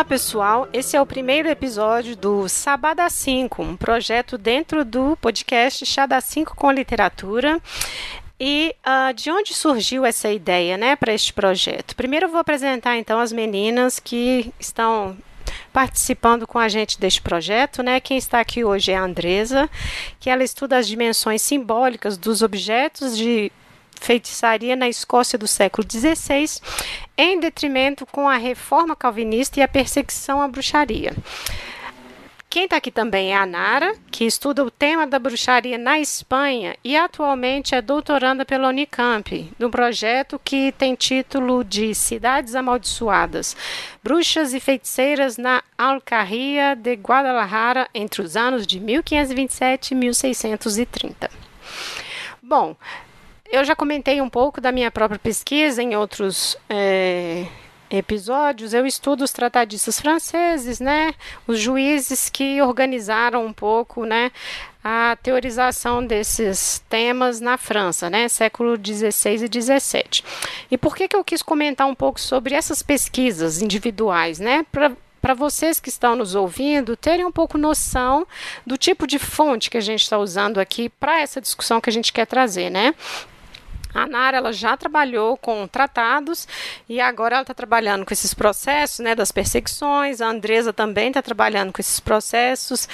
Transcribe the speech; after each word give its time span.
Olá 0.00 0.04
pessoal, 0.06 0.66
esse 0.72 0.96
é 0.96 1.00
o 1.00 1.04
primeiro 1.04 1.46
episódio 1.46 2.16
do 2.16 2.48
Sabada 2.48 3.06
5, 3.10 3.62
um 3.62 3.76
projeto 3.76 4.38
dentro 4.38 4.82
do 4.82 5.14
podcast 5.16 5.84
Chá 5.84 6.06
da 6.06 6.22
5 6.22 6.56
com 6.56 6.72
Literatura. 6.72 7.60
E 8.40 8.74
uh, 8.80 9.12
de 9.12 9.30
onde 9.30 9.52
surgiu 9.52 10.06
essa 10.06 10.32
ideia 10.32 10.78
né, 10.78 10.96
para 10.96 11.12
este 11.12 11.34
projeto? 11.34 11.94
Primeiro 11.94 12.24
eu 12.24 12.30
vou 12.30 12.40
apresentar 12.40 12.96
então 12.96 13.20
as 13.20 13.30
meninas 13.30 14.00
que 14.00 14.50
estão 14.58 15.18
participando 15.70 16.46
com 16.46 16.58
a 16.58 16.66
gente 16.66 16.98
deste 16.98 17.20
projeto, 17.20 17.82
né? 17.82 18.00
Quem 18.00 18.16
está 18.16 18.40
aqui 18.40 18.64
hoje 18.64 18.92
é 18.92 18.96
a 18.96 19.02
Andresa, 19.02 19.68
que 20.18 20.30
ela 20.30 20.42
estuda 20.42 20.78
as 20.78 20.88
dimensões 20.88 21.42
simbólicas 21.42 22.16
dos 22.16 22.40
objetos 22.40 23.18
de 23.18 23.52
feitiçaria 24.00 24.74
na 24.74 24.88
Escócia 24.88 25.38
do 25.38 25.46
século 25.46 25.86
XVI, 25.88 26.60
em 27.16 27.38
detrimento 27.38 28.06
com 28.06 28.28
a 28.28 28.36
reforma 28.36 28.96
calvinista 28.96 29.60
e 29.60 29.62
a 29.62 29.68
perseguição 29.68 30.40
à 30.40 30.48
bruxaria. 30.48 31.14
Quem 32.50 32.64
está 32.64 32.78
aqui 32.78 32.90
também 32.90 33.32
é 33.32 33.36
a 33.36 33.46
Nara, 33.46 33.94
que 34.10 34.24
estuda 34.24 34.64
o 34.64 34.72
tema 34.72 35.06
da 35.06 35.20
bruxaria 35.20 35.78
na 35.78 36.00
Espanha 36.00 36.74
e 36.82 36.96
atualmente 36.96 37.76
é 37.76 37.80
doutoranda 37.80 38.44
pela 38.44 38.66
Unicamp, 38.66 39.52
no 39.56 39.70
projeto 39.70 40.40
que 40.44 40.72
tem 40.72 40.96
título 40.96 41.62
de 41.62 41.94
Cidades 41.94 42.56
Amaldiçoadas, 42.56 43.56
Bruxas 44.02 44.52
e 44.52 44.58
Feiticeiras 44.58 45.36
na 45.36 45.62
Alcarria 45.78 46.74
de 46.74 46.94
Guadalajara 46.96 47.88
entre 47.94 48.20
os 48.20 48.36
anos 48.36 48.66
de 48.66 48.80
1527 48.80 49.92
e 49.92 49.94
1630. 49.94 51.30
Bom, 52.42 52.74
eu 53.50 53.64
já 53.64 53.74
comentei 53.74 54.20
um 54.20 54.28
pouco 54.28 54.60
da 54.60 54.70
minha 54.70 54.90
própria 54.90 55.18
pesquisa 55.18 55.82
em 55.82 55.96
outros 55.96 56.56
é, 56.68 57.46
episódios. 57.90 58.72
Eu 58.72 58.86
estudo 58.86 59.24
os 59.24 59.32
tratadistas 59.32 60.00
franceses, 60.00 60.78
né? 60.78 61.12
Os 61.46 61.58
juízes 61.58 62.30
que 62.30 62.62
organizaram 62.62 63.44
um 63.44 63.52
pouco, 63.52 64.04
né? 64.04 64.30
A 64.82 65.18
teorização 65.22 66.06
desses 66.06 66.82
temas 66.88 67.40
na 67.40 67.58
França, 67.58 68.08
né? 68.08 68.28
Século 68.28 68.76
XVI 68.76 69.44
e 69.44 69.62
XVII. 69.62 70.24
E 70.70 70.78
por 70.78 70.94
que, 70.94 71.08
que 71.08 71.16
eu 71.16 71.24
quis 71.24 71.42
comentar 71.42 71.86
um 71.86 71.94
pouco 71.94 72.20
sobre 72.20 72.54
essas 72.54 72.82
pesquisas 72.82 73.60
individuais, 73.60 74.38
né? 74.38 74.64
Pra, 74.70 74.92
para 75.20 75.34
vocês 75.34 75.80
que 75.80 75.88
estão 75.90 76.16
nos 76.16 76.34
ouvindo 76.34 76.96
terem 76.96 77.24
um 77.26 77.32
pouco 77.32 77.58
noção 77.58 78.26
do 78.64 78.78
tipo 78.78 79.06
de 79.06 79.18
fonte 79.18 79.68
que 79.68 79.76
a 79.76 79.82
gente 79.82 80.02
está 80.02 80.16
usando 80.16 80.58
aqui 80.58 80.88
para 80.88 81.20
essa 81.20 81.40
discussão 81.40 81.80
que 81.80 81.90
a 81.90 81.92
gente 81.92 82.12
quer 82.12 82.26
trazer, 82.26 82.70
né? 82.70 82.94
A 83.94 84.06
Nara 84.06 84.36
ela 84.38 84.52
já 84.52 84.76
trabalhou 84.76 85.36
com 85.36 85.66
tratados 85.66 86.46
e 86.88 87.00
agora 87.00 87.36
ela 87.36 87.42
está 87.42 87.54
trabalhando 87.54 88.04
com 88.06 88.12
esses 88.12 88.32
processos 88.32 89.00
né, 89.00 89.14
das 89.14 89.32
perseguições. 89.32 90.20
A 90.20 90.28
Andresa 90.28 90.72
também 90.72 91.08
está 91.08 91.22
trabalhando 91.22 91.72
com 91.72 91.80
esses 91.80 92.00
processos 92.00 92.88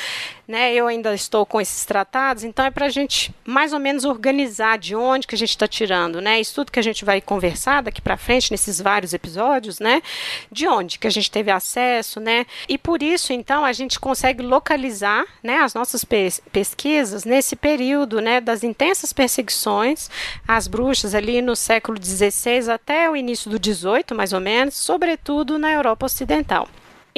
né? 0.47 0.75
Eu 0.75 0.87
ainda 0.87 1.15
estou 1.15 1.45
com 1.45 1.61
esses 1.61 1.85
tratados, 1.85 2.45
então 2.45 2.65
é 2.65 2.71
para 2.71 2.87
a 2.87 2.91
gente 2.91 3.35
mais 3.45 3.73
ou 3.73 3.79
menos 3.79 4.05
organizar 4.05 4.79
de 4.79 4.95
onde 4.95 5.27
que 5.27 5.35
a 5.35 5.39
gente 5.39 5.51
está 5.51 5.67
tirando, 5.67 6.21
né? 6.21 6.41
Isso 6.41 6.55
tudo 6.55 6.73
que 6.73 6.79
a 6.79 6.83
gente 6.83 7.05
vai 7.05 7.21
conversar 7.21 7.83
daqui 7.83 8.01
para 8.01 8.17
frente 8.17 8.51
nesses 8.51 8.81
vários 8.81 9.13
episódios, 9.13 9.81
né? 9.81 10.03
De 10.51 10.67
onde 10.67 10.99
que 10.99 11.07
a 11.07 11.11
gente 11.11 11.31
teve 11.31 11.51
acesso, 11.51 12.21
né? 12.21 12.47
E 12.69 12.79
por 12.79 13.03
isso, 13.03 13.33
então, 13.33 13.65
a 13.65 13.73
gente 13.73 13.99
consegue 13.99 14.43
localizar, 14.43 15.25
né, 15.43 15.59
as 15.59 15.75
nossas 15.75 16.05
pesquisas 16.05 17.25
nesse 17.25 17.57
período, 17.57 18.21
né, 18.21 18.41
das 18.41 18.63
intensas 18.63 19.13
perseguições 19.13 20.09
às 20.47 20.67
bruxas 20.67 21.15
ali 21.15 21.43
no 21.43 21.57
século 21.57 21.99
XVI 22.03 22.71
até 22.73 23.11
o 23.11 23.17
início 23.17 23.51
do 23.51 23.59
XVIII, 23.63 24.17
mais 24.17 24.33
ou 24.33 24.41
menos, 24.41 24.75
sobretudo 24.75 25.59
na 25.59 25.73
Europa 25.73 26.07
Ocidental. 26.07 26.69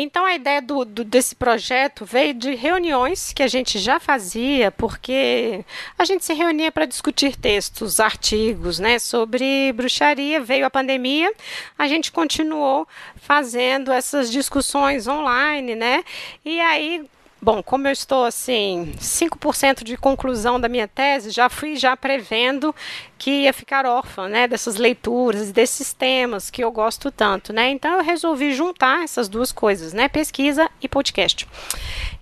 Então 0.01 0.25
a 0.25 0.33
ideia 0.37 0.63
do, 0.63 0.85
do, 0.85 1.03
desse 1.03 1.35
projeto 1.35 2.05
veio 2.05 2.33
de 2.33 2.55
reuniões 2.55 3.33
que 3.33 3.43
a 3.43 3.49
gente 3.49 3.81
já 3.81 3.99
fazia, 3.99 4.71
porque 4.71 5.65
a 5.99 6.05
gente 6.05 6.25
se 6.25 6.33
reunia 6.33 6.71
para 6.71 6.87
discutir 6.87 7.35
textos, 7.35 7.99
artigos, 7.99 8.79
né, 8.79 9.01
sobre 9.01 9.73
bruxaria. 9.73 10.41
Veio 10.41 10.65
a 10.65 10.71
pandemia, 10.71 11.33
a 11.77 11.89
gente 11.89 12.13
continuou 12.13 12.87
fazendo 13.17 13.91
essas 13.91 14.31
discussões 14.31 15.09
online, 15.09 15.75
né? 15.75 16.05
E 16.45 16.61
aí 16.61 17.05
Bom, 17.41 17.63
como 17.63 17.87
eu 17.87 17.93
estou 17.93 18.25
assim, 18.25 18.93
5% 18.99 19.85
de 19.85 19.97
conclusão 19.97 20.61
da 20.61 20.69
minha 20.69 20.89
tese, 20.89 21.31
já 21.31 21.49
fui 21.49 21.77
já 21.77 21.97
prevendo 21.97 22.75
que 23.17 23.43
ia 23.43 23.53
ficar 23.53 23.87
órfã, 23.87 24.29
né, 24.29 24.49
dessas 24.49 24.77
leituras, 24.77 25.53
desses 25.53 25.93
temas 25.93 26.51
que 26.51 26.65
eu 26.65 26.73
gosto 26.73 27.13
tanto, 27.13 27.53
né? 27.53 27.71
Então 27.71 27.95
eu 27.97 28.03
resolvi 28.03 28.53
juntar 28.53 29.05
essas 29.05 29.29
duas 29.29 29.53
coisas, 29.53 29.93
né, 29.93 30.09
pesquisa 30.09 30.69
e 30.83 30.89
podcast. 30.89 31.47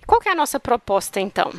Qual 0.05 0.21
é 0.23 0.29
a 0.29 0.35
nossa 0.35 0.59
proposta 0.59 1.19
então? 1.19 1.51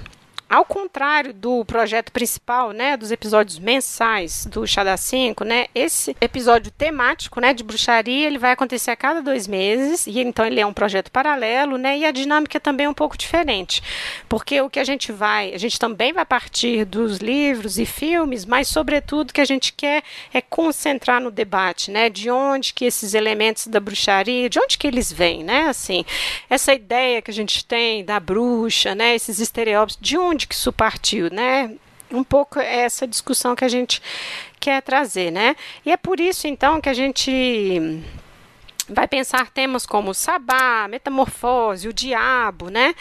Ao 0.50 0.64
contrário 0.64 1.34
do 1.34 1.62
projeto 1.66 2.10
principal, 2.10 2.72
né, 2.72 2.96
dos 2.96 3.10
episódios 3.10 3.58
mensais 3.58 4.46
do 4.46 4.66
Chá 4.66 4.82
da 4.82 4.96
5, 4.96 5.44
né, 5.44 5.66
esse 5.74 6.16
episódio 6.22 6.70
temático, 6.70 7.38
né, 7.38 7.52
de 7.52 7.62
bruxaria, 7.62 8.26
ele 8.26 8.38
vai 8.38 8.52
acontecer 8.52 8.90
a 8.90 8.96
cada 8.96 9.20
dois 9.20 9.46
meses, 9.46 10.06
e 10.06 10.20
então 10.20 10.46
ele 10.46 10.58
é 10.58 10.64
um 10.64 10.72
projeto 10.72 11.10
paralelo, 11.10 11.76
né, 11.76 11.98
e 11.98 12.06
a 12.06 12.10
dinâmica 12.10 12.58
também 12.58 12.86
é 12.86 12.88
um 12.88 12.94
pouco 12.94 13.18
diferente, 13.18 13.82
porque 14.26 14.58
o 14.62 14.70
que 14.70 14.80
a 14.80 14.84
gente 14.84 15.12
vai, 15.12 15.52
a 15.52 15.58
gente 15.58 15.78
também 15.78 16.14
vai 16.14 16.24
partir 16.24 16.86
dos 16.86 17.18
livros 17.18 17.78
e 17.78 17.84
filmes, 17.84 18.46
mas 18.46 18.68
sobretudo 18.68 19.28
o 19.28 19.34
que 19.34 19.42
a 19.42 19.46
gente 19.46 19.74
quer 19.74 20.02
é 20.32 20.40
concentrar 20.40 21.20
no 21.20 21.30
debate, 21.30 21.90
né, 21.90 22.08
de 22.08 22.30
onde 22.30 22.72
que 22.72 22.86
esses 22.86 23.12
elementos 23.12 23.66
da 23.66 23.80
bruxaria, 23.80 24.48
de 24.48 24.58
onde 24.58 24.78
que 24.78 24.86
eles 24.86 25.12
vêm, 25.12 25.44
né, 25.44 25.66
assim, 25.68 26.06
essa 26.48 26.72
ideia 26.72 27.20
que 27.20 27.30
a 27.30 27.34
gente 27.34 27.66
tem 27.66 28.02
da 28.02 28.18
bruxa, 28.18 28.94
né, 28.94 29.14
esses 29.14 29.40
estereótipos, 29.40 29.98
de 30.00 30.16
onde 30.16 30.37
onde 30.38 30.46
que 30.46 30.54
isso 30.54 30.72
partiu, 30.72 31.28
né? 31.30 31.74
Um 32.12 32.22
pouco 32.22 32.60
essa 32.60 33.08
discussão 33.08 33.56
que 33.56 33.64
a 33.64 33.68
gente 33.68 34.00
quer 34.60 34.80
trazer, 34.80 35.32
né? 35.32 35.56
E 35.84 35.90
é 35.90 35.96
por 35.96 36.20
isso 36.20 36.46
então 36.46 36.80
que 36.80 36.88
a 36.88 36.94
gente 36.94 38.00
vai 38.88 39.06
pensar 39.06 39.50
temas 39.50 39.84
como 39.84 40.14
sabá, 40.14 40.88
metamorfose, 40.88 41.88
o 41.88 41.92
diabo, 41.92 42.70
né? 42.70 42.94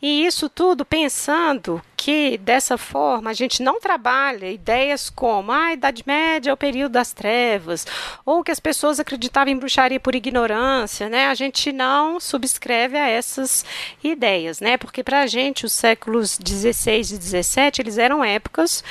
E 0.00 0.26
isso 0.26 0.48
tudo 0.48 0.84
pensando 0.84 1.82
que 1.96 2.38
dessa 2.38 2.78
forma 2.78 3.30
a 3.30 3.32
gente 3.32 3.62
não 3.62 3.80
trabalha 3.80 4.50
ideias 4.50 5.10
como 5.10 5.50
ah, 5.52 5.66
a 5.66 5.72
Idade 5.72 6.04
Média 6.06 6.50
é 6.50 6.52
o 6.52 6.56
período 6.56 6.92
das 6.92 7.12
trevas, 7.12 7.86
ou 8.24 8.42
que 8.42 8.50
as 8.50 8.60
pessoas 8.60 9.00
acreditavam 9.00 9.52
em 9.52 9.56
bruxaria 9.56 10.00
por 10.00 10.14
ignorância, 10.14 11.08
né? 11.08 11.26
A 11.26 11.34
gente 11.34 11.72
não 11.72 12.20
subscreve 12.20 12.96
a 12.96 13.08
essas 13.08 13.64
ideias, 14.02 14.60
né? 14.60 14.76
Porque 14.76 15.02
para 15.02 15.20
a 15.20 15.26
gente 15.26 15.66
os 15.66 15.72
séculos 15.72 16.38
16 16.38 17.12
e 17.12 17.18
17 17.18 17.82
eles 17.82 17.98
eram 17.98 18.24
épocas 18.24 18.84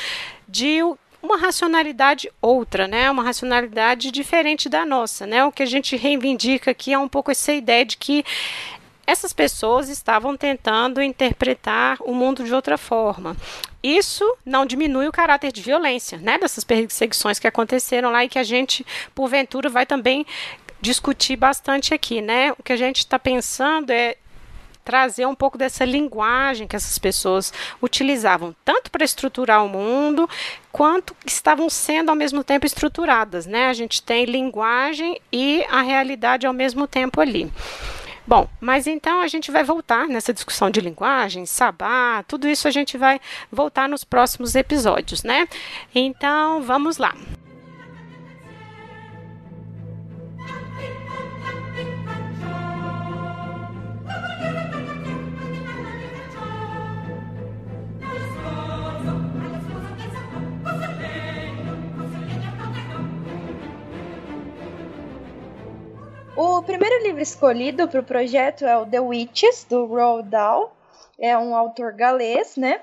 de 0.47 0.79
uma 1.25 1.37
racionalidade 1.37 2.31
outra, 2.41 2.87
né? 2.87 3.09
Uma 3.09 3.23
racionalidade 3.23 4.11
diferente 4.11 4.69
da 4.69 4.85
nossa, 4.85 5.25
né? 5.25 5.43
O 5.43 5.51
que 5.51 5.63
a 5.63 5.65
gente 5.65 5.95
reivindica 5.95 6.71
aqui 6.71 6.93
é 6.93 6.99
um 6.99 7.07
pouco 7.07 7.31
essa 7.31 7.51
ideia 7.51 7.83
de 7.83 7.97
que 7.97 8.23
essas 9.07 9.33
pessoas 9.33 9.89
estavam 9.89 10.35
tentando 10.35 11.01
interpretar 11.01 11.97
o 12.01 12.13
mundo 12.13 12.43
de 12.43 12.53
outra 12.53 12.77
forma. 12.77 13.35
Isso 13.83 14.25
não 14.45 14.65
diminui 14.65 15.07
o 15.07 15.11
caráter 15.11 15.51
de 15.51 15.61
violência, 15.61 16.17
né? 16.17 16.37
Dessas 16.37 16.63
perseguições 16.63 17.37
que 17.37 17.47
aconteceram 17.47 18.11
lá 18.11 18.23
e 18.23 18.29
que 18.29 18.39
a 18.39 18.43
gente, 18.43 18.85
porventura, 19.13 19.69
vai 19.69 19.85
também 19.85 20.25
discutir 20.81 21.35
bastante 21.35 21.93
aqui, 21.93 22.21
né? 22.21 22.51
O 22.57 22.63
que 22.63 22.73
a 22.73 22.77
gente 22.77 22.99
está 22.99 23.19
pensando 23.19 23.91
é 23.91 24.15
trazer 24.85 25.25
um 25.25 25.35
pouco 25.35 25.57
dessa 25.57 25.83
linguagem 25.83 26.67
que 26.67 26.75
essas 26.75 26.97
pessoas 26.99 27.51
utilizavam, 27.81 28.55
tanto 28.63 28.91
para 28.91 29.03
estruturar 29.03 29.65
o 29.65 29.67
mundo, 29.67 30.29
quanto 30.71 31.15
estavam 31.25 31.69
sendo 31.69 32.09
ao 32.09 32.15
mesmo 32.15 32.43
tempo 32.43 32.65
estruturadas, 32.65 33.47
né? 33.47 33.65
A 33.65 33.73
gente 33.73 34.03
tem 34.03 34.25
linguagem 34.25 35.19
e 35.33 35.65
a 35.69 35.81
realidade 35.81 36.45
ao 36.45 36.53
mesmo 36.53 36.85
tempo 36.87 37.19
ali. 37.19 37.51
Bom, 38.27 38.47
mas 38.59 38.87
então 38.87 39.21
a 39.21 39.27
gente 39.27 39.51
vai 39.51 39.63
voltar 39.63 40.07
nessa 40.07 40.33
discussão 40.33 40.69
de 40.69 40.81
linguagem, 40.81 41.45
sabá, 41.45 42.23
tudo 42.27 42.47
isso 42.47 42.67
a 42.67 42.71
gente 42.71 42.97
vai 42.97 43.19
voltar 43.51 43.87
nos 43.87 44.03
próximos 44.03 44.55
episódios, 44.55 45.23
né? 45.23 45.47
Então, 45.93 46.61
vamos 46.61 46.97
lá. 46.97 47.13
O 66.37 66.61
primeiro 66.61 67.01
livro 67.01 67.21
escolhido 67.21 67.87
para 67.87 68.01
o 68.01 68.03
projeto 68.03 68.65
é 68.65 68.77
o 68.77 68.85
The 68.85 68.99
Witches, 68.99 69.65
do 69.69 69.85
Roald 69.85 70.29
Dahl. 70.29 70.75
É 71.17 71.37
um 71.37 71.55
autor 71.55 71.93
galês, 71.93 72.57
né? 72.57 72.81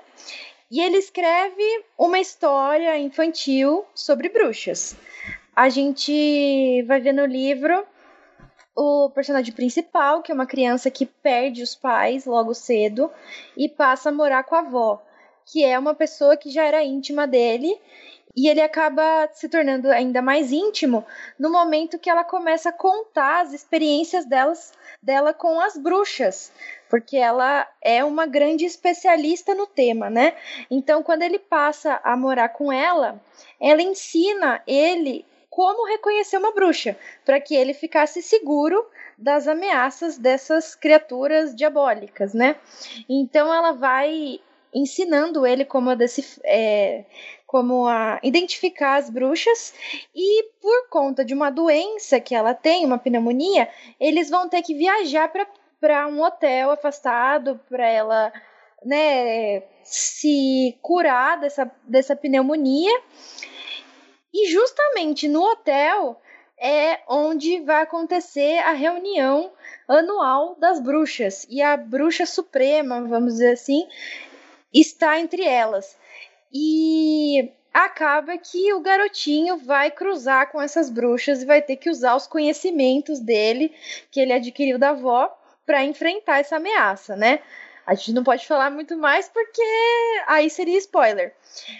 E 0.71 0.81
ele 0.81 0.97
escreve 0.97 1.63
uma 1.95 2.17
história 2.17 2.97
infantil 2.97 3.85
sobre 3.93 4.27
bruxas. 4.27 4.95
A 5.55 5.69
gente 5.69 6.81
vai 6.87 6.99
ver 6.99 7.13
no 7.13 7.25
livro 7.25 7.85
o 8.75 9.11
personagem 9.11 9.53
principal, 9.53 10.23
que 10.23 10.31
é 10.31 10.35
uma 10.35 10.47
criança 10.47 10.89
que 10.89 11.05
perde 11.05 11.61
os 11.61 11.75
pais 11.75 12.25
logo 12.25 12.55
cedo 12.55 13.11
e 13.55 13.69
passa 13.69 14.09
a 14.09 14.11
morar 14.11 14.45
com 14.45 14.55
a 14.55 14.61
avó, 14.61 14.99
que 15.45 15.63
é 15.63 15.77
uma 15.77 15.93
pessoa 15.93 16.37
que 16.37 16.49
já 16.49 16.63
era 16.63 16.83
íntima 16.83 17.27
dele. 17.27 17.79
E 18.35 18.49
ele 18.49 18.61
acaba 18.61 19.29
se 19.31 19.47
tornando 19.47 19.91
ainda 19.91 20.19
mais 20.19 20.51
íntimo 20.51 21.05
no 21.37 21.51
momento 21.51 21.99
que 21.99 22.09
ela 22.09 22.23
começa 22.23 22.69
a 22.69 22.73
contar 22.73 23.41
as 23.41 23.53
experiências 23.53 24.25
delas, 24.25 24.73
dela 24.99 25.35
com 25.35 25.59
as 25.59 25.77
bruxas, 25.77 26.51
porque 26.89 27.15
ela 27.15 27.67
é 27.79 28.03
uma 28.03 28.25
grande 28.25 28.65
especialista 28.65 29.53
no 29.53 29.67
tema, 29.67 30.09
né? 30.09 30.33
Então, 30.69 31.03
quando 31.03 31.21
ele 31.21 31.37
passa 31.37 32.01
a 32.03 32.17
morar 32.17 32.49
com 32.49 32.73
ela, 32.73 33.21
ela 33.59 33.83
ensina 33.83 34.63
ele 34.65 35.23
como 35.47 35.85
reconhecer 35.85 36.37
uma 36.37 36.51
bruxa, 36.51 36.97
para 37.23 37.39
que 37.39 37.53
ele 37.53 37.75
ficasse 37.75 38.23
seguro 38.23 38.83
das 39.15 39.47
ameaças 39.47 40.17
dessas 40.17 40.73
criaturas 40.73 41.55
diabólicas, 41.55 42.33
né? 42.33 42.55
Então 43.07 43.53
ela 43.53 43.71
vai 43.71 44.39
ensinando 44.73 45.45
ele 45.45 45.65
como 45.65 45.89
a, 45.89 45.97
é, 46.43 47.05
como 47.45 47.87
a 47.87 48.19
identificar 48.23 48.95
as 48.95 49.09
bruxas 49.09 49.73
e 50.15 50.43
por 50.61 50.89
conta 50.89 51.23
de 51.23 51.33
uma 51.33 51.49
doença 51.49 52.19
que 52.19 52.33
ela 52.33 52.53
tem, 52.53 52.85
uma 52.85 52.97
pneumonia, 52.97 53.69
eles 53.99 54.29
vão 54.29 54.49
ter 54.49 54.61
que 54.61 54.73
viajar 54.73 55.31
para 55.79 56.07
um 56.07 56.21
hotel 56.21 56.71
afastado 56.71 57.59
para 57.69 57.87
ela, 57.87 58.33
né, 58.83 59.63
se 59.83 60.77
curar 60.81 61.39
dessa, 61.39 61.69
dessa 61.83 62.15
pneumonia 62.15 63.01
e 64.33 64.49
justamente 64.49 65.27
no 65.27 65.43
hotel 65.43 66.19
é 66.57 67.01
onde 67.07 67.59
vai 67.59 67.83
acontecer 67.83 68.59
a 68.59 68.71
reunião 68.71 69.51
anual 69.87 70.55
das 70.55 70.79
bruxas. 70.79 71.45
E 71.49 71.61
a 71.61 71.75
bruxa 71.75 72.25
suprema, 72.25 73.01
vamos 73.01 73.33
dizer 73.33 73.53
assim, 73.53 73.87
está 74.73 75.19
entre 75.19 75.43
elas. 75.43 75.97
E 76.51 77.51
acaba 77.73 78.37
que 78.37 78.71
o 78.73 78.81
garotinho 78.81 79.57
vai 79.57 79.89
cruzar 79.89 80.51
com 80.51 80.61
essas 80.61 80.89
bruxas 80.89 81.41
e 81.41 81.45
vai 81.45 81.61
ter 81.61 81.77
que 81.77 81.89
usar 81.89 82.15
os 82.15 82.27
conhecimentos 82.27 83.19
dele 83.19 83.73
que 84.11 84.19
ele 84.19 84.33
adquiriu 84.33 84.77
da 84.77 84.89
avó 84.89 85.35
para 85.65 85.83
enfrentar 85.83 86.39
essa 86.39 86.57
ameaça, 86.57 87.15
né? 87.15 87.39
A 87.85 87.95
gente 87.95 88.13
não 88.13 88.23
pode 88.23 88.47
falar 88.47 88.69
muito 88.69 88.95
mais 88.97 89.27
porque 89.27 89.61
aí 90.27 90.49
seria 90.49 90.77
spoiler. 90.77 91.33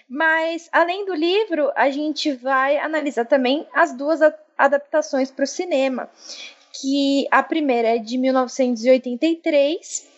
Mas, 0.09 0.67
além 0.71 1.05
do 1.05 1.13
livro, 1.13 1.71
a 1.75 1.89
gente 1.89 2.31
vai 2.33 2.77
analisar 2.77 3.25
também 3.25 3.65
as 3.73 3.93
duas 3.93 4.19
adaptações 4.57 5.31
para 5.31 5.43
o 5.43 5.47
cinema. 5.47 6.09
Que 6.73 7.25
a 7.31 7.41
primeira 7.41 7.95
é 7.95 7.97
de 7.99 8.17
1983 8.17 10.12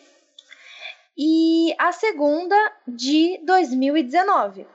e 1.18 1.76
a 1.78 1.92
segunda 1.92 2.56
de 2.88 3.40
2019. 3.44 4.68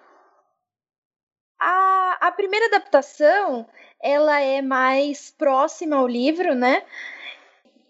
A, 1.58 2.18
a 2.20 2.32
primeira 2.32 2.66
adaptação 2.66 3.66
ela 4.02 4.40
é 4.40 4.62
mais 4.62 5.30
próxima 5.30 5.96
ao 5.96 6.08
livro, 6.08 6.54
né? 6.54 6.82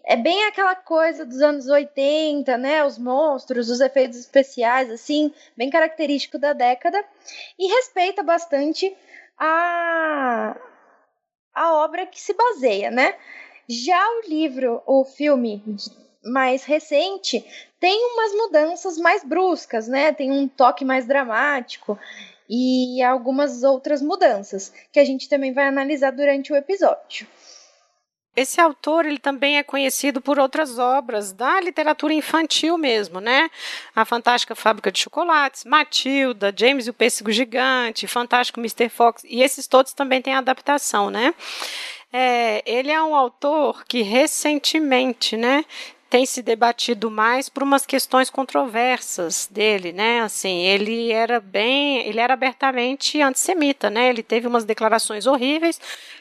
é 0.03 0.15
bem 0.15 0.45
aquela 0.45 0.75
coisa 0.75 1.25
dos 1.25 1.41
anos 1.41 1.67
80, 1.67 2.57
né? 2.57 2.83
Os 2.83 2.97
monstros, 2.97 3.69
os 3.69 3.79
efeitos 3.79 4.19
especiais, 4.19 4.89
assim, 4.89 5.33
bem 5.55 5.69
característico 5.69 6.37
da 6.37 6.53
década. 6.53 7.03
E 7.57 7.67
respeita 7.67 8.23
bastante 8.23 8.95
a, 9.37 10.57
a 11.53 11.73
obra 11.83 12.05
que 12.05 12.19
se 12.19 12.33
baseia, 12.33 12.89
né? 12.89 13.15
Já 13.69 14.05
o 14.17 14.27
livro, 14.27 14.81
o 14.85 15.05
filme 15.05 15.63
mais 16.23 16.63
recente, 16.63 17.43
tem 17.79 17.99
umas 18.13 18.33
mudanças 18.33 18.97
mais 18.97 19.23
bruscas, 19.23 19.87
né? 19.87 20.11
Tem 20.11 20.31
um 20.31 20.47
toque 20.47 20.85
mais 20.85 21.07
dramático 21.07 21.97
e 22.49 23.01
algumas 23.01 23.63
outras 23.63 24.01
mudanças 24.01 24.73
que 24.91 24.99
a 24.99 25.05
gente 25.05 25.29
também 25.29 25.53
vai 25.53 25.67
analisar 25.67 26.11
durante 26.11 26.51
o 26.51 26.55
episódio. 26.55 27.25
Esse 28.33 28.61
autor 28.61 29.05
ele 29.05 29.19
também 29.19 29.57
é 29.57 29.63
conhecido 29.63 30.21
por 30.21 30.39
outras 30.39 30.79
obras 30.79 31.33
da 31.33 31.59
literatura 31.59 32.13
infantil 32.13 32.77
mesmo, 32.77 33.19
né? 33.19 33.49
A 33.93 34.05
Fantástica 34.05 34.55
Fábrica 34.55 34.89
de 34.89 34.99
Chocolates, 34.99 35.65
Matilda, 35.65 36.53
James 36.55 36.87
e 36.87 36.91
o 36.91 36.93
Pêssego 36.93 37.29
Gigante, 37.29 38.07
Fantástico 38.07 38.59
Mr. 38.59 38.87
Fox, 38.87 39.23
e 39.25 39.41
esses 39.41 39.67
todos 39.67 39.91
também 39.91 40.21
têm 40.21 40.33
adaptação, 40.33 41.09
né? 41.09 41.35
É, 42.13 42.61
ele 42.65 42.91
é 42.91 43.01
um 43.01 43.15
autor 43.15 43.83
que 43.85 44.01
recentemente, 44.01 45.35
né, 45.35 45.65
tem 46.11 46.25
se 46.25 46.43
debatido 46.43 47.09
mais 47.09 47.47
por 47.47 47.63
umas 47.63 47.85
questões 47.85 48.29
controversas 48.29 49.47
dele, 49.49 49.93
né? 49.93 50.19
Assim, 50.19 50.63
ele 50.63 51.09
era 51.09 51.39
bem, 51.39 52.05
ele 52.05 52.19
era 52.19 52.33
abertamente 52.33 53.21
antissemita, 53.21 53.89
né? 53.89 54.09
Ele 54.09 54.21
teve 54.21 54.45
umas 54.45 54.65
declarações 54.65 55.25
horríveis 55.25 55.79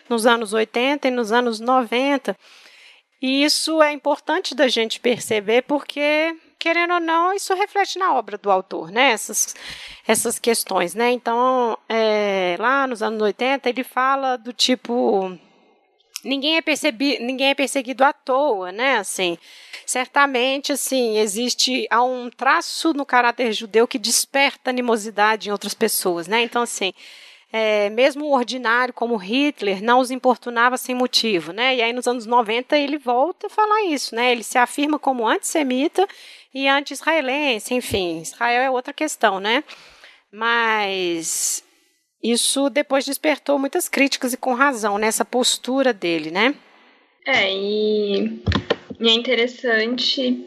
nos 0.08 0.26
anos 0.26 0.52
80 0.52 1.08
e 1.08 1.10
nos 1.10 1.32
anos 1.32 1.58
90. 1.58 2.36
E 3.20 3.42
isso 3.42 3.82
é 3.82 3.92
importante 3.92 4.54
da 4.54 4.68
gente 4.68 5.00
perceber 5.00 5.62
porque 5.62 6.36
querendo 6.56 6.94
ou 6.94 7.00
não, 7.00 7.32
isso 7.32 7.52
reflete 7.54 7.98
na 7.98 8.14
obra 8.14 8.38
do 8.38 8.48
autor, 8.48 8.92
né? 8.92 9.10
Essas, 9.10 9.56
essas 10.06 10.38
questões, 10.38 10.94
né? 10.94 11.10
Então, 11.10 11.76
é, 11.88 12.54
lá 12.60 12.86
nos 12.86 13.02
anos 13.02 13.20
80, 13.20 13.68
ele 13.68 13.82
fala 13.82 14.36
do 14.36 14.52
tipo 14.52 15.36
ninguém 16.24 16.56
é 16.56 16.62
percebido, 16.62 17.22
ninguém 17.24 17.50
é 17.50 17.54
perseguido 17.54 18.04
à 18.04 18.12
toa, 18.12 18.72
né? 18.72 18.98
Assim, 18.98 19.38
certamente, 19.86 20.72
assim, 20.72 21.18
existe 21.18 21.86
há 21.90 22.02
um 22.02 22.30
traço 22.30 22.92
no 22.92 23.06
caráter 23.06 23.52
judeu 23.52 23.86
que 23.86 23.98
desperta 23.98 24.70
animosidade 24.70 25.48
em 25.48 25.52
outras 25.52 25.74
pessoas, 25.74 26.26
né? 26.26 26.42
Então, 26.42 26.62
assim, 26.62 26.92
é, 27.52 27.90
mesmo 27.90 28.26
o 28.26 28.32
ordinário 28.32 28.94
como 28.94 29.16
Hitler 29.16 29.82
não 29.82 29.98
os 29.98 30.10
importunava 30.10 30.76
sem 30.76 30.94
motivo, 30.94 31.52
né? 31.52 31.76
E 31.76 31.82
aí 31.82 31.92
nos 31.92 32.06
anos 32.06 32.24
90 32.26 32.78
ele 32.78 32.96
volta 32.96 33.48
a 33.48 33.50
falar 33.50 33.84
isso, 33.84 34.14
né? 34.14 34.30
Ele 34.30 34.44
se 34.44 34.56
afirma 34.56 34.98
como 34.98 35.26
antissemita 35.26 36.06
e 36.54 36.68
anti-israelense, 36.68 37.74
enfim, 37.74 38.20
Israel 38.20 38.62
é 38.62 38.70
outra 38.70 38.92
questão, 38.92 39.40
né? 39.40 39.64
Mas 40.30 41.64
isso 42.22 42.68
depois 42.70 43.04
despertou 43.04 43.58
muitas 43.58 43.88
críticas 43.88 44.32
e 44.32 44.36
com 44.36 44.54
razão 44.54 44.98
nessa 44.98 45.24
postura 45.24 45.92
dele, 45.92 46.30
né? 46.30 46.54
É, 47.26 47.52
e 47.52 48.42
e 49.00 49.08
é 49.08 49.12
interessante 49.12 50.46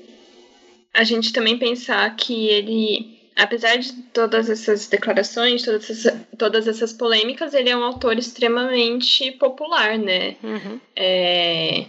a 0.93 1.03
gente 1.03 1.33
também 1.33 1.57
pensar 1.57 2.15
que 2.15 2.47
ele, 2.49 3.17
apesar 3.35 3.77
de 3.77 3.91
todas 4.13 4.47
essas 4.47 4.87
declarações, 4.87 5.63
todas 5.63 5.89
essas, 5.89 6.21
todas 6.37 6.67
essas 6.67 6.93
polêmicas, 6.93 7.55
ele 7.55 7.69
é 7.71 7.75
um 7.75 7.83
autor 7.83 8.15
extremamente 8.19 9.31
popular, 9.31 9.97
né? 9.97 10.35
Uhum. 10.43 10.79
É, 10.95 11.85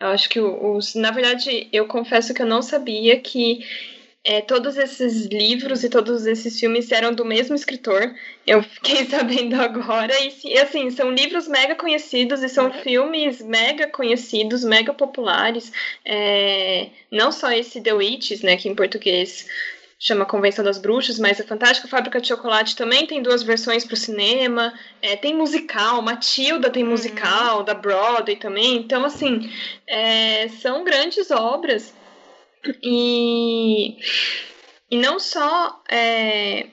eu 0.00 0.08
acho 0.08 0.30
que 0.30 0.40
os. 0.40 0.94
Na 0.94 1.10
verdade, 1.10 1.68
eu 1.70 1.86
confesso 1.86 2.32
que 2.32 2.40
eu 2.40 2.46
não 2.46 2.62
sabia 2.62 3.20
que 3.20 3.60
é, 4.28 4.42
todos 4.42 4.76
esses 4.76 5.24
livros 5.24 5.82
e 5.82 5.88
todos 5.88 6.26
esses 6.26 6.60
filmes 6.60 6.92
eram 6.92 7.14
do 7.14 7.24
mesmo 7.24 7.56
escritor. 7.56 8.14
Eu 8.46 8.62
fiquei 8.62 9.06
sabendo 9.08 9.54
agora. 9.58 10.12
E, 10.44 10.58
assim, 10.58 10.90
são 10.90 11.10
livros 11.10 11.48
mega 11.48 11.74
conhecidos 11.74 12.42
e 12.42 12.48
são 12.50 12.70
filmes 12.70 13.40
mega 13.40 13.86
conhecidos, 13.86 14.62
mega 14.64 14.92
populares. 14.92 15.72
É, 16.04 16.88
não 17.10 17.32
só 17.32 17.50
esse 17.52 17.80
The 17.80 17.94
Witches, 17.94 18.42
né, 18.42 18.58
que 18.58 18.68
em 18.68 18.74
português 18.74 19.46
chama 19.98 20.26
Convenção 20.26 20.62
das 20.62 20.76
Bruxas, 20.76 21.18
mas 21.18 21.40
a 21.40 21.44
Fantástica 21.44 21.88
Fábrica 21.88 22.20
de 22.20 22.28
Chocolate 22.28 22.76
também 22.76 23.06
tem 23.06 23.22
duas 23.22 23.42
versões 23.42 23.82
para 23.82 23.94
o 23.94 23.96
cinema. 23.96 24.74
É, 25.00 25.16
tem 25.16 25.34
musical, 25.34 26.02
Matilda 26.02 26.68
tem 26.68 26.84
uhum. 26.84 26.90
musical, 26.90 27.60
uhum. 27.60 27.64
da 27.64 27.72
Broadway 27.72 28.36
também. 28.36 28.76
Então, 28.76 29.06
assim, 29.06 29.50
é, 29.86 30.48
são 30.48 30.84
grandes 30.84 31.30
obras 31.30 31.96
e, 32.82 33.96
e 34.90 34.96
não 34.96 35.18
só 35.18 35.82
é, 35.90 36.66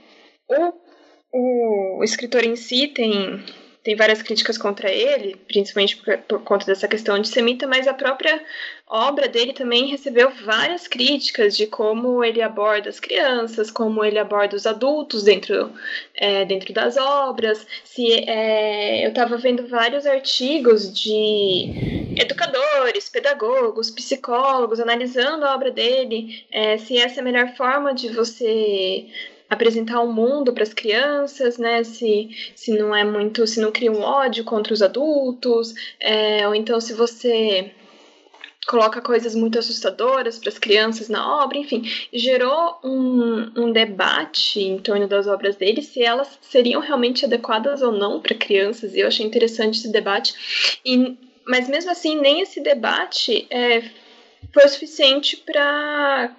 o, 1.31 1.99
o 1.99 2.03
escritor 2.03 2.43
em 2.43 2.55
si 2.55 2.87
tem, 2.87 3.43
tem 3.85 3.95
várias 3.95 4.23
críticas 4.23 4.57
contra 4.57 4.91
ele, 4.91 5.35
principalmente 5.47 5.97
por, 5.97 6.17
por 6.17 6.41
conta 6.41 6.65
dessa 6.65 6.87
questão 6.87 7.13
antissemita, 7.13 7.67
mas 7.67 7.87
a 7.87 7.93
própria 7.93 8.43
obra 8.87 9.27
dele 9.27 9.53
também 9.53 9.85
recebeu 9.85 10.31
várias 10.43 10.87
críticas 10.87 11.55
de 11.55 11.67
como 11.67 12.23
ele 12.23 12.41
aborda 12.41 12.89
as 12.89 12.99
crianças, 12.99 13.69
como 13.69 14.03
ele 14.03 14.17
aborda 14.17 14.55
os 14.55 14.65
adultos 14.65 15.23
dentro, 15.23 15.71
é, 16.15 16.43
dentro 16.45 16.73
das 16.73 16.97
obras. 16.97 17.67
Se 17.83 18.11
é, 18.27 19.05
eu 19.05 19.09
estava 19.09 19.37
vendo 19.37 19.67
vários 19.67 20.07
artigos 20.07 20.91
de 20.91 22.15
educadores, 22.19 23.07
pedagogos, 23.07 23.91
psicólogos 23.91 24.79
analisando 24.79 25.45
a 25.45 25.53
obra 25.53 25.69
dele, 25.69 26.43
é, 26.51 26.79
se 26.79 26.97
essa 26.97 27.19
é 27.19 27.21
a 27.21 27.23
melhor 27.23 27.55
forma 27.55 27.93
de 27.93 28.09
você 28.09 29.05
apresentar 29.49 30.01
o 30.01 30.09
um 30.09 30.13
mundo 30.13 30.53
para 30.53 30.63
as 30.63 30.73
crianças, 30.73 31.57
né? 31.57 31.83
Se, 31.83 32.29
se 32.55 32.71
não 32.77 32.95
é 32.95 33.03
muito, 33.03 33.45
se 33.45 33.59
não 33.59 33.71
cria 33.71 33.91
um 33.91 34.01
ódio 34.01 34.43
contra 34.43 34.73
os 34.73 34.81
adultos, 34.81 35.73
é, 35.99 36.47
ou 36.47 36.55
então 36.55 36.79
se 36.79 36.93
você 36.93 37.71
coloca 38.65 38.99
coisas 39.01 39.35
muito 39.35 39.59
assustadoras 39.59 40.39
para 40.39 40.49
as 40.49 40.57
crianças 40.57 41.07
na 41.07 41.43
obra, 41.43 41.57
enfim, 41.57 41.83
gerou 42.11 42.79
um, 42.83 43.51
um, 43.55 43.71
debate 43.71 44.59
em 44.59 44.79
torno 44.79 45.07
das 45.07 45.27
obras 45.27 45.55
dele, 45.55 45.81
se 45.81 46.01
elas 46.01 46.39
seriam 46.41 46.81
realmente 46.81 47.25
adequadas 47.25 47.81
ou 47.81 47.91
não 47.91 48.19
para 48.19 48.35
crianças, 48.35 48.95
e 48.95 49.01
eu 49.01 49.07
achei 49.07 49.25
interessante 49.25 49.77
esse 49.77 49.91
debate, 49.91 50.79
e, 50.83 51.15
mas 51.45 51.69
mesmo 51.69 51.91
assim, 51.91 52.19
nem 52.19 52.41
esse 52.41 52.59
debate 52.59 53.45
é, 53.51 53.83
foi 54.51 54.67
suficiente 54.67 55.37
para 55.37 56.35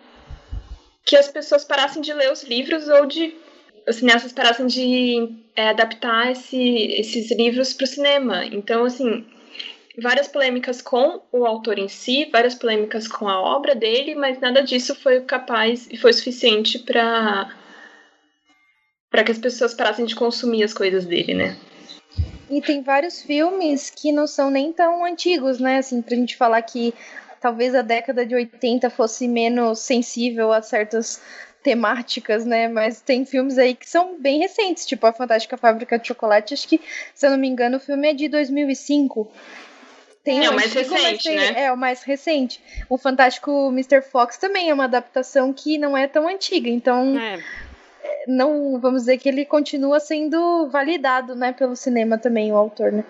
que 1.06 1.16
as 1.16 1.28
pessoas 1.28 1.64
parassem 1.64 2.02
de 2.02 2.12
ler 2.12 2.30
os 2.32 2.42
livros 2.42 2.88
ou 2.88 3.06
de 3.06 3.32
os 3.88 3.96
cineastas 3.96 4.32
parassem 4.32 4.66
de 4.66 5.32
é, 5.54 5.68
adaptar 5.68 6.32
esse, 6.32 6.58
esses 6.98 7.30
livros 7.30 7.72
para 7.72 7.84
o 7.84 7.86
cinema. 7.86 8.44
Então, 8.46 8.84
assim, 8.84 9.24
várias 9.96 10.26
polêmicas 10.26 10.82
com 10.82 11.22
o 11.30 11.46
autor 11.46 11.78
em 11.78 11.88
si, 11.88 12.28
várias 12.32 12.56
polêmicas 12.56 13.06
com 13.06 13.28
a 13.28 13.40
obra 13.40 13.76
dele, 13.76 14.16
mas 14.16 14.40
nada 14.40 14.60
disso 14.60 14.94
foi 14.96 15.20
capaz 15.20 15.86
e 15.88 15.96
foi 15.96 16.12
suficiente 16.12 16.80
para 16.80 17.54
para 19.08 19.22
que 19.22 19.30
as 19.30 19.38
pessoas 19.38 19.72
parassem 19.72 20.04
de 20.04 20.16
consumir 20.16 20.64
as 20.64 20.74
coisas 20.74 21.06
dele, 21.06 21.32
né? 21.32 21.56
E 22.50 22.60
tem 22.60 22.82
vários 22.82 23.22
filmes 23.22 23.88
que 23.88 24.12
não 24.12 24.26
são 24.26 24.50
nem 24.50 24.72
tão 24.72 25.04
antigos, 25.04 25.58
né? 25.58 25.78
Assim, 25.78 26.02
pra 26.02 26.16
gente 26.16 26.36
falar 26.36 26.60
que 26.62 26.92
talvez 27.40 27.74
a 27.74 27.82
década 27.82 28.24
de 28.24 28.34
80 28.34 28.90
fosse 28.90 29.28
menos 29.28 29.80
sensível 29.80 30.52
a 30.52 30.62
certas 30.62 31.20
temáticas, 31.62 32.44
né? 32.44 32.68
Mas 32.68 33.00
tem 33.00 33.24
filmes 33.24 33.58
aí 33.58 33.74
que 33.74 33.88
são 33.88 34.20
bem 34.20 34.38
recentes, 34.38 34.86
tipo 34.86 35.04
A 35.04 35.12
Fantástica 35.12 35.56
Fábrica 35.56 35.98
de 35.98 36.06
Chocolate, 36.06 36.54
acho 36.54 36.68
que, 36.68 36.80
se 37.12 37.26
eu 37.26 37.30
não 37.32 37.38
me 37.38 37.48
engano, 37.48 37.78
o 37.78 37.80
filme 37.80 38.08
é 38.08 38.14
de 38.14 38.28
2005. 38.28 39.28
Tem 40.22 40.44
é 40.44 40.50
o 40.50 40.54
mais 40.54 40.76
antigo, 40.76 40.94
recente, 40.94 41.24
tem, 41.24 41.36
né? 41.36 41.64
É, 41.64 41.72
o 41.72 41.76
mais 41.76 42.02
recente. 42.02 42.62
O 42.88 42.96
Fantástico 42.96 43.68
Mr. 43.68 44.02
Fox 44.02 44.36
também 44.36 44.70
é 44.70 44.74
uma 44.74 44.84
adaptação 44.84 45.52
que 45.52 45.78
não 45.78 45.96
é 45.96 46.06
tão 46.06 46.28
antiga, 46.28 46.68
então 46.68 47.18
é. 47.18 47.38
não 48.28 48.78
vamos 48.80 49.02
dizer 49.02 49.18
que 49.18 49.28
ele 49.28 49.44
continua 49.44 49.98
sendo 49.98 50.68
validado, 50.68 51.34
né, 51.34 51.52
pelo 51.52 51.74
cinema 51.74 52.18
também 52.18 52.52
o 52.52 52.56
autor, 52.56 52.92
né? 52.92 53.04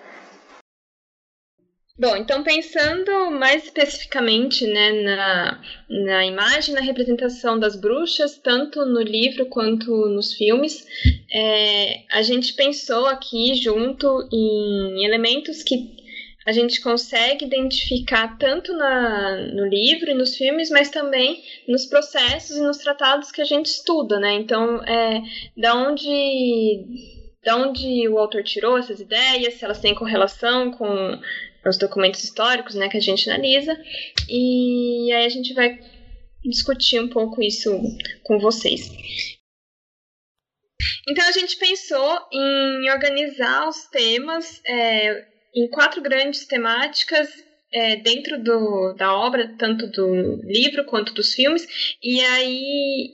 Bom, 1.99 2.15
então 2.15 2.43
pensando 2.43 3.31
mais 3.31 3.63
especificamente 3.63 4.67
né, 4.67 4.91
na, 5.01 5.61
na 5.89 6.25
imagem, 6.27 6.75
na 6.75 6.81
representação 6.81 7.57
das 7.59 7.75
bruxas, 7.75 8.37
tanto 8.37 8.85
no 8.85 9.01
livro 9.01 9.47
quanto 9.47 9.89
nos 10.07 10.35
filmes, 10.35 10.85
é, 11.33 12.03
a 12.11 12.21
gente 12.21 12.53
pensou 12.53 13.07
aqui 13.07 13.55
junto 13.55 14.29
em 14.31 15.05
elementos 15.05 15.63
que 15.63 15.97
a 16.45 16.51
gente 16.51 16.79
consegue 16.81 17.45
identificar 17.45 18.37
tanto 18.37 18.73
na, 18.73 19.35
no 19.53 19.65
livro 19.65 20.11
e 20.11 20.13
nos 20.13 20.37
filmes, 20.37 20.69
mas 20.69 20.91
também 20.91 21.43
nos 21.67 21.87
processos 21.87 22.55
e 22.55 22.61
nos 22.61 22.77
tratados 22.77 23.31
que 23.31 23.41
a 23.41 23.45
gente 23.45 23.65
estuda, 23.65 24.19
né? 24.19 24.35
Então, 24.35 24.81
é, 24.83 25.21
da 25.57 25.75
onde, 25.75 26.85
da 27.43 27.57
onde 27.57 28.07
o 28.07 28.17
autor 28.17 28.43
tirou 28.43 28.77
essas 28.77 29.01
ideias, 29.01 29.55
se 29.55 29.65
elas 29.65 29.81
têm 29.81 29.93
correlação 29.93 30.71
com 30.71 31.19
os 31.65 31.77
documentos 31.77 32.23
históricos, 32.23 32.75
né, 32.75 32.89
que 32.89 32.97
a 32.97 33.01
gente 33.01 33.29
analisa, 33.29 33.77
e 34.29 35.11
aí 35.13 35.25
a 35.25 35.29
gente 35.29 35.53
vai 35.53 35.79
discutir 36.43 36.99
um 36.99 37.09
pouco 37.09 37.41
isso 37.41 37.71
com 38.23 38.39
vocês. 38.39 38.89
Então 41.09 41.27
a 41.27 41.31
gente 41.31 41.57
pensou 41.57 42.19
em 42.31 42.89
organizar 42.91 43.67
os 43.67 43.85
temas 43.87 44.61
é, 44.65 45.25
em 45.55 45.69
quatro 45.69 46.01
grandes 46.01 46.45
temáticas 46.45 47.29
é, 47.71 47.95
dentro 47.97 48.41
do, 48.41 48.93
da 48.93 49.13
obra, 49.13 49.55
tanto 49.57 49.87
do 49.87 50.41
livro 50.43 50.85
quanto 50.85 51.13
dos 51.13 51.33
filmes. 51.33 51.67
E 52.01 52.19
aí, 52.21 53.09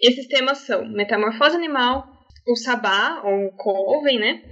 esses 0.00 0.26
temas 0.28 0.58
são 0.58 0.86
metamorfose 0.88 1.56
animal, 1.56 2.06
o 2.46 2.56
sabá, 2.56 3.22
ou 3.24 3.46
o 3.46 3.56
coven, 3.56 4.18
né? 4.18 4.42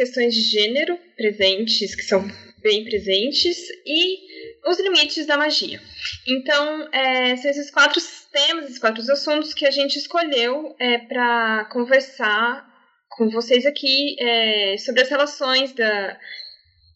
Questões 0.00 0.34
de 0.34 0.40
gênero 0.40 0.98
presentes, 1.14 1.94
que 1.94 2.02
são 2.02 2.26
bem 2.62 2.84
presentes, 2.84 3.58
e 3.84 4.16
os 4.66 4.80
limites 4.80 5.26
da 5.26 5.36
magia. 5.36 5.78
Então, 6.26 6.88
é, 6.90 7.36
são 7.36 7.50
esses 7.50 7.70
quatro 7.70 8.00
temas, 8.32 8.64
esses 8.64 8.78
quatro 8.78 9.02
assuntos 9.12 9.52
que 9.52 9.66
a 9.66 9.70
gente 9.70 9.98
escolheu 9.98 10.74
é, 10.78 10.96
para 10.96 11.66
conversar 11.66 12.66
com 13.10 13.28
vocês 13.28 13.66
aqui 13.66 14.16
é, 14.18 14.78
sobre 14.78 15.02
as 15.02 15.10
relações 15.10 15.74
da, 15.74 16.18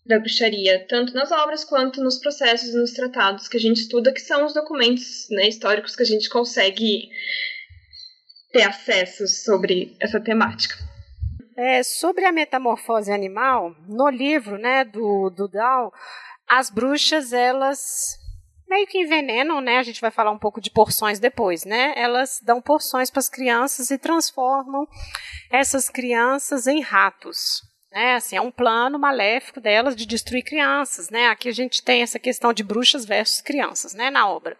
da 0.06 0.18
bruxaria, 0.18 0.86
tanto 0.88 1.12
nas 1.12 1.30
obras 1.30 1.62
quanto 1.62 2.02
nos 2.02 2.18
processos 2.18 2.70
e 2.70 2.78
nos 2.78 2.92
tratados 2.92 3.48
que 3.48 3.58
a 3.58 3.60
gente 3.60 3.82
estuda, 3.82 4.14
que 4.14 4.20
são 4.22 4.46
os 4.46 4.54
documentos 4.54 5.26
né, 5.28 5.46
históricos 5.46 5.94
que 5.94 6.04
a 6.04 6.06
gente 6.06 6.30
consegue 6.30 7.10
ter 8.50 8.62
acesso 8.62 9.26
sobre 9.28 9.94
essa 10.00 10.18
temática. 10.18 10.93
É, 11.56 11.82
sobre 11.82 12.24
a 12.24 12.32
metamorfose 12.32 13.12
animal, 13.12 13.74
no 13.86 14.08
livro 14.08 14.58
né, 14.58 14.84
do, 14.84 15.30
do 15.30 15.46
Dal, 15.46 15.92
as 16.48 16.68
bruxas, 16.68 17.32
elas 17.32 18.18
meio 18.68 18.86
que 18.86 18.98
envenenam, 18.98 19.60
né? 19.60 19.78
A 19.78 19.82
gente 19.82 20.00
vai 20.00 20.10
falar 20.10 20.32
um 20.32 20.38
pouco 20.38 20.60
de 20.60 20.70
porções 20.70 21.20
depois, 21.20 21.64
né? 21.64 21.92
Elas 21.96 22.40
dão 22.42 22.60
porções 22.60 23.10
para 23.10 23.20
as 23.20 23.28
crianças 23.28 23.90
e 23.90 23.98
transformam 23.98 24.86
essas 25.50 25.88
crianças 25.88 26.66
em 26.66 26.80
ratos. 26.80 27.62
Né, 27.92 28.14
assim, 28.16 28.34
é 28.36 28.40
um 28.40 28.50
plano 28.50 28.98
maléfico 28.98 29.60
delas 29.60 29.94
de 29.94 30.04
destruir 30.04 30.42
crianças, 30.42 31.10
né? 31.10 31.28
Aqui 31.28 31.48
a 31.48 31.52
gente 31.52 31.80
tem 31.80 32.02
essa 32.02 32.18
questão 32.18 32.52
de 32.52 32.64
bruxas 32.64 33.04
versus 33.04 33.40
crianças, 33.40 33.94
né, 33.94 34.10
na 34.10 34.28
obra. 34.28 34.58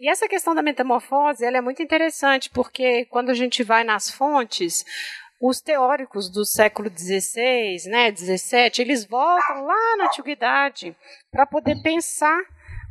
E 0.00 0.08
essa 0.08 0.26
questão 0.26 0.54
da 0.54 0.62
metamorfose, 0.62 1.44
ela 1.44 1.58
é 1.58 1.60
muito 1.60 1.82
interessante, 1.82 2.48
porque 2.48 3.04
quando 3.10 3.28
a 3.28 3.34
gente 3.34 3.62
vai 3.62 3.84
nas 3.84 4.10
fontes, 4.10 4.86
os 5.40 5.60
teóricos 5.60 6.30
do 6.30 6.44
século 6.44 6.90
XVI, 6.90 7.88
né, 7.88 8.14
XVII, 8.14 8.70
eles 8.78 9.04
voltam 9.04 9.64
lá 9.64 9.96
na 9.98 10.06
antiguidade 10.06 10.96
para 11.30 11.46
poder 11.46 11.80
pensar 11.82 12.40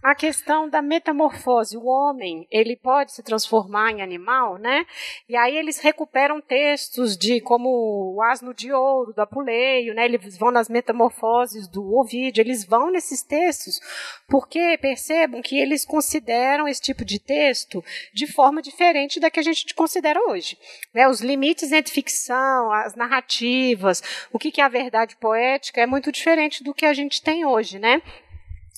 a 0.06 0.14
questão 0.14 0.70
da 0.70 0.84
metamorfose. 0.84 1.76
O 1.76 1.88
homem, 1.88 2.48
ele 2.52 2.76
pode 2.76 3.12
se 3.12 3.24
transformar 3.24 3.92
em 3.92 4.04
animal, 4.04 4.60
né? 4.60 4.86
E 5.28 5.36
aí 5.36 5.58
eles 5.58 5.80
recuperam 5.80 6.40
textos 6.40 7.18
de 7.18 7.42
como 7.42 8.14
o 8.14 8.22
asno 8.22 8.54
de 8.54 8.72
ouro, 8.72 9.14
do 9.14 9.22
Apuleio, 9.22 9.96
né? 9.96 10.06
Eles 10.06 10.38
vão 10.38 10.52
nas 10.52 10.70
metamorfoses 10.70 11.68
do 11.68 11.96
Ovídio, 11.98 12.40
eles 12.40 12.64
vão 12.64 12.92
nesses 12.92 13.24
textos 13.24 13.82
porque 14.30 14.78
percebam 14.78 15.42
que 15.42 15.58
eles 15.60 15.84
consideram 15.84 16.68
esse 16.68 16.82
tipo 16.82 17.04
de 17.04 17.18
texto 17.18 17.84
de 18.14 18.28
forma 18.28 18.62
diferente 18.62 19.20
da 19.20 19.32
que 19.32 19.40
a 19.40 19.44
gente 19.44 19.74
considera 19.74 20.20
hoje. 20.30 20.56
Né? 20.94 21.08
Os 21.08 21.20
limites 21.20 21.72
entre 21.72 21.92
ficção, 21.92 22.72
as 22.72 22.94
narrativas, 22.94 24.04
o 24.32 24.38
que 24.38 24.62
é 24.62 24.64
a 24.64 24.70
verdade 24.70 25.16
poética 25.16 25.82
é 25.82 25.88
muito 25.88 26.12
diferente 26.12 26.64
do 26.64 26.76
que 26.76 26.86
a 26.86 26.94
gente 26.94 27.24
tem 27.24 27.44
hoje, 27.44 27.80
né? 27.80 28.04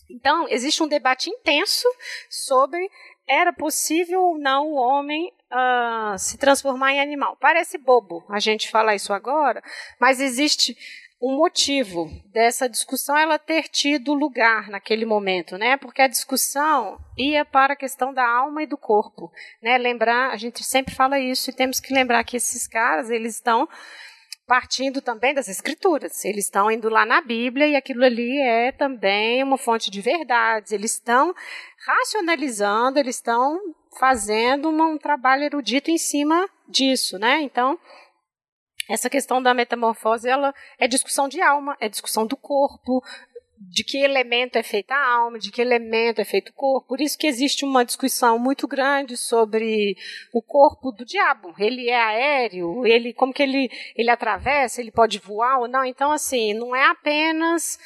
Então, 0.10 0.48
existe 0.50 0.82
um 0.82 0.88
debate 0.88 1.30
intenso 1.30 1.88
sobre 2.30 2.90
era 3.28 3.52
possível 3.52 4.22
ou 4.22 4.38
não 4.38 4.68
o 4.68 4.76
homem 4.76 5.34
uh, 5.52 6.18
se 6.18 6.38
transformar 6.38 6.94
em 6.94 7.02
animal. 7.02 7.38
Parece 7.40 7.78
bobo 7.78 8.26
a 8.30 8.40
gente 8.40 8.70
falar 8.70 8.96
isso 8.96 9.12
agora, 9.12 9.62
mas 10.00 10.22
existe 10.22 10.78
um 11.22 11.36
motivo 11.36 12.10
dessa 12.32 12.70
discussão 12.70 13.18
ela 13.18 13.40
ter 13.40 13.64
tido 13.64 14.14
lugar 14.14 14.70
naquele 14.70 15.04
momento, 15.04 15.58
né? 15.58 15.76
Porque 15.76 16.02
a 16.02 16.08
discussão 16.08 17.00
ia 17.18 17.44
para 17.44 17.74
a 17.74 17.78
questão 17.78 18.14
da 18.14 18.28
alma 18.28 18.62
e 18.62 18.68
do 18.68 18.78
corpo, 18.78 19.32
né? 19.62 19.78
Lembrar, 19.80 20.32
a 20.32 20.38
gente 20.38 20.64
sempre 20.64 20.94
fala 20.94 21.20
isso 21.20 21.50
e 21.50 21.54
temos 21.54 21.80
que 21.80 21.94
lembrar 21.94 22.24
que 22.24 22.38
esses 22.38 22.68
caras, 22.68 23.10
eles 23.10 23.34
estão 23.34 23.68
partindo 24.48 25.02
também 25.02 25.34
das 25.34 25.50
escrituras. 25.50 26.24
Eles 26.24 26.46
estão 26.46 26.72
indo 26.72 26.88
lá 26.90 27.06
na 27.06 27.20
Bíblia 27.22 27.68
e 27.68 27.76
aquilo 27.76 28.04
ali 28.04 28.40
é 28.40 28.72
também 28.72 29.44
uma 29.44 29.58
fonte 29.58 29.92
de 29.92 30.02
verdades. 30.02 30.72
Eles 30.72 30.94
estão 30.94 31.36
racionalizando, 31.86 32.98
eles 32.98 33.18
estão 33.18 33.60
fazendo 34.00 34.70
um 34.70 34.98
trabalho 34.98 35.44
erudito 35.44 35.92
em 35.92 35.98
cima 35.98 36.50
disso, 36.68 37.20
né? 37.20 37.42
Então, 37.42 37.78
essa 38.90 39.10
questão 39.10 39.42
da 39.44 39.54
metamorfose, 39.54 40.30
ela 40.30 40.54
é 40.80 40.88
discussão 40.88 41.28
de 41.28 41.42
alma, 41.42 41.76
é 41.82 41.90
discussão 41.90 42.26
do 42.26 42.38
corpo, 42.38 43.04
de 43.60 43.84
que 43.84 43.98
elemento 43.98 44.58
é 44.58 44.64
feita 44.64 44.94
a 44.94 45.16
alma, 45.16 45.40
de 45.40 45.52
que 45.52 45.62
elemento 45.62 46.22
é 46.22 46.26
feito 46.26 46.50
o 46.50 46.54
corpo. 46.54 46.88
Por 46.88 47.02
isso 47.02 47.18
que 47.18 47.28
existe 47.28 47.66
uma 47.66 47.84
discussão 47.84 48.38
muito 48.38 48.68
grande 48.68 49.18
sobre 49.18 49.96
o 50.34 50.42
corpo 50.42 50.92
do 50.92 51.06
diabo. 51.06 51.54
Ele 51.58 51.90
é 51.90 51.96
aéreo, 51.96 52.86
ele 52.86 53.14
como 53.14 53.34
que 53.34 53.44
ele 53.44 53.70
ele 53.96 54.10
atravessa, 54.10 54.82
ele 54.82 54.92
pode 54.92 55.20
voar 55.20 55.60
ou 55.60 55.68
não. 55.68 55.84
Então 55.84 56.12
assim, 56.12 56.54
não 56.54 56.76
é 56.76 56.86
apenas 56.86 57.80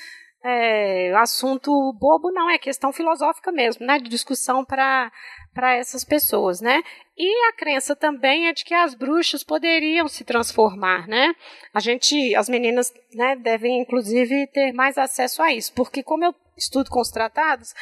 é, 0.43 1.13
assunto 1.15 1.71
bobo, 1.93 2.31
não 2.31 2.49
é 2.49 2.57
questão 2.57 2.91
filosófica 2.91 3.51
mesmo, 3.51 3.85
né, 3.85 3.99
de 3.99 4.09
discussão 4.09 4.65
para 4.65 5.11
para 5.53 5.75
essas 5.75 6.05
pessoas, 6.05 6.61
né? 6.61 6.81
E 7.23 7.49
a 7.49 7.53
crença 7.53 7.95
também 7.95 8.47
é 8.47 8.53
de 8.53 8.65
que 8.65 8.73
as 8.73 8.95
bruxas 8.95 9.43
poderiam 9.43 10.07
se 10.07 10.23
transformar, 10.23 11.07
né? 11.07 11.35
A 11.71 11.79
gente, 11.79 12.33
as 12.33 12.49
meninas, 12.49 12.91
né, 13.13 13.35
devem 13.35 13.79
inclusive 13.79 14.47
ter 14.47 14.73
mais 14.73 14.97
acesso 14.97 15.43
a 15.43 15.53
isso, 15.53 15.71
porque 15.73 16.01
como 16.01 16.25
eu 16.25 16.33
estudo 16.57 16.89
com 16.89 16.99
os 16.99 17.11
tratados, 17.11 17.75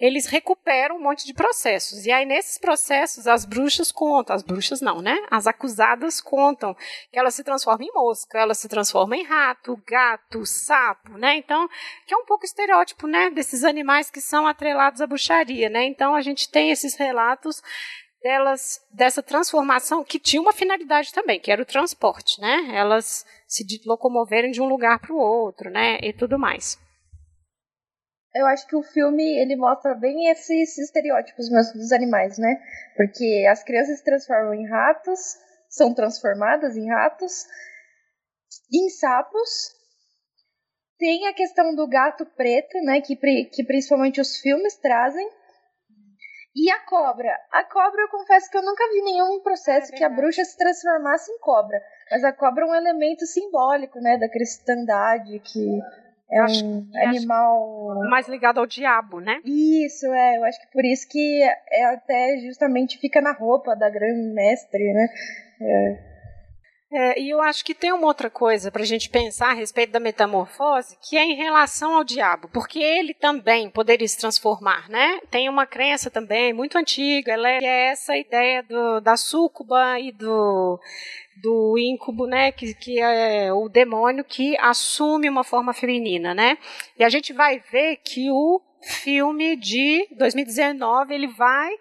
eles 0.00 0.24
recuperam 0.24 0.96
um 0.96 1.02
monte 1.02 1.26
de 1.26 1.34
processos. 1.34 2.06
E 2.06 2.10
aí, 2.10 2.24
nesses 2.24 2.56
processos, 2.56 3.26
as 3.26 3.44
bruxas 3.44 3.92
contam, 3.92 4.34
as 4.34 4.42
bruxas 4.42 4.80
não, 4.80 5.02
né? 5.02 5.26
As 5.30 5.46
acusadas 5.46 6.18
contam 6.22 6.74
que 7.12 7.18
elas 7.18 7.34
se 7.34 7.44
transformam 7.44 7.86
em 7.86 7.92
mosca, 7.92 8.38
elas 8.38 8.58
se 8.58 8.66
transformam 8.66 9.18
em 9.18 9.24
rato, 9.24 9.78
gato, 9.86 10.46
sapo, 10.46 11.18
né? 11.18 11.36
Então, 11.36 11.68
que 12.06 12.14
é 12.14 12.16
um 12.16 12.24
pouco 12.24 12.46
estereótipo, 12.46 13.06
né? 13.06 13.28
Desses 13.28 13.62
animais 13.62 14.10
que 14.10 14.22
são 14.22 14.46
atrelados 14.46 15.02
à 15.02 15.06
bruxaria, 15.06 15.68
né? 15.68 15.84
Então, 15.84 16.14
a 16.14 16.22
gente 16.22 16.50
tem 16.50 16.70
esses 16.70 16.94
relatos 16.94 17.62
delas 18.26 18.80
dessa 18.90 19.22
transformação 19.22 20.02
que 20.02 20.18
tinha 20.18 20.42
uma 20.42 20.52
finalidade 20.52 21.12
também, 21.12 21.38
que 21.38 21.52
era 21.52 21.62
o 21.62 21.66
transporte, 21.66 22.40
né? 22.40 22.70
Elas 22.74 23.24
se 23.46 23.64
locomoverem 23.86 24.50
de 24.50 24.60
um 24.60 24.66
lugar 24.66 24.98
para 24.98 25.14
o 25.14 25.18
outro, 25.18 25.70
né? 25.70 26.00
E 26.02 26.12
tudo 26.12 26.36
mais. 26.36 26.76
Eu 28.34 28.44
acho 28.46 28.66
que 28.66 28.74
o 28.74 28.82
filme 28.82 29.22
ele 29.22 29.54
mostra 29.54 29.94
bem 29.94 30.28
esses 30.28 30.76
estereótipos 30.76 31.48
dos 31.72 31.92
animais, 31.92 32.36
né? 32.36 32.60
Porque 32.96 33.46
as 33.48 33.62
crianças 33.62 33.98
se 33.98 34.04
transformam 34.04 34.54
em 34.54 34.68
ratos, 34.68 35.20
são 35.70 35.94
transformadas 35.94 36.76
em 36.76 36.88
ratos, 36.88 37.46
em 38.74 38.88
sapos. 38.90 39.70
Tem 40.98 41.28
a 41.28 41.32
questão 41.32 41.76
do 41.76 41.86
gato 41.86 42.26
preto, 42.26 42.76
né? 42.82 43.00
Que, 43.00 43.14
que 43.14 43.62
principalmente 43.64 44.20
os 44.20 44.36
filmes 44.38 44.74
trazem 44.78 45.30
e 46.56 46.70
a 46.70 46.78
cobra? 46.80 47.38
A 47.52 47.62
cobra, 47.64 48.00
eu 48.00 48.08
confesso 48.08 48.50
que 48.50 48.56
eu 48.56 48.62
nunca 48.62 48.82
vi 48.90 49.02
nenhum 49.02 49.40
processo 49.40 49.94
é 49.94 49.96
que 49.98 50.02
a 50.02 50.08
bruxa 50.08 50.42
se 50.42 50.56
transformasse 50.56 51.30
em 51.30 51.38
cobra. 51.38 51.78
Mas 52.10 52.24
a 52.24 52.32
cobra 52.32 52.64
é 52.64 52.66
um 52.66 52.74
elemento 52.74 53.26
simbólico, 53.26 54.00
né, 54.00 54.16
da 54.16 54.26
cristandade, 54.26 55.38
que 55.40 55.80
é 56.32 56.42
um 56.42 56.88
animal. 56.94 57.94
Mais 58.08 58.26
ligado 58.26 58.58
ao 58.58 58.66
diabo, 58.66 59.20
né? 59.20 59.38
Isso, 59.44 60.06
é. 60.06 60.38
Eu 60.38 60.44
acho 60.44 60.58
que 60.60 60.72
por 60.72 60.84
isso 60.84 61.06
que 61.08 61.42
é 61.70 61.84
até 61.84 62.38
justamente 62.38 62.98
fica 62.98 63.20
na 63.20 63.32
roupa 63.32 63.76
da 63.76 63.90
grande 63.90 64.32
mestre, 64.32 64.92
né? 64.94 65.08
É. 65.60 66.15
É, 66.92 67.20
e 67.20 67.30
eu 67.30 67.40
acho 67.42 67.64
que 67.64 67.74
tem 67.74 67.92
uma 67.92 68.06
outra 68.06 68.30
coisa 68.30 68.70
para 68.70 68.82
a 68.82 68.86
gente 68.86 69.10
pensar 69.10 69.50
a 69.50 69.54
respeito 69.54 69.90
da 69.90 69.98
metamorfose, 69.98 70.96
que 71.02 71.16
é 71.16 71.24
em 71.24 71.34
relação 71.34 71.96
ao 71.96 72.04
diabo, 72.04 72.48
porque 72.52 72.78
ele 72.78 73.12
também 73.12 73.68
poderia 73.68 74.06
se 74.06 74.16
transformar, 74.16 74.88
né? 74.88 75.18
Tem 75.28 75.48
uma 75.48 75.66
crença 75.66 76.10
também 76.10 76.52
muito 76.52 76.78
antiga, 76.78 77.32
ela 77.32 77.50
é, 77.50 77.58
é 77.60 77.88
essa 77.88 78.16
ideia 78.16 78.62
do, 78.62 79.00
da 79.00 79.16
súcuba 79.16 79.98
e 79.98 80.12
do 80.12 80.78
do 81.42 81.76
íncubo, 81.76 82.26
né, 82.26 82.50
que, 82.50 82.72
que 82.72 82.98
é 82.98 83.52
o 83.52 83.68
demônio 83.68 84.24
que 84.24 84.56
assume 84.58 85.28
uma 85.28 85.44
forma 85.44 85.74
feminina, 85.74 86.34
né? 86.34 86.56
E 86.98 87.04
a 87.04 87.10
gente 87.10 87.32
vai 87.34 87.62
ver 87.70 87.96
que 87.96 88.30
o 88.30 88.58
filme 88.86 89.56
de 89.56 90.06
2019 90.12 91.14
ele 91.14 91.26
vai 91.26 91.72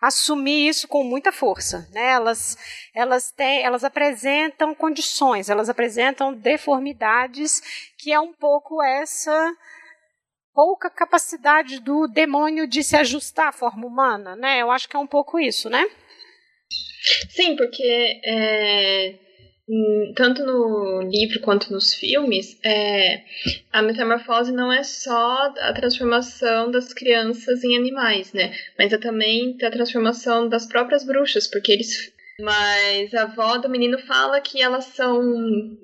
assumir 0.00 0.68
isso 0.68 0.88
com 0.88 1.04
muita 1.04 1.30
força. 1.30 1.88
Né? 1.92 2.12
Elas, 2.12 2.56
elas, 2.94 3.30
têm, 3.30 3.62
elas 3.62 3.84
apresentam 3.84 4.74
condições, 4.74 5.48
elas 5.48 5.68
apresentam 5.68 6.32
deformidades, 6.32 7.60
que 7.98 8.12
é 8.12 8.20
um 8.20 8.32
pouco 8.32 8.82
essa 8.82 9.54
pouca 10.54 10.90
capacidade 10.90 11.80
do 11.80 12.06
demônio 12.06 12.66
de 12.66 12.82
se 12.82 12.96
ajustar 12.96 13.48
à 13.48 13.52
forma 13.52 13.86
humana. 13.86 14.36
Né? 14.36 14.60
Eu 14.60 14.70
acho 14.70 14.88
que 14.88 14.96
é 14.96 14.98
um 14.98 15.06
pouco 15.06 15.38
isso, 15.38 15.68
né? 15.70 15.84
Sim, 17.30 17.56
porque 17.56 18.20
é, 18.24 19.18
tanto 20.14 20.44
no 20.44 21.02
livro 21.02 21.40
quanto 21.40 21.72
nos 21.72 21.94
filmes, 21.94 22.58
é, 22.64 23.22
a 23.72 23.80
metamorfose 23.80 24.52
não 24.52 24.72
é 24.72 24.82
só 24.82 25.52
a 25.60 25.72
transformação 25.72 26.70
das 26.70 26.92
crianças 26.92 27.62
em 27.62 27.76
animais, 27.76 28.32
né? 28.32 28.54
Mas 28.78 28.92
é 28.92 28.98
também 28.98 29.56
a 29.62 29.70
transformação 29.70 30.48
das 30.48 30.66
próprias 30.66 31.04
bruxas, 31.04 31.46
porque 31.46 31.72
eles 31.72 32.12
mas 32.40 33.12
a 33.14 33.22
avó 33.22 33.58
do 33.58 33.68
menino 33.68 33.98
fala 33.98 34.40
que 34.40 34.60
elas 34.60 34.86
são, 34.86 35.22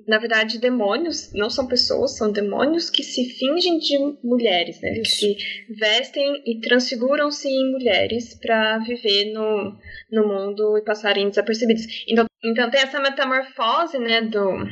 na 0.07 0.17
verdade, 0.17 0.59
demônios, 0.59 1.31
não 1.33 1.49
são 1.49 1.67
pessoas, 1.67 2.17
são 2.17 2.31
demônios 2.31 2.89
que 2.89 3.03
se 3.03 3.25
fingem 3.37 3.77
de 3.77 3.97
mulheres, 4.23 4.81
né? 4.81 4.93
Que 4.93 5.05
se 5.05 5.37
vestem 5.77 6.41
e 6.45 6.59
transfiguram-se 6.59 7.47
em 7.47 7.71
mulheres 7.71 8.33
para 8.39 8.79
viver 8.79 9.31
no, 9.31 9.77
no 10.11 10.27
mundo 10.27 10.77
e 10.77 10.83
passarem 10.83 11.29
desapercebidos. 11.29 12.05
Então, 12.07 12.25
então 12.43 12.69
tem 12.69 12.81
essa 12.81 12.99
metamorfose, 12.99 13.99
né, 13.99 14.21
do, 14.21 14.65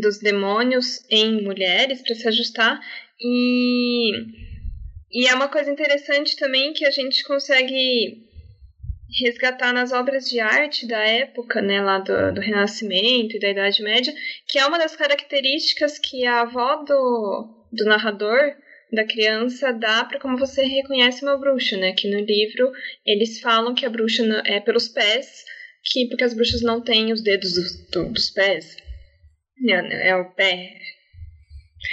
dos 0.00 0.18
demônios 0.18 1.04
em 1.10 1.42
mulheres 1.42 2.02
para 2.02 2.14
se 2.14 2.28
ajustar 2.28 2.80
e 3.20 4.12
e 5.12 5.26
é 5.26 5.34
uma 5.34 5.48
coisa 5.48 5.70
interessante 5.70 6.36
também 6.36 6.72
que 6.72 6.86
a 6.86 6.90
gente 6.90 7.24
consegue 7.24 8.29
resgatar 9.22 9.72
nas 9.72 9.92
obras 9.92 10.28
de 10.28 10.38
arte 10.38 10.86
da 10.86 10.98
época, 10.98 11.60
né, 11.60 11.80
lá 11.80 11.98
do, 11.98 12.34
do 12.34 12.40
Renascimento 12.40 13.36
e 13.36 13.40
da 13.40 13.50
Idade 13.50 13.82
Média, 13.82 14.14
que 14.46 14.58
é 14.58 14.66
uma 14.66 14.78
das 14.78 14.94
características 14.94 15.98
que 15.98 16.24
a 16.26 16.42
avó 16.42 16.76
do, 16.84 17.66
do 17.72 17.84
narrador 17.84 18.54
da 18.92 19.04
criança 19.04 19.72
dá 19.72 20.04
para 20.04 20.18
como 20.18 20.36
você 20.36 20.62
reconhece 20.64 21.22
uma 21.22 21.38
bruxa, 21.38 21.76
né? 21.76 21.92
Que 21.92 22.10
no 22.10 22.20
livro 22.20 22.72
eles 23.06 23.40
falam 23.40 23.74
que 23.74 23.86
a 23.86 23.90
bruxa 23.90 24.24
é 24.44 24.58
pelos 24.58 24.88
pés, 24.88 25.44
que 25.84 26.08
porque 26.08 26.24
as 26.24 26.34
bruxas 26.34 26.62
não 26.62 26.82
têm 26.82 27.12
os 27.12 27.22
dedos 27.22 27.54
do, 27.54 28.04
do, 28.04 28.12
dos 28.12 28.30
pés, 28.30 28.76
é, 29.68 30.08
é 30.08 30.16
o 30.16 30.32
pé 30.32 30.76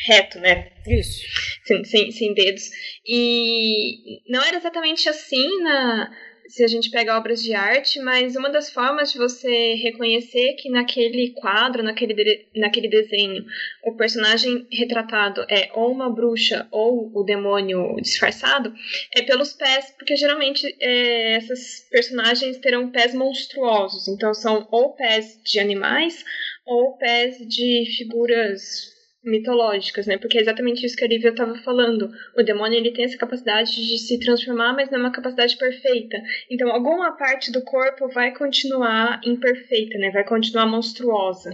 reto, 0.08 0.39
né? 0.39 0.71
Isso. 0.88 1.21
Sem, 1.65 1.84
sem, 1.84 2.12
sem 2.12 2.34
dedos. 2.34 2.63
E 3.06 4.21
não 4.30 4.43
era 4.43 4.58
exatamente 4.58 5.08
assim 5.08 5.62
na 5.62 6.12
se 6.47 6.63
a 6.63 6.67
gente 6.67 6.89
pega 6.89 7.17
obras 7.17 7.41
de 7.41 7.53
arte, 7.53 7.99
mas 7.99 8.36
uma 8.36 8.49
das 8.49 8.69
formas 8.69 9.12
de 9.12 9.17
você 9.17 9.75
reconhecer 9.75 10.53
que 10.53 10.69
naquele 10.69 11.31
quadro, 11.31 11.83
naquele, 11.83 12.13
de, 12.13 12.47
naquele 12.55 12.88
desenho, 12.88 13.45
o 13.83 13.95
personagem 13.95 14.67
retratado 14.71 15.45
é 15.49 15.69
ou 15.73 15.91
uma 15.91 16.10
bruxa 16.10 16.67
ou 16.71 17.12
o 17.13 17.23
demônio 17.23 17.95
disfarçado, 18.01 18.73
é 19.15 19.21
pelos 19.21 19.53
pés, 19.53 19.93
porque 19.97 20.15
geralmente 20.15 20.75
é, 20.79 21.33
essas 21.36 21.88
personagens 21.89 22.57
terão 22.57 22.89
pés 22.89 23.13
monstruosos, 23.13 24.07
então 24.07 24.33
são 24.33 24.67
ou 24.71 24.93
pés 24.93 25.39
de 25.43 25.60
animais 25.60 26.23
ou 26.65 26.97
pés 26.97 27.38
de 27.47 27.86
figuras 27.97 28.96
mitológicas, 29.27 30.07
né? 30.07 30.17
Porque 30.17 30.37
é 30.37 30.41
exatamente 30.41 30.85
isso 30.85 30.95
que 30.95 31.03
a 31.03 31.07
Lívia 31.07 31.29
estava 31.29 31.55
falando. 31.55 32.09
O 32.37 32.43
demônio 32.43 32.77
ele 32.77 32.93
tem 32.93 33.05
essa 33.05 33.17
capacidade 33.17 33.71
de 33.75 33.97
se 33.99 34.19
transformar, 34.19 34.73
mas 34.73 34.89
não 34.89 34.99
é 34.99 35.01
uma 35.01 35.11
capacidade 35.11 35.57
perfeita. 35.57 36.17
Então, 36.49 36.71
alguma 36.71 37.15
parte 37.17 37.51
do 37.51 37.63
corpo 37.63 38.07
vai 38.09 38.33
continuar 38.33 39.21
imperfeita, 39.25 39.97
né? 39.97 40.11
Vai 40.11 40.23
continuar 40.23 40.65
monstruosa. 40.65 41.51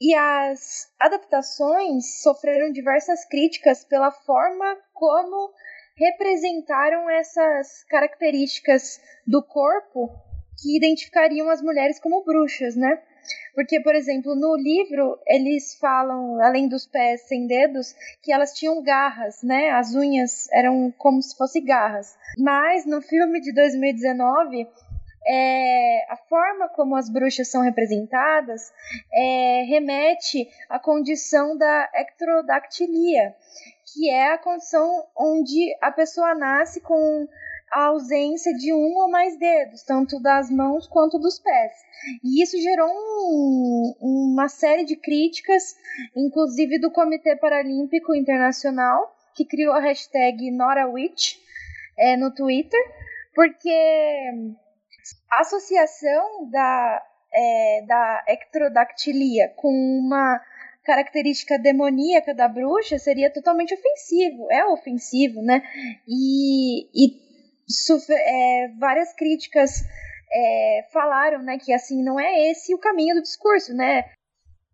E 0.00 0.14
as 0.14 0.86
adaptações 1.00 2.22
sofreram 2.22 2.72
diversas 2.72 3.24
críticas 3.24 3.84
pela 3.84 4.12
forma 4.12 4.76
como 4.94 5.52
representaram 5.96 7.10
essas 7.10 7.84
características 7.88 9.00
do 9.26 9.42
corpo 9.42 10.08
que 10.60 10.76
identificariam 10.76 11.50
as 11.50 11.60
mulheres 11.60 11.98
como 11.98 12.24
bruxas, 12.24 12.76
né? 12.76 13.02
Porque, 13.54 13.80
por 13.80 13.94
exemplo, 13.94 14.34
no 14.34 14.56
livro 14.56 15.18
eles 15.26 15.74
falam, 15.74 16.40
além 16.42 16.68
dos 16.68 16.86
pés 16.86 17.22
sem 17.22 17.46
dedos, 17.46 17.94
que 18.22 18.32
elas 18.32 18.52
tinham 18.52 18.82
garras, 18.82 19.42
né? 19.42 19.70
As 19.70 19.94
unhas 19.94 20.48
eram 20.52 20.92
como 20.96 21.22
se 21.22 21.36
fossem 21.36 21.64
garras. 21.64 22.16
Mas 22.38 22.86
no 22.86 23.00
filme 23.02 23.40
de 23.40 23.52
2019 23.52 24.68
é, 25.26 26.06
a 26.10 26.16
forma 26.16 26.68
como 26.70 26.96
as 26.96 27.10
bruxas 27.10 27.48
são 27.48 27.60
representadas 27.60 28.72
é, 29.12 29.64
remete 29.68 30.48
à 30.70 30.78
condição 30.78 31.56
da 31.56 31.90
ectrodactilia, 31.94 33.34
que 33.92 34.08
é 34.08 34.32
a 34.32 34.38
condição 34.38 35.06
onde 35.14 35.76
a 35.82 35.92
pessoa 35.92 36.34
nasce 36.34 36.80
com 36.80 37.28
a 37.72 37.86
ausência 37.86 38.52
de 38.54 38.72
um 38.72 38.96
ou 38.96 39.10
mais 39.10 39.38
dedos, 39.38 39.82
tanto 39.82 40.20
das 40.20 40.50
mãos 40.50 40.86
quanto 40.86 41.18
dos 41.18 41.38
pés. 41.38 41.72
E 42.22 42.42
isso 42.42 42.58
gerou 42.60 42.88
um, 42.88 43.94
uma 44.00 44.48
série 44.48 44.84
de 44.84 44.96
críticas, 44.96 45.76
inclusive 46.16 46.78
do 46.78 46.90
Comitê 46.90 47.36
Paralímpico 47.36 48.14
Internacional, 48.14 49.14
que 49.34 49.44
criou 49.44 49.74
a 49.74 49.80
hashtag 49.80 50.50
NoraWitch 50.50 51.36
é, 51.96 52.16
no 52.16 52.34
Twitter, 52.34 52.80
porque 53.34 53.70
a 55.30 55.40
associação 55.40 56.48
da, 56.50 57.02
é, 57.32 57.84
da 57.86 58.24
ectrodactilia 58.28 59.52
com 59.56 59.70
uma 59.70 60.40
característica 60.84 61.58
demoníaca 61.58 62.34
da 62.34 62.48
bruxa 62.48 62.98
seria 62.98 63.30
totalmente 63.30 63.74
ofensivo, 63.74 64.50
é 64.50 64.64
ofensivo, 64.64 65.42
né? 65.42 65.62
E, 66.08 66.88
e 66.94 67.27
é, 68.10 68.68
várias 68.78 69.12
críticas 69.14 69.84
é, 70.32 70.88
falaram 70.92 71.42
né, 71.42 71.58
que 71.58 71.72
assim 71.72 72.02
não 72.02 72.18
é 72.18 72.50
esse 72.50 72.74
o 72.74 72.78
caminho 72.78 73.16
do 73.16 73.22
discurso, 73.22 73.74
né? 73.74 74.04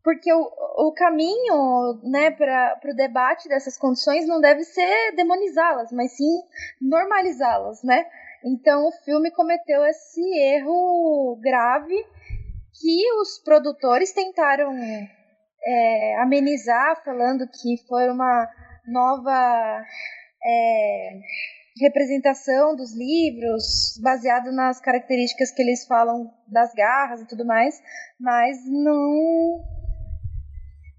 porque 0.04 0.30
o, 0.30 0.50
o 0.76 0.92
caminho 0.92 1.98
né, 2.04 2.30
para 2.30 2.78
o 2.84 2.94
debate 2.94 3.48
dessas 3.48 3.78
condições 3.78 4.28
não 4.28 4.38
deve 4.38 4.62
ser 4.62 5.16
demonizá-las, 5.16 5.90
mas 5.90 6.12
sim 6.12 6.42
normalizá-las, 6.78 7.82
né? 7.82 8.04
Então 8.44 8.86
o 8.86 8.92
filme 9.02 9.30
cometeu 9.30 9.82
esse 9.86 10.20
erro 10.54 11.40
grave 11.40 11.96
que 12.78 13.12
os 13.14 13.42
produtores 13.42 14.12
tentaram 14.12 14.76
é, 15.66 16.16
amenizar, 16.20 17.02
falando 17.02 17.48
que 17.48 17.78
foi 17.88 18.10
uma 18.10 18.46
nova 18.86 19.82
é, 20.44 21.20
representação 21.80 22.76
dos 22.76 22.94
livros, 22.96 23.98
baseado 24.02 24.52
nas 24.52 24.80
características 24.80 25.50
que 25.50 25.62
eles 25.62 25.84
falam 25.86 26.32
das 26.46 26.72
garras 26.72 27.20
e 27.20 27.26
tudo 27.26 27.44
mais, 27.44 27.80
mas 28.18 28.58
não 28.66 29.64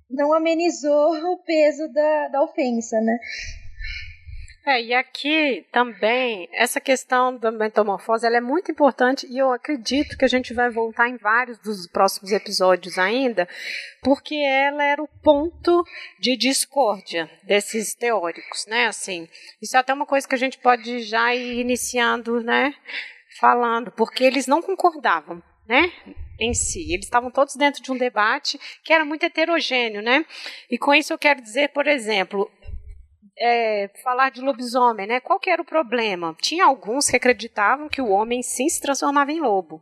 não 0.09 0.33
amenizou 0.33 1.11
o 1.33 1.43
peso 1.43 1.87
da, 1.91 2.27
da 2.29 2.43
ofensa, 2.43 2.99
né? 3.01 3.17
É, 4.65 4.81
e 4.81 4.95
aqui 4.95 5.63
também, 5.71 6.49
essa 6.51 6.81
questão 6.81 7.37
da 7.37 7.51
metamorfose 7.51 8.25
ela 8.25 8.37
é 8.37 8.41
muito 8.41 8.71
importante 8.71 9.27
e 9.29 9.37
eu 9.37 9.51
acredito 9.51 10.17
que 10.17 10.25
a 10.25 10.27
gente 10.27 10.55
vai 10.55 10.71
voltar 10.71 11.07
em 11.07 11.17
vários 11.17 11.59
dos 11.59 11.85
próximos 11.85 12.31
episódios 12.31 12.97
ainda, 12.97 13.47
porque 14.01 14.33
ela 14.33 14.83
era 14.83 15.03
o 15.03 15.07
ponto 15.21 15.85
de 16.19 16.35
discórdia 16.35 17.29
desses 17.43 17.93
teóricos, 17.93 18.65
né? 18.65 18.87
Assim, 18.87 19.29
isso 19.61 19.77
é 19.77 19.79
até 19.79 19.93
uma 19.93 20.07
coisa 20.07 20.27
que 20.27 20.33
a 20.33 20.39
gente 20.39 20.57
pode 20.57 21.01
já 21.03 21.35
ir 21.35 21.59
iniciando, 21.59 22.41
né? 22.41 22.73
Falando, 23.39 23.91
porque 23.91 24.23
eles 24.23 24.47
não 24.47 24.63
concordavam, 24.63 25.43
né? 25.67 25.91
em 26.39 26.53
si. 26.53 26.93
Eles 26.93 27.05
estavam 27.05 27.31
todos 27.31 27.55
dentro 27.55 27.81
de 27.81 27.91
um 27.91 27.97
debate 27.97 28.59
que 28.83 28.93
era 28.93 29.05
muito 29.05 29.23
heterogêneo, 29.23 30.01
né? 30.01 30.25
E 30.69 30.77
com 30.77 30.93
isso 30.93 31.13
eu 31.13 31.17
quero 31.17 31.41
dizer, 31.41 31.69
por 31.69 31.87
exemplo, 31.87 32.49
é, 33.37 33.89
falar 34.03 34.31
de 34.31 34.41
lobisomem, 34.41 35.07
né? 35.07 35.19
Qual 35.19 35.39
que 35.39 35.49
era 35.49 35.61
o 35.61 35.65
problema? 35.65 36.35
Tinha 36.41 36.65
alguns 36.65 37.07
que 37.07 37.15
acreditavam 37.15 37.89
que 37.89 38.01
o 38.01 38.09
homem 38.09 38.41
sim 38.41 38.69
se 38.69 38.81
transformava 38.81 39.31
em 39.31 39.39
lobo. 39.39 39.81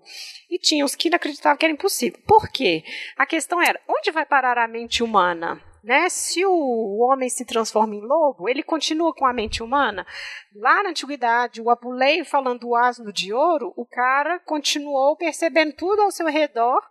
E 0.49 0.57
tinha 0.57 0.83
os 0.83 0.95
que 0.95 1.13
acreditavam 1.13 1.57
que 1.57 1.65
era 1.65 1.73
impossível. 1.73 2.19
Por 2.27 2.49
quê? 2.49 2.83
A 3.17 3.25
questão 3.25 3.61
era, 3.61 3.79
onde 3.87 4.11
vai 4.11 4.25
parar 4.25 4.57
a 4.57 4.67
mente 4.67 5.03
humana? 5.03 5.61
Né? 5.83 6.07
Se 6.07 6.45
o 6.45 6.99
homem 7.03 7.27
se 7.27 7.43
transforma 7.43 7.93
em 7.93 7.99
lobo, 7.99 8.47
ele 8.47 8.63
continua 8.63 9.13
com 9.13 9.25
a 9.25 9.33
mente 9.33 9.61
humana. 9.61 10.07
Lá 10.55 10.81
na 10.81 10.91
antiguidade, 10.91 11.61
o 11.61 11.69
Apuleio 11.69 12.23
falando 12.23 12.61
do 12.61 12.75
asno 12.75 13.11
de 13.11 13.33
ouro, 13.33 13.73
o 13.75 13.85
cara 13.85 14.39
continuou 14.39 15.17
percebendo 15.17 15.73
tudo 15.73 16.01
ao 16.01 16.11
seu 16.11 16.27
redor 16.27 16.81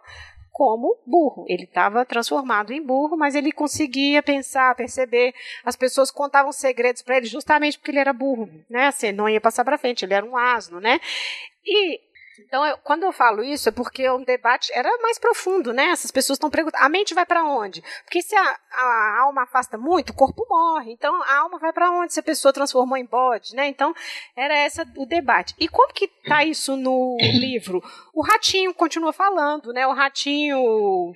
como 0.53 0.99
burro. 1.07 1.47
Ele 1.49 1.65
estava 1.65 2.05
transformado 2.05 2.73
em 2.73 2.85
burro, 2.85 3.17
mas 3.17 3.35
ele 3.35 3.51
conseguia 3.51 4.23
pensar, 4.23 4.75
perceber. 4.75 5.35
As 5.65 5.75
pessoas 5.75 6.11
contavam 6.11 6.53
segredos 6.53 7.03
para 7.03 7.17
ele 7.17 7.27
justamente 7.27 7.79
porque 7.79 7.91
ele 7.91 7.99
era 7.99 8.13
burro, 8.13 8.49
né? 8.69 8.87
Assim, 8.87 9.11
não 9.11 9.29
ia 9.29 9.41
passar 9.41 9.65
para 9.65 9.79
frente, 9.79 10.05
ele 10.05 10.15
era 10.15 10.27
um 10.27 10.37
asno, 10.37 10.79
né? 10.79 11.01
E 11.65 12.01
então, 12.47 12.65
eu, 12.67 12.77
quando 12.79 13.05
eu 13.05 13.13
falo 13.13 13.43
isso, 13.43 13.69
é 13.69 13.73
porque 13.73 14.09
o 14.09 14.25
debate 14.25 14.71
era 14.75 14.89
mais 14.99 15.19
profundo, 15.19 15.73
né? 15.73 15.87
Essas 15.87 16.11
pessoas 16.11 16.37
estão 16.37 16.51
perguntando, 16.51 16.85
a 16.85 16.89
mente 16.89 17.15
vai 17.15 17.25
para 17.25 17.45
onde? 17.45 17.83
Porque 18.05 18.23
se 18.23 18.35
a, 18.35 18.57
a, 18.71 19.21
alma 19.21 19.43
afasta 19.43 19.79
muito, 19.79 20.11
o 20.11 20.15
corpo 20.15 20.47
morre. 20.49 20.93
Então, 20.93 21.15
a 21.23 21.39
alma 21.39 21.59
vai 21.59 21.73
para 21.73 21.91
onde 21.91 22.13
se 22.13 22.21
a 22.21 22.23
pessoa 22.23 22.53
transformou 22.53 22.97
em 22.97 23.05
bode, 23.05 23.55
né? 23.55 23.67
Então, 23.69 23.95
era 24.37 24.57
essa 24.57 24.87
o 24.97 25.07
debate. 25.07 25.55
E 25.59 25.69
como 25.69 25.93
que 25.93 26.09
tá 26.09 26.45
isso 26.45 26.77
no 26.77 27.17
livro? 27.21 27.83
O 28.13 28.23
ratinho 28.23 28.75
continua 28.75 29.13
falando, 29.13 29.73
né? 29.73 29.87
O 29.87 29.93
ratinho 29.93 31.15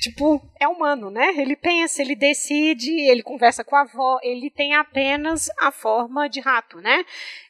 tipo, 0.00 0.40
é 0.58 0.66
humano, 0.66 1.10
né? 1.10 1.34
Ele 1.36 1.54
pensa, 1.54 2.00
ele 2.02 2.16
decide, 2.16 2.90
ele 2.90 3.22
conversa 3.22 3.62
com 3.62 3.76
a 3.76 3.82
avó, 3.82 4.18
ele 4.22 4.50
tem 4.50 4.74
apenas 4.74 5.48
a 5.58 5.70
forma 5.70 6.28
de 6.28 6.40
rato, 6.40 6.80
né? 6.80 7.04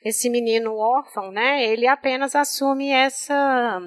Esse 0.05 0.29
menino 0.29 0.77
órfão, 0.77 1.31
né? 1.31 1.65
Ele 1.65 1.87
apenas 1.87 2.35
assume 2.35 2.91
essa 2.91 3.81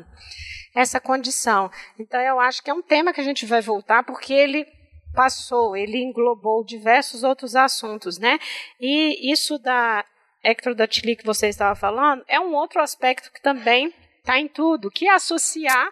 essa 0.75 0.99
condição. 0.99 1.69
Então 1.99 2.19
eu 2.19 2.39
acho 2.39 2.63
que 2.63 2.71
é 2.71 2.73
um 2.73 2.81
tema 2.81 3.13
que 3.13 3.21
a 3.21 3.23
gente 3.23 3.45
vai 3.45 3.61
voltar 3.61 4.03
porque 4.03 4.33
ele 4.33 4.65
passou, 5.13 5.77
ele 5.77 6.01
englobou 6.01 6.63
diversos 6.63 7.23
outros 7.23 7.55
assuntos, 7.55 8.17
né? 8.17 8.39
E 8.79 9.31
isso 9.31 9.59
da 9.59 10.03
ectrodactilia 10.43 11.15
que 11.15 11.25
você 11.25 11.47
estava 11.47 11.75
falando 11.75 12.23
é 12.27 12.39
um 12.39 12.55
outro 12.55 12.81
aspecto 12.81 13.31
que 13.31 13.41
também 13.41 13.93
está 14.19 14.39
em 14.39 14.47
tudo, 14.47 14.89
que 14.89 15.07
é 15.07 15.13
associar 15.13 15.89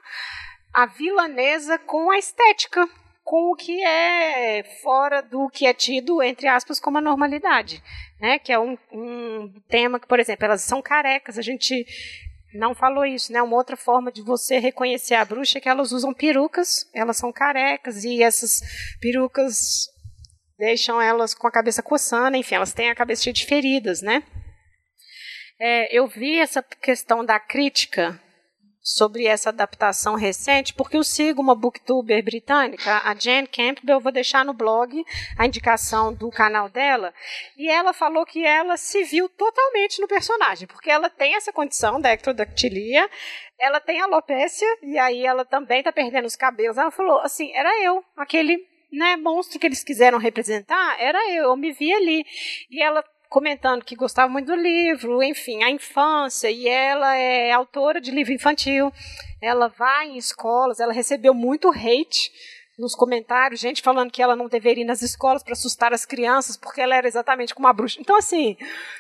a 0.74 0.86
vilanesa 0.86 1.78
com 1.78 2.12
a 2.12 2.18
estética, 2.18 2.88
com 3.24 3.52
o 3.52 3.56
que 3.56 3.84
é 3.84 4.64
fora 4.82 5.22
do 5.22 5.50
que 5.50 5.66
é 5.66 5.74
tido, 5.74 6.22
entre 6.22 6.48
aspas, 6.48 6.80
como 6.80 6.98
a 6.98 7.02
normalidade. 7.02 7.82
Né? 8.20 8.40
Que 8.40 8.52
é 8.52 8.60
um, 8.60 8.78
um 8.92 9.54
tema 9.68 10.00
que, 10.00 10.08
por 10.08 10.20
exemplo, 10.20 10.46
elas 10.46 10.62
são 10.62 10.82
carecas, 10.82 11.38
a 11.38 11.42
gente 11.42 11.86
não 12.54 12.76
falou 12.76 13.06
isso, 13.06 13.32
né? 13.32 13.42
Uma 13.42 13.56
outra 13.56 13.78
forma 13.78 14.12
de 14.12 14.22
você 14.22 14.60
reconhecer 14.60 15.16
a 15.16 15.24
bruxa 15.24 15.58
é 15.58 15.62
que 15.62 15.70
elas 15.70 15.92
usam 15.92 16.14
perucas, 16.14 16.90
elas 16.94 17.18
são 17.18 17.32
carecas 17.32 18.04
e 18.04 18.22
essas 18.22 18.62
perucas 19.00 19.88
deixam 20.58 21.02
elas 21.02 21.34
com 21.34 21.48
a 21.48 21.52
cabeça 21.52 21.82
coçando, 21.82 22.38
enfim, 22.38 22.56
elas 22.56 22.74
têm 22.74 22.90
a 22.90 22.96
cabeça 22.96 23.24
cheia 23.24 23.34
de 23.34 23.46
feridas, 23.46 24.02
né? 24.02 24.24
É, 25.60 25.96
eu 25.96 26.08
vi 26.08 26.40
essa 26.40 26.62
questão 26.62 27.24
da 27.24 27.40
crítica 27.40 28.20
sobre 28.82 29.26
essa 29.26 29.50
adaptação 29.50 30.16
recente, 30.16 30.74
porque 30.74 30.98
eu 30.98 31.04
sigo 31.04 31.42
uma 31.42 31.56
booktuber 31.56 32.24
britânica, 32.24 33.02
a 33.04 33.16
Jane 33.16 33.48
Campbell, 33.48 33.98
eu 33.98 34.00
vou 34.00 34.12
deixar 34.12 34.44
no 34.44 34.54
blog 34.54 35.04
a 35.38 35.46
indicação 35.46 36.14
do 36.14 36.30
canal 36.30 36.68
dela, 36.68 37.14
e 37.58 37.70
ela 37.70 37.94
falou 37.94 38.26
que 38.26 38.46
ela 38.46 38.78
se 38.78 39.04
viu 39.04 39.30
totalmente 39.30 40.02
no 40.02 40.08
personagem, 40.08 40.68
porque 40.68 40.90
ela 40.90 41.10
tem 41.10 41.36
essa 41.36 41.54
condição 41.54 42.02
da 42.02 42.12
ectrodactilia, 42.12 43.08
ela 43.60 43.80
tem 43.80 44.02
alopécia, 44.02 44.68
e 44.82 44.98
aí 44.98 45.24
ela 45.24 45.46
também 45.46 45.80
está 45.80 45.92
perdendo 45.92 46.26
os 46.26 46.36
cabelos. 46.36 46.78
Ela 46.78 46.90
falou 46.90 47.20
assim, 47.20 47.52
era 47.54 47.70
eu, 47.84 48.04
aquele 48.18 48.58
né, 48.92 49.16
monstro 49.16 49.60
que 49.60 49.68
eles 49.68 49.84
quiseram 49.84 50.18
representar, 50.18 51.00
era 51.00 51.30
eu, 51.32 51.46
eu 51.46 51.56
me 51.56 51.72
vi 51.72 51.94
ali. 51.94 52.26
E 52.70 52.82
ela 52.82 53.04
comentando 53.32 53.86
que 53.86 53.96
gostava 53.96 54.30
muito 54.30 54.48
do 54.48 54.56
livro, 54.56 55.24
enfim, 55.24 55.64
a 55.64 55.72
infância, 55.72 56.52
e 56.52 56.68
ela 56.68 57.16
é 57.16 57.50
autora 57.50 58.02
de 58.02 58.12
livro 58.12 58.34
infantil. 58.34 58.92
Ela 59.42 59.70
vai 59.70 60.10
em 60.10 60.18
escolas, 60.18 60.82
ela 60.82 60.92
recebeu 60.92 61.34
muito 61.34 61.70
hate 61.70 62.30
nos 62.78 62.94
comentários, 62.94 63.62
gente 63.62 63.82
falando 63.82 64.12
que 64.12 64.22
ela 64.22 64.36
não 64.36 64.50
deveria 64.50 64.84
ir 64.84 64.86
nas 64.86 65.02
escolas 65.02 65.44
para 65.44 65.54
assustar 65.54 65.94
as 65.94 66.04
crianças, 66.04 66.58
porque 66.58 66.82
ela 66.82 66.94
era 66.94 67.08
exatamente 67.08 67.56
como 67.56 67.68
uma 67.68 67.74
bruxa. 67.74 68.02
Então, 68.02 68.18
assim, 68.18 68.58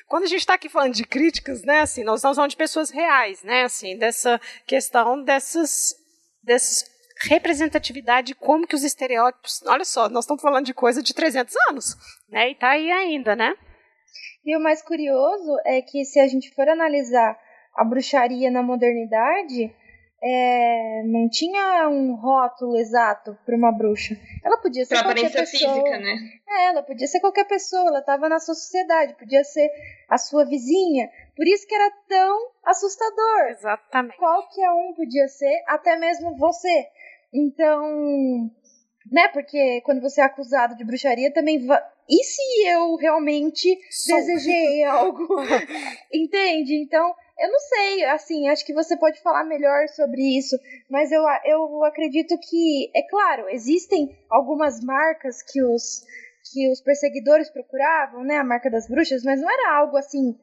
quando 0.07 0.23
a 0.23 0.27
gente 0.27 0.39
está 0.39 0.53
aqui 0.53 0.69
falando 0.69 0.93
de 0.93 1.03
críticas, 1.03 1.61
né, 1.63 1.81
assim, 1.81 2.01
nós 2.05 2.19
estamos 2.19 2.37
falando 2.37 2.51
de 2.51 2.57
pessoas 2.57 2.89
reais, 2.89 3.43
né, 3.43 3.63
assim, 3.63 3.97
dessa 3.97 4.39
questão 4.65 5.21
dessas, 5.23 5.93
dessas 6.41 6.89
representatividade, 7.27 8.33
como 8.33 8.65
que 8.65 8.75
os 8.75 8.83
estereótipos, 8.83 9.61
olha 9.67 9.83
só, 9.83 10.07
nós 10.07 10.23
estamos 10.23 10.41
falando 10.41 10.65
de 10.65 10.73
coisa 10.73 11.03
de 11.03 11.13
300 11.13 11.53
anos, 11.69 11.97
né, 12.29 12.47
e 12.47 12.53
está 12.53 12.69
aí 12.69 12.89
ainda, 12.89 13.35
né. 13.35 13.57
E 14.45 14.55
o 14.55 14.59
mais 14.59 14.81
curioso 14.81 15.57
é 15.65 15.81
que 15.81 16.03
se 16.03 16.19
a 16.19 16.27
gente 16.27 16.53
for 16.53 16.67
analisar 16.67 17.37
a 17.75 17.83
bruxaria 17.83 18.49
na 18.49 18.63
modernidade, 18.63 19.73
é, 20.23 21.03
não 21.05 21.27
tinha 21.29 21.89
um 21.89 22.13
rótulo 22.15 22.77
exato 22.77 23.37
para 23.43 23.55
uma 23.55 23.71
bruxa. 23.71 24.15
Ela 24.43 24.57
podia 24.57 24.85
ser 24.85 24.95
pra 24.95 25.05
qualquer 25.05 25.31
pessoa. 25.31 25.73
física, 25.73 25.97
né? 25.97 26.15
É, 26.47 26.65
ela 26.67 26.83
podia 26.83 27.07
ser 27.07 27.19
qualquer 27.19 27.45
pessoa, 27.45 27.87
ela 27.87 27.99
estava 27.99 28.29
na 28.29 28.39
sua 28.39 28.53
sociedade, 28.53 29.15
podia 29.17 29.43
ser 29.43 29.67
a 30.09 30.17
sua 30.17 30.45
vizinha. 30.45 31.09
Por 31.35 31.47
isso 31.47 31.65
que 31.67 31.73
era 31.73 31.91
tão 32.07 32.51
assustador. 32.65 33.49
Exatamente. 33.49 34.17
Qualquer 34.17 34.69
um 34.71 34.93
podia 34.95 35.27
ser, 35.27 35.63
até 35.67 35.97
mesmo 35.97 36.37
você. 36.37 36.87
Então, 37.33 38.51
né? 39.11 39.27
Porque 39.29 39.81
quando 39.81 40.01
você 40.01 40.21
é 40.21 40.25
acusado 40.25 40.75
de 40.75 40.83
bruxaria, 40.83 41.33
também. 41.33 41.65
E 42.11 42.23
se 42.25 42.67
eu 42.67 42.95
realmente 42.97 43.79
Sou. 43.89 44.17
desejei 44.17 44.83
algo? 44.83 45.25
Entende? 46.13 46.75
Então, 46.75 47.15
eu 47.39 47.49
não 47.49 47.59
sei, 47.59 48.03
assim, 48.05 48.49
acho 48.49 48.65
que 48.65 48.73
você 48.73 48.97
pode 48.97 49.21
falar 49.21 49.45
melhor 49.45 49.87
sobre 49.87 50.21
isso, 50.37 50.59
mas 50.89 51.09
eu, 51.11 51.23
eu 51.45 51.83
acredito 51.85 52.37
que, 52.37 52.91
é 52.93 53.01
claro, 53.09 53.47
existem 53.49 54.13
algumas 54.29 54.83
marcas 54.83 55.41
que 55.41 55.63
os, 55.63 56.03
que 56.51 56.69
os 56.69 56.81
perseguidores 56.81 57.49
procuravam, 57.49 58.23
né? 58.25 58.37
A 58.37 58.43
marca 58.43 58.69
das 58.69 58.87
bruxas, 58.89 59.23
mas 59.23 59.39
não 59.39 59.49
era 59.49 59.77
algo 59.77 59.95
assim 59.95 60.37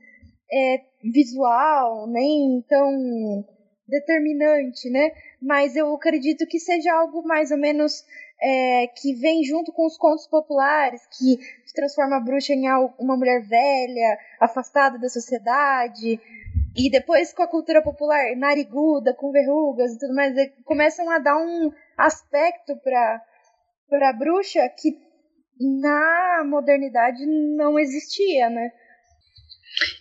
é, 0.50 0.80
visual, 1.04 2.06
nem 2.06 2.64
tão 2.66 3.44
determinante, 3.88 4.90
né? 4.90 5.12
Mas 5.40 5.74
eu 5.74 5.94
acredito 5.94 6.46
que 6.46 6.60
seja 6.60 6.92
algo 6.92 7.22
mais 7.26 7.50
ou 7.50 7.56
menos 7.56 8.04
é, 8.40 8.86
que 8.88 9.14
vem 9.14 9.42
junto 9.42 9.72
com 9.72 9.86
os 9.86 9.96
contos 9.96 10.26
populares, 10.26 11.02
que 11.18 11.38
transforma 11.74 12.16
a 12.16 12.20
bruxa 12.20 12.52
em 12.52 12.68
uma 12.98 13.16
mulher 13.16 13.42
velha, 13.42 14.18
afastada 14.40 14.98
da 14.98 15.08
sociedade, 15.08 16.20
e 16.76 16.90
depois 16.90 17.32
com 17.32 17.42
a 17.42 17.48
cultura 17.48 17.82
popular 17.82 18.36
nariguda, 18.36 19.14
com 19.14 19.32
verrugas 19.32 19.94
e 19.94 19.98
tudo 19.98 20.14
mais, 20.14 20.34
começam 20.64 21.08
a 21.10 21.18
dar 21.18 21.36
um 21.36 21.72
aspecto 21.96 22.76
para 22.76 23.24
para 23.88 24.12
bruxa 24.12 24.68
que 24.68 24.98
na 25.58 26.44
modernidade 26.44 27.24
não 27.26 27.78
existia, 27.78 28.50
né? 28.50 28.70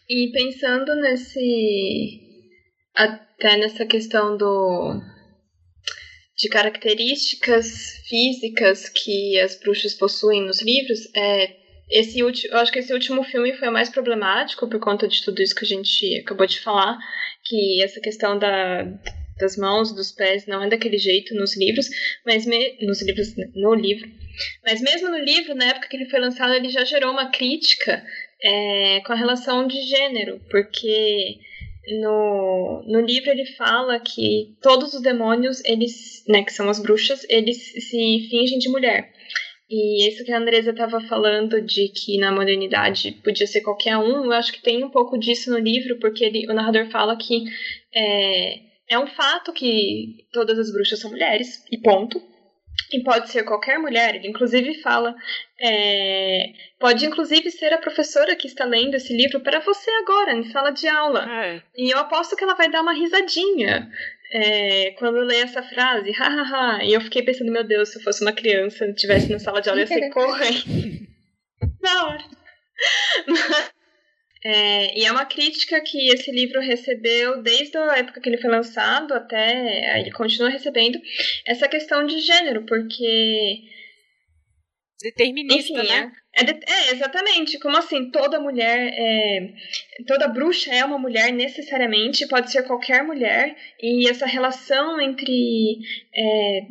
E 0.09 0.29
pensando 0.33 0.93
nesse 1.01 2.26
até 2.97 3.55
nessa 3.57 3.85
questão 3.85 4.35
do 4.35 4.99
de 6.35 6.49
características 6.49 8.03
físicas 8.07 8.89
que 8.89 9.39
as 9.39 9.59
bruxas 9.59 9.95
possuem 9.95 10.45
nos 10.45 10.61
livros, 10.61 10.99
é, 11.15 11.55
esse 11.89 12.21
último, 12.21 12.53
eu 12.53 12.59
acho 12.59 12.71
que 12.71 12.79
esse 12.79 12.93
último 12.93 13.23
filme 13.23 13.53
foi 13.53 13.69
mais 13.69 13.89
problemático 13.89 14.69
por 14.69 14.79
conta 14.79 15.07
de 15.07 15.23
tudo 15.23 15.41
isso 15.41 15.55
que 15.55 15.65
a 15.65 15.67
gente 15.67 16.19
acabou 16.19 16.45
de 16.45 16.59
falar, 16.59 16.97
que 17.43 17.81
essa 17.81 17.99
questão 17.99 18.37
da, 18.37 18.83
das 19.39 19.57
mãos, 19.57 19.95
dos 19.95 20.11
pés 20.11 20.45
não 20.45 20.61
é 20.61 20.69
daquele 20.69 20.99
jeito 20.99 21.33
nos 21.33 21.57
livros, 21.57 21.87
mas 22.23 22.45
me, 22.45 22.77
nos 22.81 23.01
livros 23.01 23.33
no 23.55 23.73
livro, 23.73 24.07
mas 24.63 24.79
mesmo 24.79 25.09
no 25.09 25.19
livro, 25.19 25.55
na 25.55 25.65
época 25.65 25.87
que 25.87 25.95
ele 25.95 26.09
foi 26.09 26.19
lançado, 26.19 26.53
ele 26.53 26.69
já 26.69 26.83
gerou 26.83 27.11
uma 27.11 27.31
crítica 27.31 28.05
é, 28.43 29.01
com 29.05 29.13
a 29.13 29.15
relação 29.15 29.65
de 29.65 29.81
gênero, 29.81 30.39
porque 30.51 31.39
no, 31.99 32.83
no 32.85 33.01
livro 33.01 33.29
ele 33.29 33.45
fala 33.55 33.99
que 33.99 34.55
todos 34.61 34.93
os 34.93 35.01
demônios, 35.01 35.63
eles, 35.65 36.23
né, 36.27 36.43
que 36.43 36.53
são 36.53 36.69
as 36.69 36.79
bruxas, 36.79 37.25
eles 37.29 37.57
se 37.57 38.27
fingem 38.29 38.59
de 38.59 38.69
mulher. 38.69 39.11
E 39.69 40.07
isso 40.07 40.23
que 40.23 40.31
a 40.31 40.37
Andresa 40.37 40.71
estava 40.71 41.01
falando 41.01 41.61
de 41.61 41.89
que 41.89 42.17
na 42.17 42.31
modernidade 42.31 43.11
podia 43.23 43.45
ser 43.45 43.61
qualquer 43.61 43.97
um, 43.97 44.23
eu 44.23 44.31
acho 44.31 44.53
que 44.53 44.61
tem 44.61 44.83
um 44.83 44.89
pouco 44.89 45.17
disso 45.17 45.49
no 45.49 45.57
livro, 45.57 45.99
porque 45.99 46.23
ele, 46.23 46.49
o 46.49 46.53
narrador 46.53 46.89
fala 46.89 47.17
que 47.17 47.43
é, 47.93 48.59
é 48.89 48.99
um 48.99 49.07
fato 49.07 49.51
que 49.51 50.25
todas 50.31 50.57
as 50.57 50.71
bruxas 50.71 50.99
são 50.99 51.11
mulheres, 51.11 51.65
e 51.69 51.77
ponto. 51.77 52.21
E 52.91 53.03
pode 53.03 53.29
ser 53.29 53.43
qualquer 53.43 53.77
mulher, 53.77 54.15
ele 54.15 54.27
inclusive 54.27 54.81
fala. 54.81 55.13
É, 55.59 56.53
pode 56.79 57.05
inclusive 57.05 57.51
ser 57.51 57.73
a 57.73 57.77
professora 57.77 58.35
que 58.35 58.47
está 58.47 58.63
lendo 58.63 58.95
esse 58.95 59.15
livro 59.15 59.41
para 59.41 59.59
você 59.59 59.89
agora, 60.01 60.33
em 60.33 60.43
sala 60.51 60.71
de 60.71 60.87
aula. 60.87 61.27
É. 61.29 61.61
E 61.75 61.93
eu 61.93 61.99
aposto 61.99 62.35
que 62.35 62.43
ela 62.43 62.55
vai 62.55 62.69
dar 62.69 62.81
uma 62.81 62.93
risadinha 62.93 63.91
é, 64.31 64.91
quando 64.91 65.17
eu 65.17 65.23
leio 65.23 65.43
essa 65.43 65.63
frase, 65.63 66.11
hahaha. 66.11 66.83
E 66.83 66.93
eu 66.93 67.01
fiquei 67.01 67.23
pensando, 67.23 67.51
meu 67.51 67.63
Deus, 67.63 67.89
se 67.89 67.97
eu 67.97 68.03
fosse 68.03 68.21
uma 68.21 68.31
criança, 68.31 68.85
estivesse 68.85 69.31
na 69.31 69.39
sala 69.39 69.61
de 69.61 69.69
aula, 69.69 69.81
ia 69.81 69.87
ser 69.87 70.09
correndo. 70.09 71.07
Na 71.81 72.07
hora. 72.07 72.25
É, 74.49 74.97
e 74.97 75.03
é 75.03 75.11
uma 75.11 75.25
crítica 75.25 75.81
que 75.81 76.09
esse 76.09 76.31
livro 76.31 76.61
recebeu 76.61 77.43
desde 77.43 77.77
a 77.77 77.97
época 77.97 78.21
que 78.21 78.29
ele 78.29 78.37
foi 78.37 78.49
lançado 78.49 79.13
até 79.13 79.99
ele 79.99 80.09
continua 80.11 80.47
recebendo 80.47 80.97
essa 81.45 81.67
questão 81.67 82.05
de 82.05 82.17
gênero, 82.21 82.65
porque 82.65 83.63
determinista, 85.01 85.73
Enfim, 85.73 85.87
né? 85.89 86.11
É, 86.33 86.43
é, 86.43 86.59
é, 86.65 86.91
exatamente. 86.93 87.59
Como 87.59 87.75
assim? 87.75 88.09
Toda 88.09 88.39
mulher, 88.39 88.89
é, 88.93 89.53
toda 90.07 90.29
bruxa 90.29 90.73
é 90.73 90.85
uma 90.85 90.97
mulher 90.97 91.33
necessariamente, 91.33 92.25
pode 92.29 92.49
ser 92.49 92.63
qualquer 92.63 93.03
mulher, 93.03 93.53
e 93.81 94.09
essa 94.09 94.25
relação 94.25 95.01
entre 95.01 95.77
é, 96.15 96.61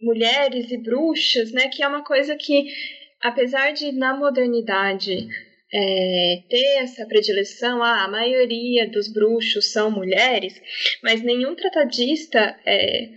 mulheres 0.00 0.70
e 0.70 0.78
bruxas, 0.78 1.50
né, 1.50 1.66
que 1.66 1.82
é 1.82 1.88
uma 1.88 2.04
coisa 2.04 2.36
que, 2.36 2.72
apesar 3.20 3.72
de 3.72 3.90
na 3.90 4.16
modernidade 4.16 5.26
é, 5.72 6.42
ter 6.48 6.82
essa 6.82 7.06
predileção, 7.06 7.82
ah, 7.82 8.04
a 8.04 8.08
maioria 8.08 8.88
dos 8.88 9.12
bruxos 9.12 9.72
são 9.72 9.90
mulheres, 9.90 10.54
mas 11.02 11.22
nenhum 11.22 11.54
tratadista 11.54 12.56
é, 12.64 13.08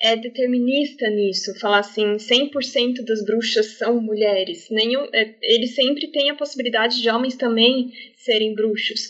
é 0.00 0.16
determinista 0.16 1.08
nisso, 1.10 1.58
falar 1.58 1.80
assim, 1.80 2.16
100% 2.16 3.04
das 3.04 3.24
bruxas 3.24 3.78
são 3.78 4.00
mulheres. 4.00 4.68
Nenhum, 4.70 5.08
é, 5.12 5.34
ele 5.42 5.66
sempre 5.66 6.08
tem 6.08 6.30
a 6.30 6.36
possibilidade 6.36 7.02
de 7.02 7.10
homens 7.10 7.36
também 7.36 7.90
serem 8.16 8.54
bruxos. 8.54 9.08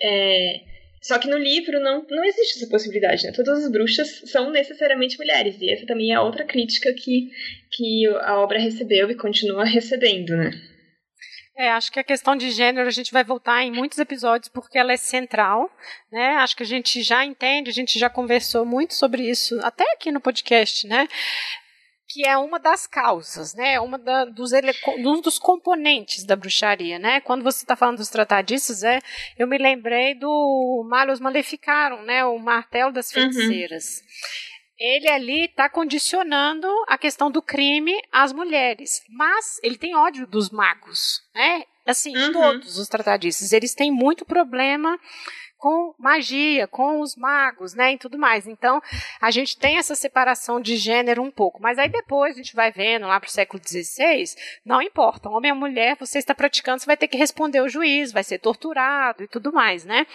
É, 0.00 0.60
só 1.02 1.18
que 1.18 1.28
no 1.28 1.38
livro 1.38 1.80
não, 1.80 2.04
não 2.10 2.24
existe 2.24 2.58
essa 2.58 2.68
possibilidade, 2.68 3.24
né? 3.24 3.32
Todas 3.32 3.64
as 3.64 3.70
bruxas 3.70 4.22
são 4.26 4.50
necessariamente 4.50 5.16
mulheres. 5.18 5.56
E 5.60 5.70
essa 5.70 5.86
também 5.86 6.12
é 6.12 6.20
outra 6.20 6.44
crítica 6.44 6.92
que, 6.92 7.30
que 7.72 8.06
a 8.22 8.38
obra 8.40 8.58
recebeu 8.58 9.10
e 9.10 9.14
continua 9.14 9.62
recebendo, 9.66 10.36
né? 10.36 10.50
É, 11.58 11.70
acho 11.70 11.90
que 11.90 11.98
a 11.98 12.04
questão 12.04 12.36
de 12.36 12.50
gênero 12.50 12.86
a 12.86 12.90
gente 12.90 13.10
vai 13.10 13.24
voltar 13.24 13.62
em 13.62 13.72
muitos 13.72 13.98
episódios 13.98 14.50
porque 14.50 14.78
ela 14.78 14.92
é 14.92 14.96
central, 14.96 15.70
né? 16.12 16.36
Acho 16.36 16.54
que 16.54 16.62
a 16.62 16.66
gente 16.66 17.02
já 17.02 17.24
entende, 17.24 17.70
a 17.70 17.72
gente 17.72 17.98
já 17.98 18.10
conversou 18.10 18.66
muito 18.66 18.92
sobre 18.92 19.22
isso, 19.28 19.58
até 19.62 19.84
aqui 19.92 20.12
no 20.12 20.20
podcast, 20.20 20.86
né? 20.86 21.08
Que 22.08 22.28
é 22.28 22.36
uma 22.36 22.58
das 22.58 22.86
causas, 22.86 23.54
né? 23.54 23.80
Uma 23.80 23.98
da, 23.98 24.26
dos, 24.26 24.52
um 24.98 25.20
dos 25.22 25.38
componentes 25.38 26.24
da 26.24 26.36
bruxaria, 26.36 26.98
né? 26.98 27.22
Quando 27.22 27.42
você 27.42 27.64
está 27.64 27.74
falando 27.74 27.98
dos 27.98 28.10
tratadistas, 28.10 28.82
é, 28.84 29.00
eu 29.38 29.46
me 29.46 29.56
lembrei 29.56 30.14
do 30.14 30.86
Malus 30.86 31.20
Maleficarum, 31.20 32.02
né? 32.02 32.22
O 32.26 32.38
martelo 32.38 32.92
das 32.92 33.08
uhum. 33.08 33.14
feiticeiras. 33.14 34.02
Uhum 34.02 34.55
ele 34.78 35.08
ali 35.08 35.44
está 35.46 35.68
condicionando 35.68 36.68
a 36.86 36.98
questão 36.98 37.30
do 37.30 37.42
crime 37.42 37.94
às 38.12 38.32
mulheres. 38.32 39.02
Mas 39.08 39.58
ele 39.62 39.76
tem 39.76 39.94
ódio 39.94 40.26
dos 40.26 40.50
magos, 40.50 41.22
né? 41.34 41.64
Assim, 41.86 42.16
uhum. 42.16 42.32
todos 42.32 42.78
os 42.78 42.88
tratadistas, 42.88 43.52
eles 43.52 43.74
têm 43.74 43.92
muito 43.92 44.24
problema 44.24 44.98
com 45.58 45.94
magia, 45.98 46.66
com 46.66 47.00
os 47.00 47.16
magos, 47.16 47.74
né, 47.74 47.94
e 47.94 47.98
tudo 47.98 48.18
mais. 48.18 48.46
Então, 48.46 48.80
a 49.20 49.30
gente 49.30 49.58
tem 49.58 49.78
essa 49.78 49.94
separação 49.94 50.60
de 50.60 50.76
gênero 50.76 51.22
um 51.22 51.30
pouco, 51.30 51.60
mas 51.62 51.78
aí 51.78 51.88
depois 51.88 52.34
a 52.34 52.38
gente 52.38 52.54
vai 52.54 52.70
vendo 52.70 53.06
lá 53.06 53.18
para 53.18 53.28
o 53.28 53.30
século 53.30 53.62
XVI, 53.62 54.24
não 54.64 54.82
importa, 54.82 55.28
homem 55.28 55.52
ou 55.52 55.58
mulher, 55.58 55.96
você 55.98 56.18
está 56.18 56.34
praticando, 56.34 56.80
você 56.80 56.86
vai 56.86 56.96
ter 56.96 57.08
que 57.08 57.16
responder 57.16 57.58
ao 57.58 57.68
juiz, 57.68 58.12
vai 58.12 58.22
ser 58.22 58.38
torturado 58.38 59.22
e 59.22 59.28
tudo 59.28 59.52
mais, 59.52 59.84
né? 59.84 60.06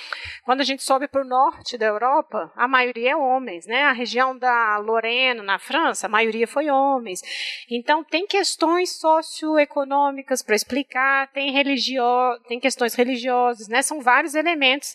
Quando 0.43 0.61
a 0.61 0.63
gente 0.63 0.83
sobe 0.83 1.07
para 1.07 1.21
o 1.21 1.27
norte 1.27 1.77
da 1.77 1.85
Europa, 1.85 2.51
a 2.55 2.67
maioria 2.67 3.11
é 3.11 3.15
homens, 3.15 3.65
né? 3.65 3.83
A 3.83 3.91
região 3.91 4.37
da 4.37 4.77
Lorena, 4.77 5.43
na 5.43 5.59
França, 5.59 6.05
a 6.05 6.09
maioria 6.09 6.47
foi 6.47 6.69
homens. 6.69 7.21
Então, 7.69 8.03
tem 8.03 8.27
questões 8.27 8.91
socioeconômicas 8.91 10.41
para 10.41 10.55
explicar, 10.55 11.27
tem 11.31 11.51
religio... 11.51 12.03
tem 12.47 12.59
questões 12.59 12.93
religiosas, 12.93 13.67
né? 13.67 13.81
São 13.81 14.01
vários 14.01 14.35
elementos 14.35 14.93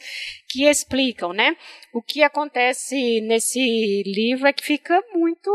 que 0.57 0.65
explicam, 0.65 1.33
né? 1.33 1.57
O 1.93 2.01
que 2.01 2.23
acontece 2.23 3.21
nesse 3.21 4.03
livro 4.07 4.49
é 4.49 4.53
que 4.53 4.65
fica 4.65 5.03
muito 5.13 5.51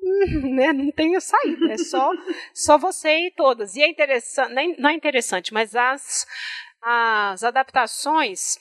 né, 0.42 0.72
não 0.72 0.90
tem 0.90 1.18
saída, 1.20 1.72
é 1.72 1.76
só, 1.76 2.10
só 2.54 2.78
você 2.78 3.26
e 3.26 3.30
todas. 3.30 3.76
E 3.76 3.82
é 3.82 3.88
interessante, 3.88 4.54
não 4.78 4.90
é 4.90 4.94
interessante, 4.94 5.52
mas 5.52 5.76
as, 5.76 6.26
as 6.82 7.42
adaptações 7.44 8.58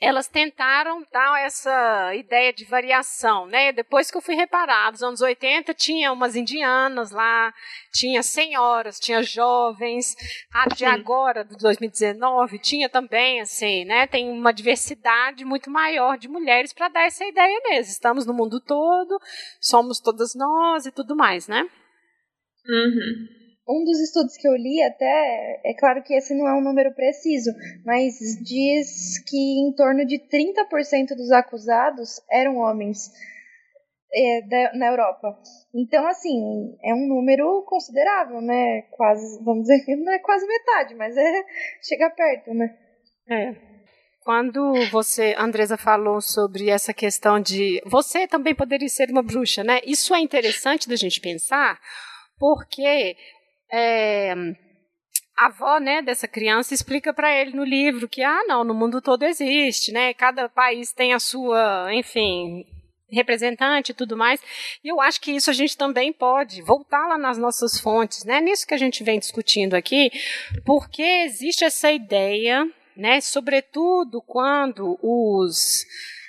elas 0.00 0.28
tentaram 0.28 1.02
dar 1.10 1.40
essa 1.40 2.14
ideia 2.14 2.52
de 2.52 2.64
variação, 2.64 3.46
né? 3.46 3.72
Depois 3.72 4.10
que 4.10 4.16
eu 4.16 4.20
fui 4.20 4.34
reparar, 4.34 4.92
nos 4.92 5.02
anos 5.02 5.20
80 5.20 5.72
tinha 5.72 6.12
umas 6.12 6.36
indianas 6.36 7.10
lá, 7.10 7.54
tinha 7.92 8.22
senhoras, 8.22 9.00
tinha 9.00 9.22
jovens, 9.22 10.14
a 10.52 10.68
de 10.68 10.84
agora, 10.84 11.44
de 11.44 11.56
2019, 11.56 12.58
tinha 12.58 12.88
também, 12.88 13.40
assim, 13.40 13.84
né? 13.84 14.06
Tem 14.06 14.28
uma 14.28 14.52
diversidade 14.52 15.44
muito 15.44 15.70
maior 15.70 16.18
de 16.18 16.28
mulheres 16.28 16.72
para 16.72 16.88
dar 16.88 17.02
essa 17.02 17.24
ideia 17.24 17.60
mesmo. 17.64 17.90
Estamos 17.90 18.26
no 18.26 18.34
mundo 18.34 18.60
todo, 18.60 19.18
somos 19.60 20.00
todas 20.00 20.34
nós 20.34 20.86
e 20.86 20.92
tudo 20.92 21.16
mais, 21.16 21.48
né? 21.48 21.68
Uhum 22.68 23.43
um 23.68 23.84
dos 23.84 23.98
estudos 24.00 24.36
que 24.36 24.46
eu 24.46 24.54
li 24.54 24.82
até, 24.82 25.60
é 25.64 25.74
claro 25.78 26.02
que 26.02 26.14
esse 26.14 26.34
não 26.34 26.46
é 26.46 26.52
um 26.54 26.60
número 26.60 26.94
preciso, 26.94 27.50
mas 27.84 28.18
diz 28.42 29.18
que 29.24 29.36
em 29.36 29.72
torno 29.74 30.04
de 30.04 30.18
30% 30.18 31.16
dos 31.16 31.30
acusados 31.30 32.20
eram 32.30 32.58
homens 32.58 33.10
é, 34.14 34.42
da, 34.42 34.74
na 34.74 34.86
Europa. 34.86 35.36
Então, 35.74 36.06
assim, 36.06 36.76
é 36.82 36.94
um 36.94 37.06
número 37.08 37.62
considerável, 37.66 38.40
né? 38.40 38.82
Quase, 38.92 39.42
vamos 39.42 39.62
dizer 39.62 39.84
que 39.84 39.96
não 39.96 40.12
é 40.12 40.18
quase 40.18 40.46
metade, 40.46 40.94
mas 40.94 41.16
é 41.16 41.44
chega 41.82 42.10
perto, 42.10 42.54
né? 42.54 42.76
É. 43.28 43.74
Quando 44.22 44.72
você, 44.90 45.34
Andresa, 45.36 45.76
falou 45.76 46.20
sobre 46.20 46.70
essa 46.70 46.94
questão 46.94 47.38
de 47.38 47.82
você 47.84 48.26
também 48.26 48.54
poderia 48.54 48.88
ser 48.88 49.10
uma 49.10 49.22
bruxa, 49.22 49.62
né? 49.62 49.80
Isso 49.84 50.14
é 50.14 50.20
interessante 50.20 50.88
da 50.88 50.96
gente 50.96 51.20
pensar, 51.20 51.78
porque 52.38 53.16
é, 53.72 54.34
a 55.36 55.46
avó 55.46 55.78
né, 55.78 56.00
dessa 56.00 56.28
criança 56.28 56.74
explica 56.74 57.12
para 57.12 57.34
ele 57.34 57.56
no 57.56 57.64
livro 57.64 58.08
que, 58.08 58.22
ah, 58.22 58.44
não, 58.46 58.62
no 58.62 58.74
mundo 58.74 59.02
todo 59.02 59.24
existe, 59.24 59.92
né? 59.92 60.14
Cada 60.14 60.48
país 60.48 60.92
tem 60.92 61.12
a 61.12 61.18
sua, 61.18 61.92
enfim, 61.92 62.64
representante 63.10 63.90
e 63.90 63.94
tudo 63.94 64.16
mais. 64.16 64.40
E 64.82 64.88
eu 64.88 65.00
acho 65.00 65.20
que 65.20 65.32
isso 65.32 65.50
a 65.50 65.52
gente 65.52 65.76
também 65.76 66.12
pode 66.12 66.62
voltar 66.62 67.06
lá 67.08 67.18
nas 67.18 67.36
nossas 67.36 67.80
fontes, 67.80 68.24
né? 68.24 68.40
Nisso 68.40 68.66
que 68.66 68.74
a 68.74 68.78
gente 68.78 69.02
vem 69.02 69.18
discutindo 69.18 69.74
aqui, 69.74 70.10
porque 70.64 71.02
existe 71.02 71.64
essa 71.64 71.90
ideia, 71.90 72.68
né? 72.96 73.20
Sobretudo 73.20 74.22
quando 74.22 74.98
os 75.02 75.84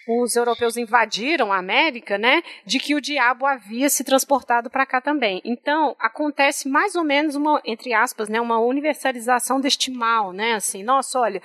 os 0.07 0.35
europeus 0.35 0.77
invadiram 0.77 1.51
a 1.51 1.57
América, 1.57 2.17
né, 2.17 2.43
de 2.65 2.79
que 2.79 2.95
o 2.95 3.01
diabo 3.01 3.45
havia 3.45 3.89
se 3.89 4.03
transportado 4.03 4.69
para 4.69 4.85
cá 4.85 5.01
também. 5.01 5.41
Então, 5.43 5.95
acontece 5.99 6.69
mais 6.69 6.95
ou 6.95 7.03
menos 7.03 7.35
uma, 7.35 7.61
entre 7.65 7.93
aspas, 7.93 8.29
né, 8.29 8.39
uma 8.39 8.59
universalização 8.59 9.59
deste 9.59 9.91
mal, 9.91 10.31
né, 10.31 10.53
assim, 10.53 10.83
nossa, 10.83 11.19
olha, 11.19 11.41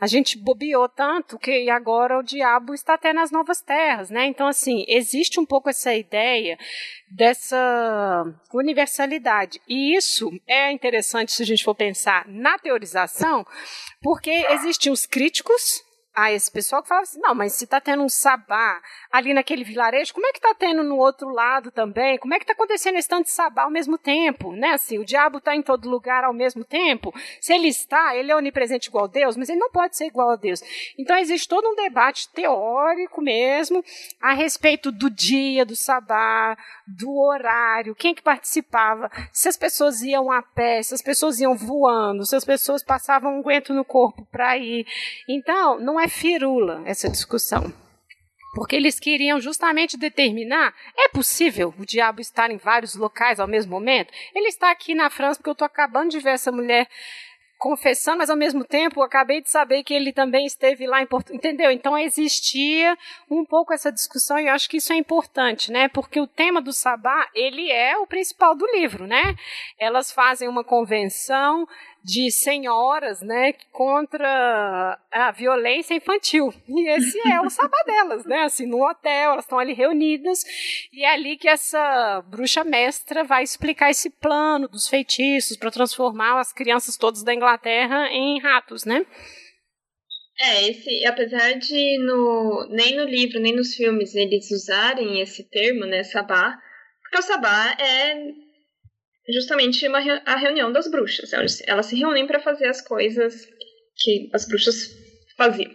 a 0.00 0.06
gente 0.06 0.36
bobeou 0.36 0.88
tanto 0.88 1.38
que 1.38 1.70
agora 1.70 2.18
o 2.18 2.22
diabo 2.22 2.74
está 2.74 2.94
até 2.94 3.12
nas 3.12 3.30
novas 3.30 3.60
terras, 3.60 4.10
né? 4.10 4.26
Então, 4.26 4.46
assim, 4.46 4.84
existe 4.88 5.38
um 5.38 5.46
pouco 5.46 5.70
essa 5.70 5.94
ideia 5.94 6.58
dessa 7.10 8.24
universalidade. 8.52 9.60
E 9.68 9.96
isso 9.96 10.30
é 10.46 10.72
interessante 10.72 11.32
se 11.32 11.42
a 11.42 11.46
gente 11.46 11.64
for 11.64 11.74
pensar 11.74 12.26
na 12.26 12.58
teorização, 12.58 13.46
porque 14.02 14.30
existem 14.30 14.92
os 14.92 15.06
críticos 15.06 15.82
a 16.14 16.32
esse 16.32 16.50
pessoal 16.50 16.80
que 16.82 16.88
fala 16.88 17.00
assim, 17.00 17.20
não, 17.20 17.34
mas 17.34 17.54
se 17.54 17.64
está 17.64 17.80
tendo 17.80 18.02
um 18.02 18.08
sabá 18.08 18.80
ali 19.10 19.34
naquele 19.34 19.64
vilarejo, 19.64 20.14
como 20.14 20.26
é 20.26 20.32
que 20.32 20.38
está 20.38 20.54
tendo 20.54 20.84
no 20.84 20.96
outro 20.96 21.28
lado 21.28 21.72
também? 21.72 22.18
Como 22.18 22.32
é 22.32 22.38
que 22.38 22.44
está 22.44 22.52
acontecendo 22.52 22.96
esse 22.96 23.08
tanto 23.08 23.24
de 23.24 23.32
sabá 23.32 23.62
ao 23.62 23.70
mesmo 23.70 23.98
tempo? 23.98 24.52
Né? 24.52 24.70
Assim, 24.70 24.98
o 24.98 25.04
diabo 25.04 25.38
está 25.38 25.56
em 25.56 25.62
todo 25.62 25.90
lugar 25.90 26.22
ao 26.22 26.32
mesmo 26.32 26.64
tempo? 26.64 27.12
Se 27.40 27.52
ele 27.52 27.66
está, 27.66 28.14
ele 28.14 28.30
é 28.30 28.36
onipresente 28.36 28.88
igual 28.88 29.06
a 29.06 29.08
Deus, 29.08 29.36
mas 29.36 29.48
ele 29.48 29.58
não 29.58 29.70
pode 29.70 29.96
ser 29.96 30.06
igual 30.06 30.30
a 30.30 30.36
Deus. 30.36 30.60
Então 30.96 31.16
existe 31.16 31.48
todo 31.48 31.68
um 31.68 31.74
debate 31.74 32.28
teórico 32.28 33.20
mesmo 33.20 33.84
a 34.20 34.32
respeito 34.32 34.92
do 34.92 35.10
dia, 35.10 35.64
do 35.64 35.74
sabá, 35.74 36.56
do 36.86 37.18
horário, 37.18 37.94
quem 37.94 38.14
que 38.14 38.22
participava, 38.22 39.10
se 39.32 39.48
as 39.48 39.56
pessoas 39.56 40.00
iam 40.02 40.30
a 40.30 40.42
pé, 40.42 40.82
se 40.82 40.94
as 40.94 41.02
pessoas 41.02 41.40
iam 41.40 41.56
voando, 41.56 42.24
se 42.24 42.36
as 42.36 42.44
pessoas 42.44 42.84
passavam 42.84 43.36
um 43.36 43.40
aguento 43.40 43.74
no 43.74 43.84
corpo 43.84 44.26
para 44.30 44.56
ir. 44.56 44.86
Então, 45.28 45.80
não 45.80 45.98
é 45.98 46.03
firula 46.08 46.82
essa 46.84 47.08
discussão. 47.08 47.72
Porque 48.54 48.76
eles 48.76 49.00
queriam 49.00 49.40
justamente 49.40 49.96
determinar: 49.96 50.72
é 50.96 51.08
possível 51.08 51.74
o 51.78 51.84
diabo 51.84 52.20
estar 52.20 52.50
em 52.50 52.56
vários 52.56 52.94
locais 52.94 53.40
ao 53.40 53.48
mesmo 53.48 53.72
momento? 53.72 54.12
Ele 54.34 54.48
está 54.48 54.70
aqui 54.70 54.94
na 54.94 55.10
França, 55.10 55.38
porque 55.38 55.50
eu 55.50 55.54
estou 55.54 55.66
acabando 55.66 56.10
de 56.10 56.20
ver 56.20 56.30
essa 56.30 56.52
mulher 56.52 56.88
confessando, 57.58 58.18
mas 58.18 58.28
ao 58.28 58.36
mesmo 58.36 58.62
tempo 58.62 59.00
eu 59.00 59.04
acabei 59.04 59.40
de 59.40 59.50
saber 59.50 59.82
que 59.82 59.94
ele 59.94 60.12
também 60.12 60.44
esteve 60.44 60.86
lá 60.86 61.00
em 61.00 61.06
Portugal, 61.06 61.36
entendeu? 61.36 61.70
Então 61.70 61.96
existia 61.96 62.96
um 63.30 63.44
pouco 63.44 63.72
essa 63.72 63.90
discussão 63.90 64.38
e 64.38 64.48
eu 64.48 64.52
acho 64.52 64.68
que 64.68 64.76
isso 64.76 64.92
é 64.92 64.96
importante, 64.96 65.72
né? 65.72 65.88
Porque 65.88 66.20
o 66.20 66.26
tema 66.26 66.60
do 66.60 66.74
sabá, 66.74 67.26
ele 67.34 67.70
é 67.70 67.96
o 67.96 68.06
principal 68.06 68.54
do 68.54 68.66
livro, 68.66 69.06
né? 69.06 69.34
Elas 69.78 70.12
fazem 70.12 70.46
uma 70.46 70.62
convenção 70.62 71.66
de 72.04 72.30
senhoras, 72.30 73.22
né, 73.22 73.54
contra 73.72 75.00
a 75.10 75.30
violência 75.32 75.94
infantil. 75.94 76.52
E 76.68 76.88
esse 76.90 77.18
é 77.26 77.40
o 77.40 77.48
sabá 77.48 77.82
delas, 77.86 78.26
né? 78.26 78.42
Assim, 78.42 78.66
no 78.66 78.86
hotel, 78.86 79.32
elas 79.32 79.46
estão 79.46 79.58
ali 79.58 79.72
reunidas 79.72 80.44
e 80.92 81.02
é 81.02 81.14
ali 81.14 81.38
que 81.38 81.48
essa 81.48 82.22
bruxa 82.28 82.62
mestra 82.62 83.24
vai 83.24 83.42
explicar 83.42 83.90
esse 83.90 84.10
plano 84.10 84.68
dos 84.68 84.86
feitiços 84.86 85.56
para 85.56 85.70
transformar 85.70 86.38
as 86.38 86.52
crianças 86.52 86.98
todas 86.98 87.22
da 87.22 87.32
Inglaterra 87.32 88.08
em 88.10 88.38
ratos, 88.38 88.84
né? 88.84 89.06
É, 90.38 90.68
esse, 90.68 91.06
apesar 91.06 91.52
de 91.52 91.98
no, 92.04 92.68
nem 92.68 92.96
no 92.96 93.04
livro, 93.04 93.40
nem 93.40 93.54
nos 93.54 93.74
filmes 93.74 94.14
eles 94.14 94.50
usarem 94.50 95.20
esse 95.20 95.48
termo, 95.48 95.86
né, 95.86 96.02
sabá, 96.02 96.58
porque 97.00 97.18
o 97.18 97.22
sabá 97.22 97.76
é 97.78 98.43
justamente 99.32 99.86
uma, 99.88 99.98
a 100.26 100.36
reunião 100.36 100.72
das 100.72 100.90
bruxas. 100.90 101.32
Elas, 101.32 101.86
se 101.86 101.96
reúnem 101.96 102.26
para 102.26 102.40
fazer 102.40 102.66
as 102.66 102.80
coisas 102.80 103.48
que 103.96 104.28
as 104.32 104.46
bruxas 104.46 104.90
faziam. 105.36 105.70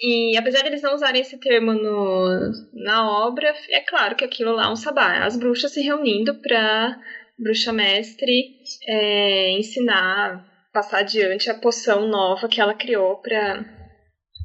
E 0.00 0.36
apesar 0.36 0.62
de 0.62 0.68
eles 0.68 0.82
não 0.82 0.94
usarem 0.94 1.20
esse 1.20 1.38
termo 1.38 1.72
no, 1.72 2.52
na 2.74 3.10
obra, 3.26 3.54
é 3.70 3.80
claro 3.80 4.14
que 4.14 4.24
aquilo 4.24 4.52
lá 4.52 4.66
é 4.66 4.68
um 4.68 4.76
sabá. 4.76 5.24
As 5.24 5.36
bruxas 5.36 5.72
se 5.72 5.80
reunindo 5.80 6.34
para 6.40 6.98
bruxa 7.38 7.72
mestre 7.72 8.56
é, 8.86 9.50
ensinar, 9.52 10.46
passar 10.72 10.98
adiante 10.98 11.50
a 11.50 11.54
poção 11.54 12.08
nova 12.08 12.48
que 12.48 12.60
ela 12.60 12.74
criou 12.74 13.16
para 13.16 13.74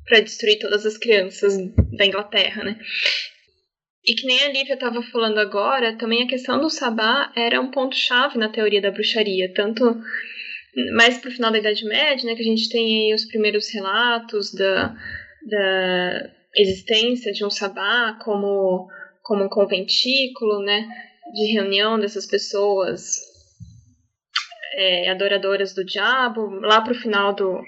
para 0.04 0.19
destruir 0.19 0.60
todas 0.60 0.86
as 0.86 0.97
crianças 0.97 1.56
da 1.95 2.06
Inglaterra, 2.06 2.63
né? 2.63 2.77
E 4.06 4.16
que 4.16 4.26
nem 4.26 4.42
a 4.44 4.52
Lívia 4.52 4.74
estava 4.74 5.02
falando 5.04 5.38
agora, 5.38 5.96
também 5.96 6.24
a 6.24 6.28
questão 6.28 6.60
do 6.60 6.70
sabá 6.70 7.32
era 7.36 7.62
um 7.62 7.70
ponto-chave 7.70 8.38
na 8.38 8.50
teoria 8.50 8.82
da 8.82 8.90
bruxaria, 8.90 9.54
tanto 9.54 10.02
mais 10.96 11.20
para 11.20 11.30
o 11.30 11.34
final 11.34 11.52
da 11.52 11.60
Idade 11.60 11.86
Média, 11.86 12.26
né, 12.26 12.36
que 12.36 12.42
a 12.42 12.46
gente 12.46 12.70
tem 12.70 13.10
aí 13.10 13.14
os 13.14 13.26
primeiros 13.26 13.72
relatos 13.72 14.54
da, 14.54 14.96
da 15.48 16.30
existência 16.56 17.32
de 17.32 17.46
um 17.46 17.50
sabá 17.50 18.18
como, 18.24 18.88
como 19.22 19.44
um 19.44 19.50
conventículo, 19.50 20.64
né, 20.64 20.88
de 21.34 21.54
reunião 21.54 22.00
dessas 22.00 22.26
pessoas 22.26 23.20
é, 24.74 25.10
adoradoras 25.10 25.74
do 25.76 25.86
diabo, 25.86 26.48
lá 26.62 26.82
para 26.82 26.94
o 26.94 27.00
final 27.00 27.36
do, 27.36 27.62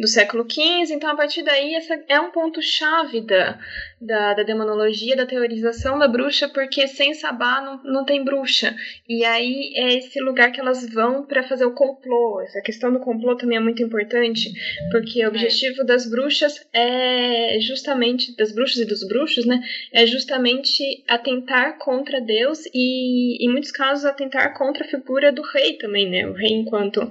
do 0.00 0.08
século 0.08 0.46
XV, 0.50 0.94
então 0.94 1.10
a 1.10 1.14
partir 1.14 1.42
daí 1.42 1.74
essa 1.74 2.02
é 2.08 2.18
um 2.18 2.30
ponto-chave 2.30 3.20
da, 3.20 3.58
da, 4.00 4.34
da, 4.34 4.42
demonologia, 4.42 5.14
da 5.14 5.26
teorização 5.26 5.98
da 5.98 6.08
bruxa, 6.08 6.48
porque 6.48 6.88
sem 6.88 7.12
sabá 7.12 7.60
não, 7.60 7.82
não 7.84 8.04
tem 8.04 8.24
bruxa. 8.24 8.74
E 9.06 9.24
aí 9.24 9.72
é 9.76 9.98
esse 9.98 10.18
lugar 10.20 10.52
que 10.52 10.60
elas 10.60 10.88
vão 10.88 11.26
para 11.26 11.42
fazer 11.42 11.66
o 11.66 11.74
complô. 11.74 12.40
Essa 12.40 12.62
questão 12.62 12.90
do 12.90 13.00
complô 13.00 13.36
também 13.36 13.58
é 13.58 13.60
muito 13.60 13.82
importante, 13.82 14.50
porque 14.90 15.24
o 15.24 15.28
objetivo 15.28 15.84
das 15.84 16.08
bruxas 16.08 16.66
é 16.72 17.58
justamente, 17.60 18.34
das 18.36 18.52
bruxas 18.52 18.78
e 18.78 18.86
dos 18.86 19.06
bruxos, 19.06 19.44
né, 19.44 19.60
é 19.92 20.06
justamente 20.06 20.82
atentar 21.06 21.76
contra 21.78 22.22
Deus 22.22 22.64
e, 22.72 23.44
em 23.44 23.50
muitos 23.50 23.70
casos, 23.70 24.06
atentar 24.06 24.56
contra 24.56 24.82
a 24.82 24.88
figura 24.88 25.30
do 25.30 25.42
rei 25.42 25.74
também, 25.74 26.08
né, 26.08 26.26
o 26.26 26.32
rei 26.32 26.52
enquanto 26.52 27.10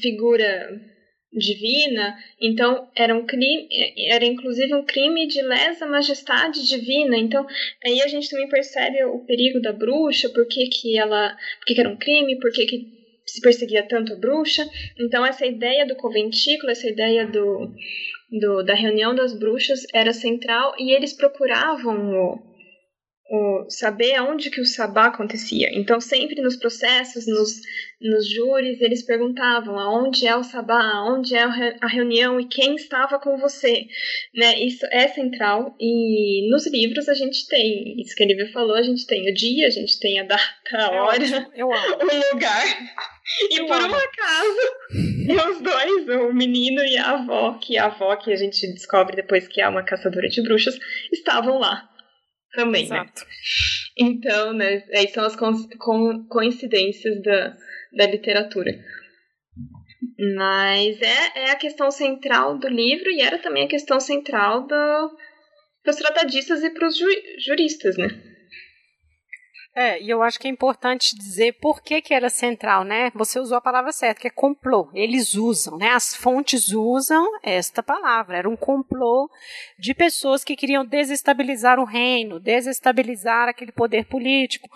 figura 0.00 0.93
divina, 1.34 2.14
então 2.40 2.88
era 2.96 3.14
um 3.14 3.26
crime, 3.26 3.68
era 4.08 4.24
inclusive 4.24 4.72
um 4.74 4.84
crime 4.84 5.26
de 5.26 5.42
lesa 5.42 5.86
majestade 5.86 6.66
divina. 6.66 7.16
Então, 7.16 7.46
aí 7.84 8.00
a 8.00 8.08
gente 8.08 8.30
também 8.30 8.48
percebe 8.48 9.04
o 9.04 9.18
perigo 9.20 9.60
da 9.60 9.72
bruxa, 9.72 10.28
por 10.28 10.46
que, 10.46 10.66
que 10.68 10.98
ela, 10.98 11.30
por 11.58 11.66
que, 11.66 11.74
que 11.74 11.80
era 11.80 11.90
um 11.90 11.96
crime, 11.96 12.38
por 12.38 12.52
que, 12.52 12.66
que 12.66 12.94
se 13.26 13.40
perseguia 13.40 13.82
tanto 13.82 14.12
a 14.12 14.16
bruxa. 14.16 14.64
Então, 14.98 15.24
essa 15.24 15.46
ideia 15.46 15.86
do 15.86 15.96
conventículo, 15.96 16.70
essa 16.70 16.88
ideia 16.88 17.26
do, 17.26 17.72
do 18.30 18.62
da 18.62 18.74
reunião 18.74 19.14
das 19.14 19.36
bruxas 19.36 19.84
era 19.92 20.12
central 20.12 20.74
e 20.78 20.92
eles 20.92 21.12
procuravam 21.12 22.12
o 22.12 22.53
o, 23.30 23.66
saber 23.70 24.14
aonde 24.14 24.50
que 24.50 24.60
o 24.60 24.66
sabá 24.66 25.06
acontecia. 25.06 25.68
Então, 25.72 26.00
sempre 26.00 26.42
nos 26.42 26.56
processos, 26.56 27.26
nos, 27.26 27.60
nos 28.00 28.30
júris, 28.30 28.80
eles 28.80 29.02
perguntavam 29.02 29.78
aonde 29.78 30.26
é 30.26 30.36
o 30.36 30.44
sabá, 30.44 30.82
aonde 30.96 31.34
é 31.34 31.42
a 31.80 31.86
reunião 31.86 32.38
e 32.38 32.46
quem 32.46 32.74
estava 32.74 33.18
com 33.18 33.38
você. 33.38 33.86
Né? 34.34 34.60
Isso 34.60 34.84
é 34.90 35.08
central 35.08 35.74
e 35.80 36.50
nos 36.50 36.66
livros 36.66 37.08
a 37.08 37.14
gente 37.14 37.46
tem, 37.48 38.00
isso 38.00 38.14
que 38.14 38.24
a 38.24 38.26
Lívia 38.26 38.52
falou, 38.52 38.76
a 38.76 38.82
gente 38.82 39.06
tem 39.06 39.30
o 39.30 39.34
dia, 39.34 39.66
a 39.66 39.70
gente 39.70 39.98
tem 39.98 40.20
a 40.20 40.24
data, 40.24 40.44
a 40.72 40.90
hora, 40.90 41.50
eu 41.56 41.72
amo. 41.72 41.96
o 42.04 42.34
lugar. 42.34 42.64
E 43.50 43.58
eu 43.58 43.66
por 43.66 43.76
amo. 43.76 43.94
um 43.94 43.98
acaso, 43.98 45.50
os 45.50 45.62
dois, 45.62 46.08
o 46.20 46.34
menino 46.34 46.84
e 46.84 46.98
a 46.98 47.12
avó, 47.12 47.54
que 47.54 47.78
a 47.78 47.86
avó 47.86 48.14
que 48.16 48.30
a 48.30 48.36
gente 48.36 48.66
descobre 48.74 49.16
depois 49.16 49.48
que 49.48 49.62
é 49.62 49.68
uma 49.68 49.82
caçadora 49.82 50.28
de 50.28 50.42
bruxas, 50.42 50.78
estavam 51.10 51.58
lá 51.58 51.88
também, 52.54 52.88
né? 52.88 52.96
Exato. 52.96 53.20
né? 53.20 53.26
Então, 53.96 54.52
né, 54.52 54.84
aí 54.92 55.08
são 55.08 55.24
as 55.24 55.36
co 55.36 56.24
coincidências 56.28 57.22
da, 57.22 57.56
da 57.92 58.06
literatura. 58.06 58.72
Mas 60.36 61.00
é, 61.00 61.44
é 61.46 61.50
a 61.50 61.56
questão 61.56 61.90
central 61.90 62.58
do 62.58 62.68
livro 62.68 63.10
e 63.10 63.20
era 63.20 63.38
também 63.38 63.64
a 63.64 63.68
questão 63.68 63.98
central 63.98 64.66
do, 64.66 65.16
para 65.82 65.90
os 65.90 65.96
tratadistas 65.96 66.62
e 66.62 66.70
para 66.70 66.86
os 66.86 66.96
ju 66.96 67.06
juristas, 67.38 67.96
né? 67.96 68.33
É, 69.76 70.00
e 70.00 70.08
eu 70.08 70.22
acho 70.22 70.38
que 70.38 70.46
é 70.46 70.50
importante 70.50 71.16
dizer 71.16 71.54
por 71.60 71.82
que, 71.82 72.00
que 72.00 72.14
era 72.14 72.30
central, 72.30 72.84
né? 72.84 73.10
Você 73.12 73.40
usou 73.40 73.58
a 73.58 73.60
palavra 73.60 73.90
certa, 73.90 74.20
que 74.20 74.28
é 74.28 74.30
complô. 74.30 74.88
Eles 74.94 75.34
usam, 75.34 75.76
né? 75.76 75.90
As 75.90 76.14
fontes 76.14 76.68
usam 76.68 77.26
esta 77.42 77.82
palavra. 77.82 78.36
Era 78.38 78.48
um 78.48 78.56
complô 78.56 79.28
de 79.76 79.92
pessoas 79.92 80.44
que 80.44 80.54
queriam 80.54 80.84
desestabilizar 80.84 81.80
o 81.80 81.84
reino, 81.84 82.38
desestabilizar 82.38 83.48
aquele 83.48 83.72
poder 83.72 84.04
político. 84.04 84.68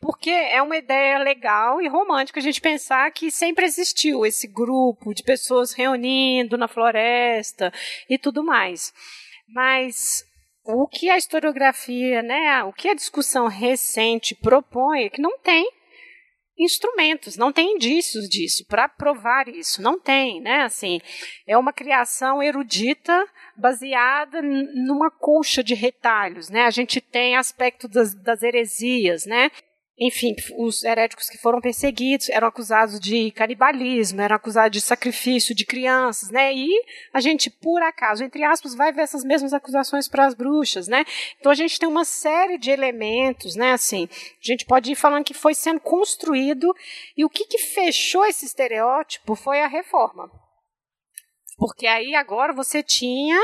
Porque 0.00 0.30
é 0.30 0.62
uma 0.62 0.76
ideia 0.78 1.18
legal 1.18 1.82
e 1.82 1.88
romântica 1.88 2.40
a 2.40 2.42
gente 2.42 2.60
pensar 2.60 3.10
que 3.10 3.30
sempre 3.30 3.66
existiu 3.66 4.24
esse 4.24 4.46
grupo 4.46 5.12
de 5.12 5.22
pessoas 5.22 5.74
reunindo 5.74 6.56
na 6.56 6.68
floresta 6.68 7.70
e 8.08 8.16
tudo 8.16 8.42
mais. 8.42 8.92
Mas 9.48 10.24
o 10.66 10.86
que 10.88 11.08
a 11.08 11.16
historiografia, 11.16 12.22
né, 12.22 12.62
o 12.64 12.72
que 12.72 12.88
a 12.88 12.94
discussão 12.94 13.46
recente 13.46 14.34
propõe 14.34 15.04
é 15.04 15.10
que 15.10 15.20
não 15.20 15.38
tem 15.38 15.70
instrumentos, 16.58 17.36
não 17.36 17.52
tem 17.52 17.74
indícios 17.74 18.28
disso 18.28 18.64
para 18.66 18.88
provar 18.88 19.46
isso, 19.48 19.82
não 19.82 20.00
tem, 20.00 20.40
né? 20.40 20.62
Assim, 20.62 21.00
é 21.46 21.56
uma 21.56 21.72
criação 21.72 22.42
erudita 22.42 23.26
baseada 23.54 24.40
numa 24.40 25.10
colcha 25.10 25.62
de 25.62 25.74
retalhos, 25.74 26.48
né? 26.48 26.62
A 26.62 26.70
gente 26.70 27.00
tem 27.00 27.36
aspecto 27.36 27.86
das, 27.86 28.14
das 28.14 28.42
heresias, 28.42 29.26
né? 29.26 29.50
Enfim, 29.98 30.36
os 30.58 30.84
heréticos 30.84 31.30
que 31.30 31.38
foram 31.38 31.58
perseguidos 31.58 32.28
eram 32.28 32.48
acusados 32.48 33.00
de 33.00 33.30
canibalismo, 33.30 34.20
eram 34.20 34.36
acusados 34.36 34.70
de 34.70 34.80
sacrifício 34.82 35.54
de 35.54 35.64
crianças, 35.64 36.30
né? 36.30 36.52
E 36.52 36.68
a 37.14 37.20
gente, 37.20 37.48
por 37.48 37.82
acaso, 37.82 38.22
entre 38.22 38.44
aspas, 38.44 38.74
vai 38.74 38.92
ver 38.92 39.02
essas 39.02 39.24
mesmas 39.24 39.54
acusações 39.54 40.06
para 40.06 40.26
as 40.26 40.34
bruxas, 40.34 40.86
né? 40.86 41.02
Então 41.40 41.50
a 41.50 41.54
gente 41.54 41.78
tem 41.78 41.88
uma 41.88 42.04
série 42.04 42.58
de 42.58 42.70
elementos, 42.70 43.56
né? 43.56 43.72
Assim, 43.72 44.06
a 44.12 44.46
gente 44.46 44.66
pode 44.66 44.92
ir 44.92 44.96
falando 44.96 45.24
que 45.24 45.32
foi 45.32 45.54
sendo 45.54 45.80
construído 45.80 46.74
e 47.16 47.24
o 47.24 47.30
que, 47.30 47.46
que 47.46 47.58
fechou 47.58 48.26
esse 48.26 48.44
estereótipo 48.44 49.34
foi 49.34 49.62
a 49.62 49.66
reforma. 49.66 50.30
Porque 51.56 51.86
aí 51.86 52.14
agora 52.14 52.52
você 52.52 52.82
tinha 52.82 53.40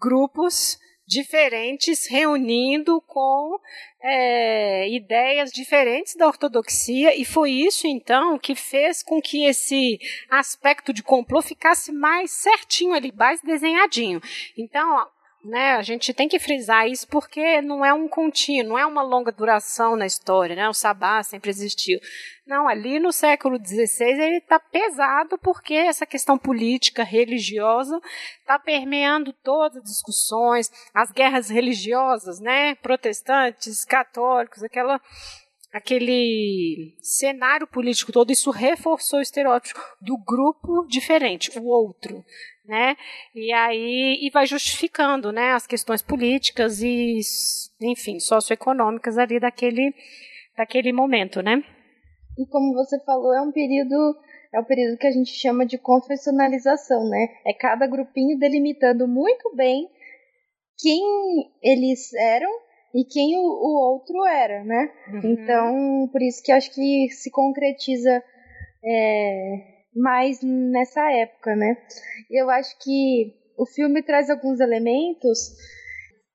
grupos 0.00 0.78
diferentes 1.06 2.06
reunindo 2.06 3.00
com 3.02 3.58
é, 4.02 4.88
ideias 4.88 5.50
diferentes 5.50 6.14
da 6.14 6.26
ortodoxia 6.26 7.14
e 7.14 7.24
foi 7.24 7.50
isso 7.50 7.86
então 7.86 8.38
que 8.38 8.54
fez 8.54 9.02
com 9.02 9.20
que 9.20 9.44
esse 9.44 9.98
aspecto 10.30 10.92
de 10.92 11.02
complô 11.02 11.40
ficasse 11.40 11.92
mais 11.92 12.30
certinho 12.30 12.94
ali, 12.94 13.12
mais 13.16 13.40
desenhadinho. 13.40 14.20
Então 14.56 15.08
né? 15.46 15.74
A 15.74 15.82
gente 15.82 16.12
tem 16.12 16.28
que 16.28 16.38
frisar 16.38 16.88
isso 16.88 17.06
porque 17.08 17.60
não 17.62 17.84
é 17.84 17.92
um 17.92 18.08
contínuo, 18.08 18.70
não 18.70 18.78
é 18.78 18.84
uma 18.84 19.02
longa 19.02 19.30
duração 19.32 19.96
na 19.96 20.06
história, 20.06 20.56
né? 20.56 20.68
O 20.68 20.74
sabá 20.74 21.22
sempre 21.22 21.50
existiu. 21.50 21.98
Não, 22.46 22.68
ali 22.68 22.98
no 22.98 23.12
século 23.12 23.58
XVI 23.58 24.10
ele 24.10 24.38
está 24.38 24.58
pesado 24.58 25.38
porque 25.38 25.74
essa 25.74 26.06
questão 26.06 26.38
política, 26.38 27.02
religiosa, 27.02 28.00
está 28.40 28.58
permeando 28.58 29.32
todas 29.32 29.78
as 29.78 29.84
discussões, 29.84 30.70
as 30.94 31.10
guerras 31.10 31.48
religiosas, 31.48 32.40
né? 32.40 32.74
Protestantes, 32.76 33.84
católicos, 33.84 34.62
aquela 34.62 35.00
aquele 35.72 36.96
cenário 37.02 37.66
político 37.66 38.10
todo, 38.10 38.32
isso 38.32 38.50
reforçou 38.50 39.18
o 39.18 39.22
estereótipo 39.22 39.78
do 40.00 40.16
grupo 40.16 40.86
diferente, 40.86 41.50
o 41.58 41.66
outro, 41.66 42.24
né? 42.66 42.96
E 43.34 43.52
aí 43.52 44.18
e 44.22 44.30
vai 44.30 44.46
justificando, 44.46 45.32
né, 45.32 45.52
as 45.52 45.66
questões 45.66 46.02
políticas 46.02 46.82
e, 46.82 47.20
enfim, 47.80 48.18
socioeconômicas 48.18 49.18
ali 49.18 49.40
daquele 49.40 49.94
daquele 50.56 50.92
momento, 50.92 51.42
né? 51.42 51.62
E 52.38 52.46
como 52.46 52.74
você 52.74 52.98
falou, 53.04 53.34
é 53.34 53.40
um 53.40 53.52
período 53.52 54.16
é 54.52 54.60
o 54.60 54.64
período 54.64 54.98
que 54.98 55.06
a 55.06 55.10
gente 55.10 55.30
chama 55.32 55.66
de 55.66 55.78
confessionalização, 55.78 57.08
né? 57.08 57.28
É 57.46 57.52
cada 57.52 57.86
grupinho 57.86 58.38
delimitando 58.38 59.06
muito 59.06 59.54
bem 59.54 59.88
quem 60.78 61.02
eles 61.62 62.12
eram 62.14 62.50
e 62.94 63.04
quem 63.04 63.36
o, 63.38 63.42
o 63.42 63.92
outro 63.92 64.24
era, 64.24 64.64
né? 64.64 64.90
Uhum. 65.12 65.20
Então, 65.24 66.08
por 66.10 66.22
isso 66.22 66.42
que 66.42 66.52
acho 66.52 66.72
que 66.74 67.08
se 67.10 67.30
concretiza 67.30 68.22
é, 68.82 69.75
mais 69.96 70.40
nessa 70.42 71.10
época, 71.10 71.56
né? 71.56 71.76
Eu 72.30 72.50
acho 72.50 72.78
que 72.78 73.34
o 73.56 73.64
filme 73.64 74.02
traz 74.02 74.28
alguns 74.28 74.60
elementos, 74.60 75.56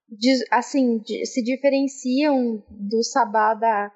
de, 0.10 0.46
assim, 0.50 0.98
de, 0.98 1.26
se 1.26 1.42
diferenciam 1.42 2.62
do 2.70 3.04
sabá 3.04 3.54
da, 3.54 3.92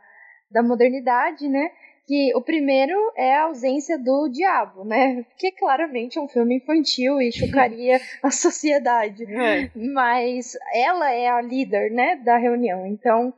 da 0.51 0.63
modernidade, 0.63 1.47
né? 1.49 1.69
Que 2.07 2.35
o 2.35 2.41
primeiro 2.41 2.93
é 3.17 3.35
a 3.35 3.45
ausência 3.45 3.97
do 3.97 4.29
diabo, 4.29 4.85
né? 4.85 5.25
Que 5.37 5.51
claramente 5.51 6.19
é 6.19 6.21
um 6.21 6.27
filme 6.29 6.57
infantil 6.57 7.19
e 7.19 7.31
chocaria 7.31 7.99
a 8.21 8.29
sociedade. 8.29 9.25
É. 9.25 9.71
Mas 9.75 10.55
ela 10.73 11.11
é 11.11 11.27
a 11.27 11.41
líder, 11.41 11.91
né, 11.91 12.15
da 12.17 12.37
reunião. 12.37 12.85
Então, 12.85 13.33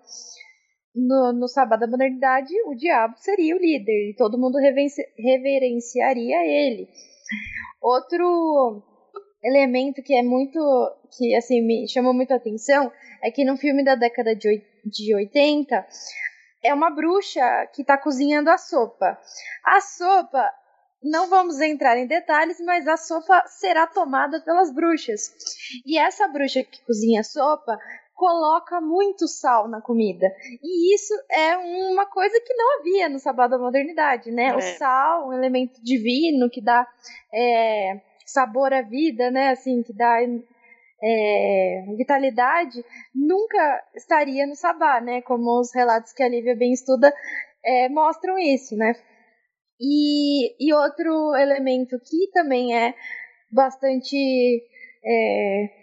no, 0.98 1.32
no 1.32 1.48
sábado 1.48 1.82
da 1.82 1.88
modernidade, 1.88 2.54
o 2.66 2.76
diabo 2.76 3.16
seria 3.18 3.56
o 3.56 3.60
líder 3.60 4.10
e 4.10 4.16
todo 4.18 4.38
mundo 4.38 4.58
reverenciaria 4.58 6.46
ele. 6.46 6.88
Outro 7.82 8.84
elemento 9.44 10.02
que 10.02 10.16
é 10.16 10.24
muito 10.24 10.60
que 11.16 11.36
assim 11.36 11.62
me 11.62 11.88
chamou 11.88 12.14
muito 12.14 12.34
a 12.34 12.38
atenção 12.38 12.92
é 13.24 13.30
que 13.30 13.46
no 13.46 13.56
filme 13.58 13.84
da 13.84 13.96
década 13.96 14.36
de, 14.36 14.64
de 14.84 15.16
80 15.16 15.86
é 16.64 16.74
uma 16.74 16.90
bruxa 16.90 17.42
que 17.74 17.82
está 17.82 17.98
cozinhando 17.98 18.50
a 18.50 18.58
sopa. 18.58 19.18
A 19.64 19.80
sopa 19.80 20.52
não 21.04 21.30
vamos 21.30 21.62
entrar 21.62 21.98
em 21.98 22.08
detalhes, 22.08 22.60
mas 22.60 22.88
a 22.88 22.98
sopa 22.98 23.44
será 23.48 23.86
tomada 23.86 24.42
pelas 24.42 24.74
bruxas. 24.74 25.32
E 25.86 25.98
essa 25.98 26.28
bruxa 26.28 26.64
que 26.64 26.84
cozinha 26.86 27.22
a 27.22 27.24
sopa 27.24 27.78
coloca 28.18 28.82
muito 28.82 29.28
sal 29.28 29.68
na 29.68 29.80
comida. 29.80 30.26
E 30.62 30.94
isso 30.94 31.14
é 31.30 31.56
uma 31.56 32.08
coisa 32.08 32.42
que 32.44 32.54
não 32.56 32.80
havia 32.80 33.08
no 33.08 33.20
Sabá 33.20 33.48
da 33.48 33.60
Modernidade, 33.60 34.32
né? 34.32 34.48
É. 34.48 34.56
O 34.56 34.62
sal, 34.78 35.30
um 35.30 35.34
elemento 35.34 35.80
divino 35.84 36.50
que 36.50 36.60
dá 36.60 36.86
é, 37.32 38.02
sabor 38.26 38.74
à 38.74 38.82
vida, 38.82 39.30
né? 39.30 39.52
Assim, 39.52 39.84
que 39.84 39.94
dá 39.94 40.18
é, 41.02 41.86
vitalidade, 41.96 42.84
nunca 43.14 43.84
estaria 43.96 44.48
no 44.48 44.56
Sabá, 44.56 45.00
né? 45.00 45.22
Como 45.22 45.60
os 45.60 45.72
relatos 45.74 46.12
que 46.12 46.24
a 46.24 46.28
Lívia 46.28 46.56
bem 46.56 46.74
estuda 46.74 47.14
é, 47.64 47.88
mostram 47.88 48.38
isso, 48.40 48.76
né? 48.76 48.96
E, 49.80 50.56
e 50.60 50.74
outro 50.74 51.36
elemento 51.36 52.00
que 52.00 52.32
também 52.34 52.76
é 52.76 52.96
bastante 53.52 54.18
é, 55.06 55.77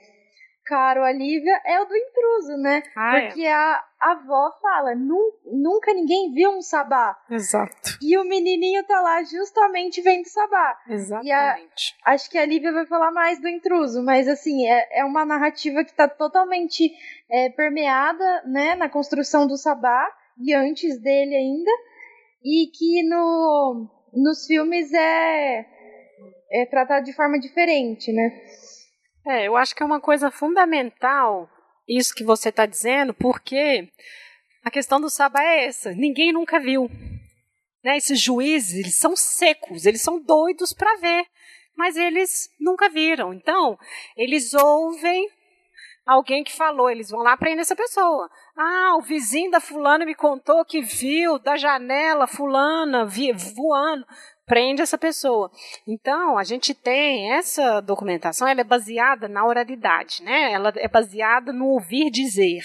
caro 0.65 1.03
a 1.05 1.13
Lívia 1.13 1.61
é 1.65 1.81
o 1.81 1.85
do 1.85 1.97
intruso, 1.97 2.57
né? 2.57 2.83
Ah. 2.97 3.21
Porque 3.21 3.43
é. 3.43 3.53
a, 3.53 3.85
a 4.01 4.13
avó 4.13 4.51
fala, 4.61 4.95
nunca 4.95 5.93
ninguém 5.93 6.33
viu 6.33 6.51
um 6.51 6.63
sabá. 6.63 7.17
Exato. 7.31 7.99
E 8.03 8.17
o 8.19 8.25
menininho 8.25 8.85
tá 8.85 9.01
lá 9.01 9.23
justamente 9.23 10.01
vendo 10.03 10.27
sabá. 10.27 10.79
Exatamente. 10.89 11.95
A, 12.05 12.13
acho 12.13 12.31
que 12.31 12.39
a 12.39 12.47
Lívia 12.47 12.73
vai 12.73 12.87
falar 12.87 13.11
mais 13.11 13.41
do 13.41 13.49
intruso, 13.49 14.03
mas 14.03 14.29
assim, 14.29 14.67
é, 14.67 15.01
é 15.01 15.05
uma 15.05 15.25
narrativa 15.25 15.85
que 15.85 15.95
tá 15.95 16.09
totalmente 16.09 16.93
é, 17.31 17.51
permeada, 17.51 18.43
né, 18.47 18.75
na 18.75 18.89
construção 18.89 19.47
do 19.47 19.57
sabá, 19.57 20.09
e 20.39 20.53
antes 20.53 21.01
dele 21.01 21.35
ainda, 21.35 21.71
e 22.43 22.67
que 22.67 23.03
no, 23.09 23.89
nos 24.13 24.47
filmes 24.47 24.93
é, 24.93 25.67
é 26.51 26.67
tratado 26.67 27.05
de 27.05 27.13
forma 27.13 27.39
diferente, 27.39 28.13
né? 28.13 28.31
É, 29.27 29.49
eu 29.49 29.57
acho 29.57 29.75
que 29.75 29.83
é 29.83 29.87
uma 29.87 30.01
coisa 30.01 30.31
fundamental 30.31 31.49
isso 31.89 32.15
que 32.15 32.25
você 32.25 32.49
está 32.49 32.67
dizendo, 32.67 33.13
porque 33.13 33.89
a 34.65 34.71
questão 34.71 35.01
do 35.01 35.11
Sabá 35.11 35.43
é 35.43 35.67
essa: 35.67 35.93
ninguém 35.93 36.33
nunca 36.33 36.59
viu. 36.59 36.91
Né? 37.83 37.97
Esses 37.97 38.21
juízes, 38.21 38.79
eles 38.79 38.99
são 38.99 39.15
secos, 39.15 39.85
eles 39.85 40.01
são 40.01 40.19
doidos 40.19 40.73
para 40.73 40.97
ver, 40.97 41.27
mas 41.77 41.97
eles 41.97 42.51
nunca 42.59 42.89
viram. 42.89 43.35
Então, 43.35 43.79
eles 44.17 44.55
ouvem 44.55 45.29
alguém 46.07 46.43
que 46.43 46.53
falou, 46.53 46.91
eles 46.91 47.11
vão 47.11 47.21
lá 47.21 47.37
prender 47.37 47.61
essa 47.61 47.77
pessoa. 47.77 48.31
Ah, 48.57 48.97
o 48.99 49.03
vizinho 49.03 49.51
da 49.51 49.61
fulana 49.61 50.05
me 50.05 50.15
contou 50.15 50.65
que 50.65 50.81
viu 50.81 51.39
da 51.39 51.57
janela 51.57 52.27
fulana 52.27 53.07
voando 53.07 54.07
prende 54.47 54.83
essa 54.83 54.99
pessoa. 54.99 55.51
Então, 55.87 56.37
a 56.39 56.45
gente 56.45 56.75
tem 56.75 57.33
essa 57.33 57.81
documentação, 57.81 58.47
ela 58.47 58.61
é 58.61 58.65
baseada 58.65 59.29
na 59.29 59.47
oralidade, 59.47 60.23
né? 60.23 60.53
Ela 60.53 60.73
é 60.77 60.89
baseada 60.89 61.53
no 61.53 61.67
ouvir 61.67 62.11
dizer. 62.11 62.63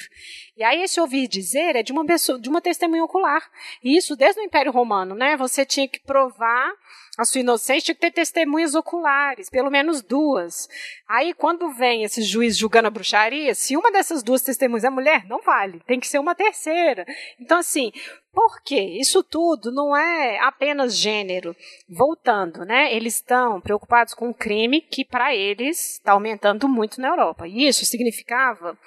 E 0.57 0.63
aí 0.63 0.81
esse 0.81 0.99
ouvir 0.99 1.27
dizer 1.27 1.75
é 1.75 1.83
de 1.83 1.91
uma 1.91 2.05
pessoa, 2.05 2.39
de 2.39 2.49
uma 2.49 2.61
testemunha 2.61 3.03
ocular. 3.03 3.41
E 3.83 3.97
isso 3.97 4.15
desde 4.15 4.41
o 4.41 4.43
Império 4.43 4.71
Romano, 4.71 5.15
né? 5.15 5.37
Você 5.37 5.65
tinha 5.65 5.87
que 5.87 5.99
provar 5.99 6.71
a 7.19 7.25
sua 7.25 7.41
inocência, 7.41 7.87
tinha 7.87 7.95
que 7.95 8.01
ter 8.01 8.11
testemunhas 8.11 8.75
oculares, 8.75 9.49
pelo 9.49 9.69
menos 9.69 10.01
duas. 10.01 10.69
Aí 11.05 11.33
quando 11.33 11.69
vem 11.73 12.03
esse 12.03 12.21
juiz 12.21 12.57
julgando 12.57 12.87
a 12.87 12.91
bruxaria, 12.91 13.53
se 13.53 13.75
uma 13.75 13.91
dessas 13.91 14.23
duas 14.23 14.41
testemunhas 14.41 14.85
é 14.85 14.89
mulher, 14.89 15.25
não 15.27 15.41
vale, 15.41 15.81
tem 15.85 15.99
que 15.99 16.07
ser 16.07 16.17
uma 16.17 16.33
terceira. 16.33 17.05
Então 17.37 17.57
assim, 17.57 17.91
por 18.31 18.61
quê? 18.61 18.79
Isso 19.01 19.21
tudo 19.21 19.69
não 19.69 19.97
é 19.97 20.39
apenas 20.39 20.95
gênero. 20.95 21.53
Voltando, 21.89 22.63
né? 22.63 22.93
Eles 22.93 23.15
estão 23.15 23.59
preocupados 23.59 24.13
com 24.13 24.29
o 24.29 24.33
crime 24.33 24.79
que 24.79 25.03
para 25.03 25.35
eles 25.35 25.95
está 25.95 26.13
aumentando 26.13 26.69
muito 26.69 27.01
na 27.01 27.09
Europa. 27.09 27.45
E 27.45 27.67
isso 27.67 27.85
significava 27.85 28.77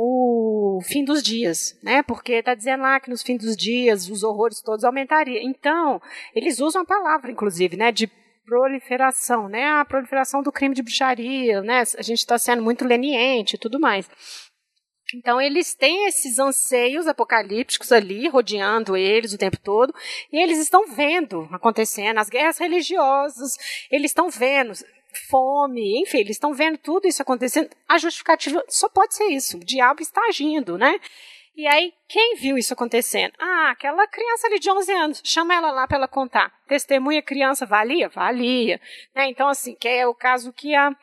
o 0.00 0.80
fim 0.80 1.04
dos 1.04 1.20
dias, 1.20 1.76
né? 1.82 2.04
Porque 2.04 2.34
está 2.34 2.54
dizendo 2.54 2.82
lá 2.82 3.00
que 3.00 3.10
nos 3.10 3.20
fins 3.20 3.42
dos 3.42 3.56
dias 3.56 4.08
os 4.08 4.22
horrores 4.22 4.62
todos 4.62 4.84
aumentariam. 4.84 5.42
Então, 5.42 6.00
eles 6.32 6.60
usam 6.60 6.82
a 6.82 6.86
palavra, 6.86 7.32
inclusive, 7.32 7.76
né? 7.76 7.90
De 7.90 8.06
proliferação, 8.46 9.48
né? 9.48 9.66
A 9.66 9.84
proliferação 9.84 10.40
do 10.40 10.52
crime 10.52 10.72
de 10.72 10.84
bruxaria, 10.84 11.62
né? 11.62 11.82
A 11.98 12.02
gente 12.02 12.20
está 12.20 12.38
sendo 12.38 12.62
muito 12.62 12.84
leniente 12.84 13.56
e 13.56 13.58
tudo 13.58 13.80
mais. 13.80 14.08
Então 15.14 15.40
eles 15.40 15.74
têm 15.74 16.06
esses 16.06 16.38
anseios 16.38 17.08
apocalípticos 17.08 17.90
ali 17.90 18.28
rodeando 18.28 18.96
eles 18.96 19.32
o 19.32 19.38
tempo 19.38 19.58
todo, 19.58 19.92
e 20.30 20.40
eles 20.40 20.58
estão 20.58 20.86
vendo 20.86 21.48
acontecendo 21.50 22.18
as 22.18 22.28
guerras 22.28 22.58
religiosas, 22.58 23.56
eles 23.90 24.10
estão 24.10 24.28
vendo 24.28 24.74
fome, 25.28 26.00
enfim, 26.02 26.18
eles 26.18 26.36
estão 26.36 26.54
vendo 26.54 26.78
tudo 26.78 27.06
isso 27.06 27.22
acontecendo. 27.22 27.70
A 27.88 27.98
justificativa 27.98 28.64
só 28.68 28.88
pode 28.88 29.14
ser 29.14 29.26
isso, 29.26 29.56
o 29.56 29.64
diabo 29.64 30.02
está 30.02 30.20
agindo, 30.28 30.78
né? 30.78 30.98
E 31.58 31.66
aí, 31.66 31.92
quem 32.06 32.36
viu 32.36 32.56
isso 32.56 32.72
acontecendo? 32.72 33.32
Ah, 33.36 33.70
aquela 33.72 34.06
criança 34.06 34.46
ali 34.46 34.60
de 34.60 34.70
11 34.70 34.92
anos, 34.92 35.20
chama 35.24 35.52
ela 35.52 35.72
lá 35.72 35.88
para 35.88 35.96
ela 35.96 36.06
contar. 36.06 36.52
Testemunha 36.68 37.20
criança 37.20 37.66
valia? 37.66 38.08
Valia. 38.08 38.80
Né? 39.12 39.28
Então, 39.28 39.48
assim, 39.48 39.74
que 39.74 39.88
é 39.88 40.06
o 40.06 40.14
caso 40.14 40.52
que 40.52 40.72
a 40.76 40.94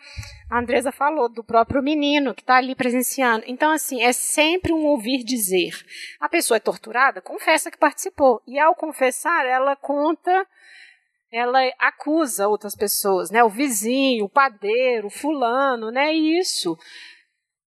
Andresa 0.49 0.93
falou, 0.93 1.27
do 1.27 1.43
próprio 1.43 1.83
menino 1.83 2.33
que 2.33 2.41
está 2.41 2.55
ali 2.55 2.73
presenciando. 2.73 3.43
Então, 3.47 3.69
assim, 3.69 4.01
é 4.01 4.13
sempre 4.13 4.71
um 4.71 4.85
ouvir 4.85 5.25
dizer. 5.25 5.73
A 6.21 6.29
pessoa 6.29 6.55
é 6.55 6.61
torturada? 6.61 7.19
Confessa 7.21 7.69
que 7.69 7.77
participou. 7.77 8.41
E 8.47 8.57
ao 8.57 8.75
confessar, 8.75 9.45
ela 9.45 9.75
conta 9.75 10.47
ela 11.31 11.59
acusa 11.79 12.47
outras 12.47 12.75
pessoas, 12.75 13.29
né? 13.29 13.43
O 13.43 13.49
vizinho, 13.49 14.25
o 14.25 14.29
padeiro, 14.29 15.07
o 15.07 15.11
fulano, 15.11 15.91
né? 15.91 16.13
E 16.13 16.39
isso 16.39 16.77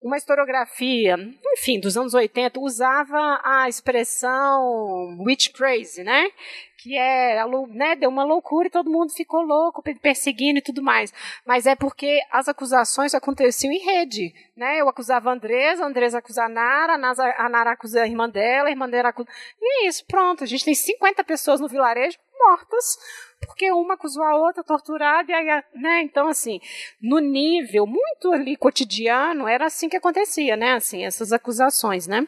uma 0.01 0.17
historiografia, 0.17 1.15
enfim, 1.53 1.79
dos 1.79 1.95
anos 1.95 2.15
80, 2.15 2.59
usava 2.59 3.39
a 3.43 3.69
expressão 3.69 5.15
witch 5.23 5.49
crazy, 5.51 6.03
né? 6.03 6.31
Que 6.79 6.97
é, 6.97 7.45
né, 7.69 7.95
deu 7.95 8.09
uma 8.09 8.23
loucura 8.23 8.67
e 8.67 8.71
todo 8.71 8.89
mundo 8.89 9.13
ficou 9.13 9.41
louco, 9.41 9.83
perseguindo 10.01 10.57
e 10.57 10.63
tudo 10.63 10.81
mais. 10.81 11.13
Mas 11.45 11.67
é 11.67 11.75
porque 11.75 12.19
as 12.31 12.47
acusações 12.49 13.13
aconteciam 13.13 13.71
em 13.71 13.77
rede, 13.77 14.33
né? 14.57 14.81
Eu 14.81 14.89
acusava 14.89 15.29
a 15.29 15.33
Andresa, 15.33 15.83
a 15.83 15.87
Andresa 15.87 16.17
acusa 16.17 16.45
a 16.45 16.49
Nara, 16.49 16.95
a 16.95 17.49
Nara 17.49 17.71
acusa 17.73 18.01
a 18.01 18.07
irmã 18.07 18.27
dela, 18.27 18.69
a 18.69 18.71
irmã 18.71 18.89
dela 18.89 19.09
acusa... 19.09 19.29
E 19.61 19.85
é 19.85 19.87
isso, 19.87 20.03
pronto. 20.07 20.43
A 20.43 20.47
gente 20.47 20.65
tem 20.65 20.73
50 20.73 21.23
pessoas 21.23 21.61
no 21.61 21.67
vilarejo 21.67 22.17
mortas 22.39 22.97
porque 23.45 23.71
uma 23.71 23.95
acusou 23.95 24.23
a 24.23 24.35
outra, 24.35 24.63
torturada, 24.63 25.31
e 25.31 25.35
aí, 25.35 25.63
né? 25.75 26.01
Então, 26.01 26.27
assim, 26.27 26.59
no 27.01 27.19
nível 27.19 27.85
muito 27.85 28.31
ali 28.31 28.55
cotidiano, 28.55 29.47
era 29.47 29.65
assim 29.65 29.89
que 29.89 29.97
acontecia, 29.97 30.55
né? 30.55 30.73
Assim, 30.73 31.05
essas 31.05 31.31
acusações, 31.31 32.07
né? 32.07 32.27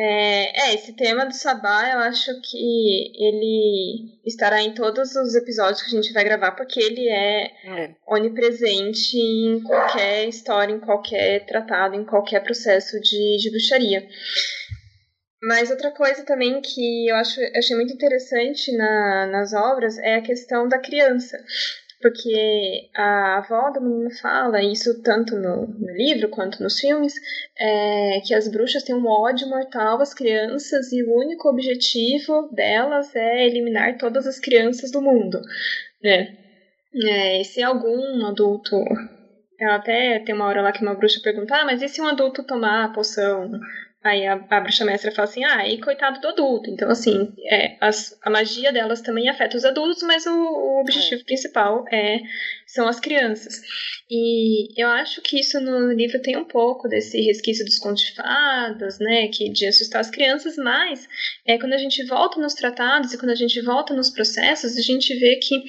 É, 0.00 0.68
é, 0.68 0.74
esse 0.74 0.92
tema 0.92 1.26
do 1.26 1.34
Sabá, 1.34 1.90
eu 1.90 1.98
acho 2.00 2.30
que 2.42 3.12
ele 3.16 4.20
estará 4.24 4.62
em 4.62 4.72
todos 4.72 5.16
os 5.16 5.34
episódios 5.34 5.82
que 5.82 5.88
a 5.88 6.00
gente 6.00 6.12
vai 6.12 6.22
gravar, 6.22 6.52
porque 6.52 6.78
ele 6.78 7.08
é, 7.08 7.44
é, 7.64 7.94
onipresente 8.06 9.16
em 9.16 9.60
qualquer 9.62 10.28
história, 10.28 10.72
em 10.72 10.78
qualquer 10.78 11.44
tratado, 11.46 11.96
em 11.96 12.04
qualquer 12.04 12.44
processo 12.44 13.00
de, 13.00 13.38
de 13.38 13.50
bruxaria. 13.50 14.06
Mas 15.42 15.70
outra 15.70 15.92
coisa 15.92 16.24
também 16.24 16.60
que 16.60 17.08
eu 17.08 17.16
acho, 17.16 17.40
achei 17.56 17.76
muito 17.76 17.92
interessante 17.92 18.76
na, 18.76 19.26
nas 19.26 19.52
obras 19.52 19.96
é 19.98 20.16
a 20.16 20.22
questão 20.22 20.68
da 20.68 20.78
criança. 20.78 21.38
Porque 22.00 22.88
a 22.94 23.38
avó 23.38 23.70
do 23.70 23.80
menino 23.80 24.10
fala, 24.20 24.62
isso 24.62 25.02
tanto 25.02 25.34
no, 25.34 25.66
no 25.66 25.92
livro 25.92 26.28
quanto 26.28 26.62
nos 26.62 26.78
filmes, 26.78 27.12
é, 27.58 28.20
que 28.24 28.34
as 28.34 28.48
bruxas 28.48 28.84
têm 28.84 28.94
um 28.94 29.06
ódio 29.06 29.48
mortal 29.48 30.00
às 30.00 30.14
crianças 30.14 30.92
e 30.92 31.02
o 31.02 31.12
único 31.12 31.48
objetivo 31.48 32.48
delas 32.52 33.14
é 33.16 33.46
eliminar 33.46 33.98
todas 33.98 34.26
as 34.28 34.38
crianças 34.38 34.92
do 34.92 35.02
mundo. 35.02 35.40
Né? 36.02 36.36
É, 36.94 37.40
e 37.40 37.44
se 37.44 37.62
algum 37.62 38.26
adulto 38.26 38.76
ela 39.60 39.76
até 39.76 40.20
tem 40.20 40.34
uma 40.34 40.46
hora 40.46 40.62
lá 40.62 40.72
que 40.72 40.82
uma 40.82 40.94
bruxa 40.94 41.20
pergunta, 41.20 41.56
ah, 41.56 41.64
mas 41.64 41.82
e 41.82 41.88
se 41.88 42.00
um 42.00 42.06
adulto 42.06 42.44
tomar 42.44 42.84
a 42.84 42.88
poção 42.90 43.50
Aí 44.08 44.26
a, 44.26 44.34
a 44.34 44.60
bruxa 44.60 44.84
mestra 44.84 45.12
fala 45.12 45.28
assim, 45.28 45.44
ah, 45.44 45.68
e 45.68 45.80
coitado 45.80 46.20
do 46.20 46.28
adulto. 46.28 46.70
Então, 46.70 46.90
assim, 46.90 47.32
é, 47.50 47.76
as, 47.80 48.18
a 48.22 48.30
magia 48.30 48.72
delas 48.72 49.00
também 49.00 49.28
afeta 49.28 49.56
os 49.56 49.64
adultos, 49.64 50.02
mas 50.02 50.24
o, 50.26 50.30
o 50.30 50.80
objetivo 50.80 51.20
é. 51.20 51.24
principal 51.24 51.84
é 51.92 52.20
são 52.66 52.86
as 52.86 53.00
crianças. 53.00 53.60
E 54.10 54.80
eu 54.80 54.88
acho 54.88 55.20
que 55.22 55.40
isso 55.40 55.60
no 55.60 55.92
livro 55.92 56.20
tem 56.20 56.36
um 56.36 56.44
pouco 56.44 56.88
desse 56.88 57.20
resquício 57.20 57.64
dos 57.64 57.78
contos 57.78 58.02
de 58.02 58.14
fadas, 58.14 58.98
né, 58.98 59.28
que 59.28 59.50
de 59.50 59.66
assustar 59.66 60.00
as 60.00 60.10
crianças, 60.10 60.56
mas 60.56 61.06
é 61.46 61.58
quando 61.58 61.72
a 61.72 61.78
gente 61.78 62.04
volta 62.04 62.40
nos 62.40 62.54
tratados 62.54 63.12
e 63.12 63.18
quando 63.18 63.30
a 63.30 63.34
gente 63.34 63.60
volta 63.62 63.94
nos 63.94 64.10
processos, 64.10 64.76
a 64.76 64.82
gente 64.82 65.14
vê 65.18 65.36
que 65.36 65.64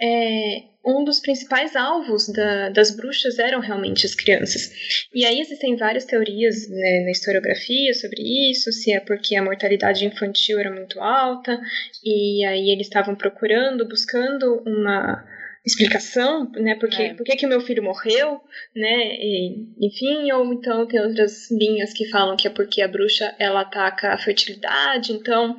é, 0.00 0.62
um 0.86 1.02
dos 1.04 1.18
principais 1.18 1.74
alvos 1.74 2.28
da, 2.28 2.70
das 2.70 2.94
bruxas 2.94 3.40
eram 3.40 3.58
realmente 3.58 4.06
as 4.06 4.14
crianças. 4.14 4.70
E 5.12 5.24
aí 5.24 5.40
existem 5.40 5.76
várias 5.76 6.04
teorias 6.04 6.68
né, 6.70 7.02
na 7.04 7.10
historiografia 7.10 7.92
sobre 7.92 8.22
isso, 8.50 8.70
se 8.70 8.92
é 8.92 9.00
porque 9.00 9.34
a 9.34 9.42
mortalidade 9.42 10.06
infantil 10.06 10.60
era 10.60 10.70
muito 10.70 11.00
alta, 11.00 11.60
e 12.04 12.44
aí 12.44 12.70
eles 12.70 12.86
estavam 12.86 13.16
procurando, 13.16 13.88
buscando 13.88 14.62
uma 14.64 15.24
explicação, 15.66 16.48
né, 16.52 16.76
porque 16.76 17.02
é. 17.02 17.14
por 17.14 17.24
que 17.24 17.34
que 17.34 17.46
meu 17.46 17.60
filho 17.60 17.82
morreu, 17.82 18.40
né, 18.74 19.16
e, 19.18 19.66
enfim, 19.80 20.30
ou 20.30 20.52
então 20.52 20.86
tem 20.86 21.00
outras 21.00 21.50
linhas 21.50 21.92
que 21.92 22.08
falam 22.08 22.36
que 22.36 22.46
é 22.46 22.50
porque 22.50 22.80
a 22.80 22.86
bruxa 22.86 23.34
ela 23.40 23.62
ataca 23.62 24.14
a 24.14 24.18
fertilidade, 24.18 25.12
então, 25.12 25.50
uhum. 25.50 25.56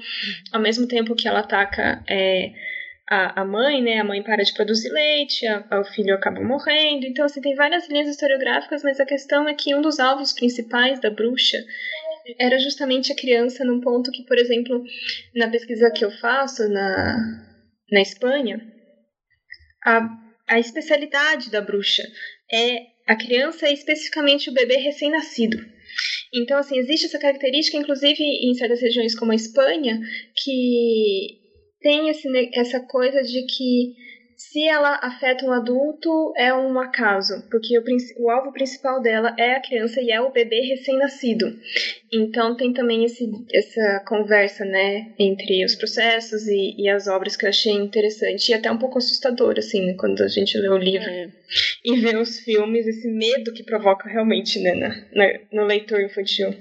ao 0.53 0.61
mesmo 0.61 0.87
tempo 0.87 1.13
que 1.13 1.27
ela 1.27 1.41
ataca 1.41 2.01
é, 2.07 2.53
a, 3.09 3.41
a 3.41 3.45
mãe, 3.45 3.81
né? 3.81 3.99
A 3.99 4.03
mãe 4.03 4.21
para 4.21 4.43
de 4.43 4.53
produzir 4.53 4.89
leite, 4.89 5.45
a, 5.47 5.79
o 5.79 5.85
filho 5.85 6.13
acaba 6.13 6.41
morrendo. 6.41 7.05
Então, 7.05 7.25
assim, 7.25 7.41
tem 7.41 7.55
várias 7.55 7.87
linhas 7.89 8.09
historiográficas, 8.09 8.83
mas 8.83 8.99
a 8.99 9.05
questão 9.05 9.47
é 9.47 9.53
que 9.53 9.73
um 9.73 9.81
dos 9.81 9.99
alvos 9.99 10.33
principais 10.33 10.99
da 10.99 11.09
bruxa 11.09 11.57
era 12.37 12.59
justamente 12.59 13.11
a 13.11 13.15
criança, 13.15 13.63
num 13.63 13.79
ponto 13.79 14.11
que, 14.11 14.23
por 14.23 14.37
exemplo, 14.37 14.83
na 15.33 15.47
pesquisa 15.47 15.91
que 15.91 16.03
eu 16.03 16.11
faço 16.11 16.67
na, 16.67 17.15
na 17.89 18.01
Espanha, 18.01 18.59
a, 19.85 20.01
a 20.47 20.59
especialidade 20.59 21.49
da 21.49 21.61
bruxa 21.61 22.03
é 22.51 22.79
a 23.07 23.15
criança, 23.15 23.69
especificamente 23.69 24.49
o 24.49 24.53
bebê 24.53 24.75
recém-nascido. 24.75 25.57
Então, 26.33 26.57
assim, 26.57 26.77
existe 26.77 27.05
essa 27.05 27.17
característica, 27.17 27.77
inclusive 27.77 28.21
em 28.21 28.53
certas 28.53 28.81
regiões 28.81 29.17
como 29.17 29.31
a 29.31 29.35
Espanha, 29.35 29.97
que 30.35 31.46
tem 31.87 32.09
esse, 32.09 32.27
essa 32.53 32.81
coisa 32.81 33.21
de 33.21 33.43
que 33.43 33.95
se 34.35 34.67
ela 34.67 34.99
afeta 35.01 35.45
um 35.45 35.53
adulto 35.53 36.33
é 36.35 36.53
um 36.53 36.77
acaso, 36.77 37.47
porque 37.49 37.79
o, 37.79 37.83
o, 38.19 38.29
alvo 38.29 38.51
principal 38.51 39.01
dela 39.01 39.33
é 39.39 39.53
a 39.53 39.61
criança 39.61 40.01
e 40.01 40.11
é 40.11 40.19
o 40.19 40.29
bebê 40.29 40.59
recém-nascido. 40.67 41.45
Então 42.11 42.57
tem 42.57 42.73
também 42.73 43.05
esse, 43.05 43.25
essa 43.53 44.03
conversa, 44.05 44.65
né, 44.65 45.13
entre 45.17 45.63
os 45.63 45.75
processos 45.75 46.45
e, 46.45 46.75
e, 46.77 46.89
as 46.89 47.07
obras 47.07 47.37
que 47.37 47.45
eu 47.45 47.49
achei 47.49 47.71
interessante 47.71 48.49
e 48.49 48.53
até 48.53 48.69
um 48.69 48.77
pouco 48.77 48.97
assustador, 48.97 49.55
assim, 49.57 49.95
quando 49.95 50.21
a 50.21 50.27
gente 50.27 50.57
lê 50.57 50.67
o 50.67 50.77
livro 50.77 51.09
é. 51.09 51.29
e 51.85 51.95
vê 52.01 52.17
os 52.17 52.41
filmes, 52.41 52.85
esse 52.85 53.07
medo 53.07 53.53
que 53.53 53.63
provoca 53.63 54.09
realmente, 54.09 54.59
né, 54.59 54.75
na, 54.75 54.89
na, 55.13 55.39
no 55.53 55.65
leitor 55.65 56.01
infantil. 56.01 56.53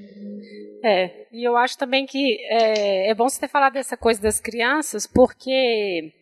É, 0.88 1.26
e 1.32 1.42
eu 1.42 1.56
acho 1.56 1.76
também 1.76 2.06
que 2.06 2.38
é, 2.48 3.10
é 3.10 3.14
bom 3.14 3.28
você 3.28 3.40
ter 3.40 3.48
falado 3.48 3.72
dessa 3.72 3.96
coisa 3.96 4.22
das 4.22 4.38
crianças, 4.38 5.04
porque 5.04 6.12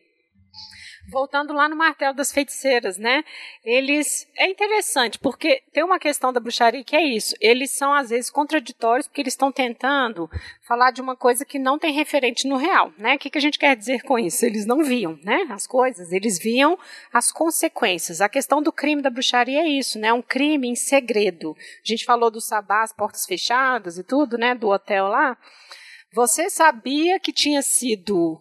voltando 1.09 1.53
lá 1.53 1.69
no 1.69 1.77
martelo 1.77 2.15
das 2.15 2.33
feiticeiras, 2.33 2.99
né? 2.99 3.25
Eles 3.65 4.27
é 4.37 4.49
interessante 4.49 5.19
porque 5.19 5.63
tem 5.73 5.85
uma 5.85 5.99
questão 5.99 6.33
da 6.33 6.41
bruxaria 6.41 6.85
que 6.85 6.97
é 6.97 7.03
isso. 7.03 7.35
Eles 7.41 7.71
são 7.71 7.93
às 7.93 8.11
vezes 8.11 8.31
contraditórios 8.31 9.07
porque 9.07 9.21
eles 9.21 9.35
estão 9.35 9.53
tentando 9.53 10.31
falar 10.67 10.91
de 10.91 11.01
uma 11.01 11.17
coisa 11.17 11.45
que 11.45 11.59
não 11.59 11.79
tem 11.79 11.93
referente 11.93 12.49
no 12.49 12.57
real, 12.57 12.93
né? 12.99 13.15
O 13.15 13.19
que, 13.19 13.31
que 13.31 13.39
a 13.39 13.41
gente 13.41 13.59
quer 13.59 13.77
dizer 13.77 14.03
com 14.03 14.19
isso? 14.19 14.45
Eles 14.45 14.67
não 14.67 14.83
viam, 14.83 15.19
né? 15.23 15.47
As 15.51 15.67
coisas, 15.67 16.13
eles 16.13 16.39
viam 16.39 16.79
as 17.13 17.31
consequências. 17.31 18.21
A 18.21 18.29
questão 18.29 18.63
do 18.63 18.73
crime 18.73 19.03
da 19.03 19.11
bruxaria 19.11 19.63
é 19.63 19.69
isso, 19.69 19.99
né? 19.99 20.13
Um 20.13 20.23
crime 20.23 20.69
em 20.69 20.75
segredo. 20.75 21.57
A 21.59 21.89
gente 21.89 22.05
falou 22.05 22.31
do 22.31 22.41
sabá, 22.41 22.83
as 22.83 22.93
portas 22.93 23.27
fechadas 23.27 23.99
e 23.99 24.05
tudo, 24.05 24.39
né? 24.39 24.55
Do 24.55 24.69
hotel 24.69 25.09
lá. 25.09 25.37
Você 26.15 26.49
sabia 26.49 27.19
que 27.19 27.33
tinha 27.33 27.61
sido 27.61 28.41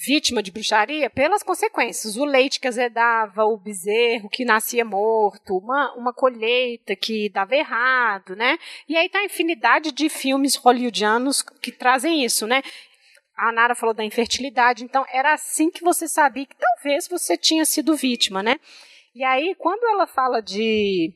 vítima 0.00 0.42
de 0.42 0.50
bruxaria 0.50 1.10
pelas 1.10 1.42
consequências. 1.42 2.16
O 2.16 2.24
leite 2.24 2.58
que 2.58 2.66
azedava, 2.66 3.44
o 3.44 3.58
bezerro 3.58 4.30
que 4.30 4.44
nascia 4.44 4.84
morto, 4.84 5.58
uma, 5.58 5.92
uma 5.94 6.12
colheita 6.12 6.96
que 6.96 7.28
dava 7.28 7.54
errado, 7.54 8.34
né? 8.34 8.58
E 8.88 8.96
aí 8.96 9.08
tá 9.08 9.18
a 9.18 9.24
infinidade 9.24 9.92
de 9.92 10.08
filmes 10.08 10.56
hollywoodianos 10.56 11.42
que 11.42 11.70
trazem 11.70 12.24
isso, 12.24 12.46
né? 12.46 12.62
A 13.36 13.52
Nara 13.52 13.74
falou 13.74 13.94
da 13.94 14.04
infertilidade, 14.04 14.84
então 14.84 15.04
era 15.12 15.34
assim 15.34 15.70
que 15.70 15.82
você 15.82 16.08
sabia 16.08 16.46
que 16.46 16.56
talvez 16.56 17.06
você 17.06 17.36
tinha 17.36 17.64
sido 17.64 17.94
vítima, 17.94 18.42
né? 18.42 18.56
E 19.14 19.24
aí, 19.24 19.54
quando 19.58 19.84
ela 19.86 20.06
fala 20.06 20.40
de 20.40 21.12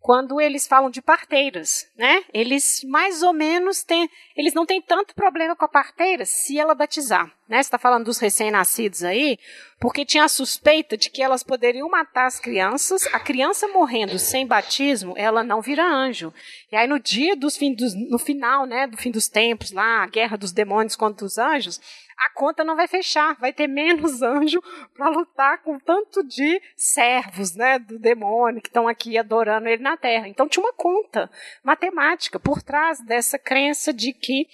quando 0.00 0.40
eles 0.40 0.66
falam 0.66 0.90
de 0.90 1.02
parteiras, 1.02 1.86
né? 1.96 2.24
Eles 2.32 2.82
mais 2.84 3.22
ou 3.22 3.32
menos 3.32 3.82
têm, 3.82 4.08
eles 4.34 4.54
não 4.54 4.64
têm 4.64 4.80
tanto 4.80 5.14
problema 5.14 5.54
com 5.54 5.64
a 5.64 5.68
parteira 5.68 6.24
se 6.24 6.58
ela 6.58 6.74
batizar, 6.74 7.30
né? 7.50 7.56
Você 7.56 7.66
está 7.66 7.78
falando 7.78 8.04
dos 8.04 8.18
recém-nascidos 8.18 9.02
aí, 9.02 9.36
porque 9.80 10.04
tinha 10.04 10.22
a 10.22 10.28
suspeita 10.28 10.96
de 10.96 11.10
que 11.10 11.20
elas 11.20 11.42
poderiam 11.42 11.90
matar 11.90 12.26
as 12.26 12.38
crianças. 12.38 13.08
A 13.12 13.18
criança 13.18 13.66
morrendo 13.66 14.20
sem 14.20 14.46
batismo, 14.46 15.14
ela 15.16 15.42
não 15.42 15.60
vira 15.60 15.84
anjo. 15.84 16.32
E 16.70 16.76
aí 16.76 16.86
no 16.86 17.00
dia 17.00 17.34
dos 17.34 17.56
fim 17.56 17.74
dos, 17.74 17.92
no 18.08 18.20
final, 18.20 18.66
né, 18.66 18.86
do 18.86 18.96
fim 18.96 19.10
dos 19.10 19.26
tempos, 19.26 19.72
lá, 19.72 20.04
a 20.04 20.06
guerra 20.06 20.36
dos 20.36 20.52
demônios 20.52 20.94
contra 20.94 21.26
os 21.26 21.38
anjos, 21.38 21.80
a 22.16 22.30
conta 22.30 22.62
não 22.62 22.76
vai 22.76 22.86
fechar, 22.86 23.36
vai 23.40 23.52
ter 23.52 23.66
menos 23.66 24.22
anjo 24.22 24.62
para 24.94 25.08
lutar 25.08 25.58
com 25.62 25.76
tanto 25.80 26.22
de 26.22 26.62
servos, 26.76 27.56
né, 27.56 27.80
do 27.80 27.98
demônio 27.98 28.62
que 28.62 28.68
estão 28.68 28.86
aqui 28.86 29.18
adorando 29.18 29.68
ele 29.68 29.82
na 29.82 29.96
Terra. 29.96 30.28
Então 30.28 30.48
tinha 30.48 30.64
uma 30.64 30.72
conta 30.72 31.28
matemática 31.64 32.38
por 32.38 32.62
trás 32.62 33.00
dessa 33.00 33.40
crença 33.40 33.92
de 33.92 34.12
que 34.12 34.46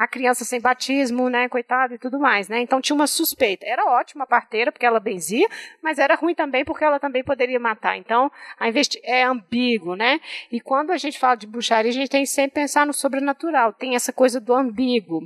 a 0.00 0.08
criança 0.08 0.46
sem 0.46 0.58
batismo, 0.58 1.28
né, 1.28 1.46
coitada 1.46 1.94
e 1.94 1.98
tudo 1.98 2.18
mais, 2.18 2.48
né? 2.48 2.58
Então 2.62 2.80
tinha 2.80 2.96
uma 2.96 3.06
suspeita. 3.06 3.66
Era 3.66 3.84
ótima 3.84 4.24
a 4.24 4.26
parteira 4.26 4.72
porque 4.72 4.86
ela 4.86 4.98
benzia, 4.98 5.46
mas 5.82 5.98
era 5.98 6.14
ruim 6.14 6.34
também 6.34 6.64
porque 6.64 6.82
ela 6.82 6.98
também 6.98 7.22
poderia 7.22 7.60
matar. 7.60 7.98
Então, 7.98 8.32
a 8.58 8.66
investi 8.66 8.98
é 9.04 9.24
ambíguo, 9.24 9.94
né? 9.94 10.18
E 10.50 10.58
quando 10.58 10.90
a 10.90 10.96
gente 10.96 11.18
fala 11.18 11.34
de 11.34 11.46
bruxaria, 11.46 11.90
a 11.90 11.92
gente 11.92 12.08
tem 12.08 12.22
que 12.22 12.30
sempre 12.30 12.62
pensar 12.62 12.86
no 12.86 12.94
sobrenatural. 12.94 13.74
Tem 13.74 13.94
essa 13.94 14.10
coisa 14.10 14.40
do 14.40 14.54
ambíguo. 14.54 15.20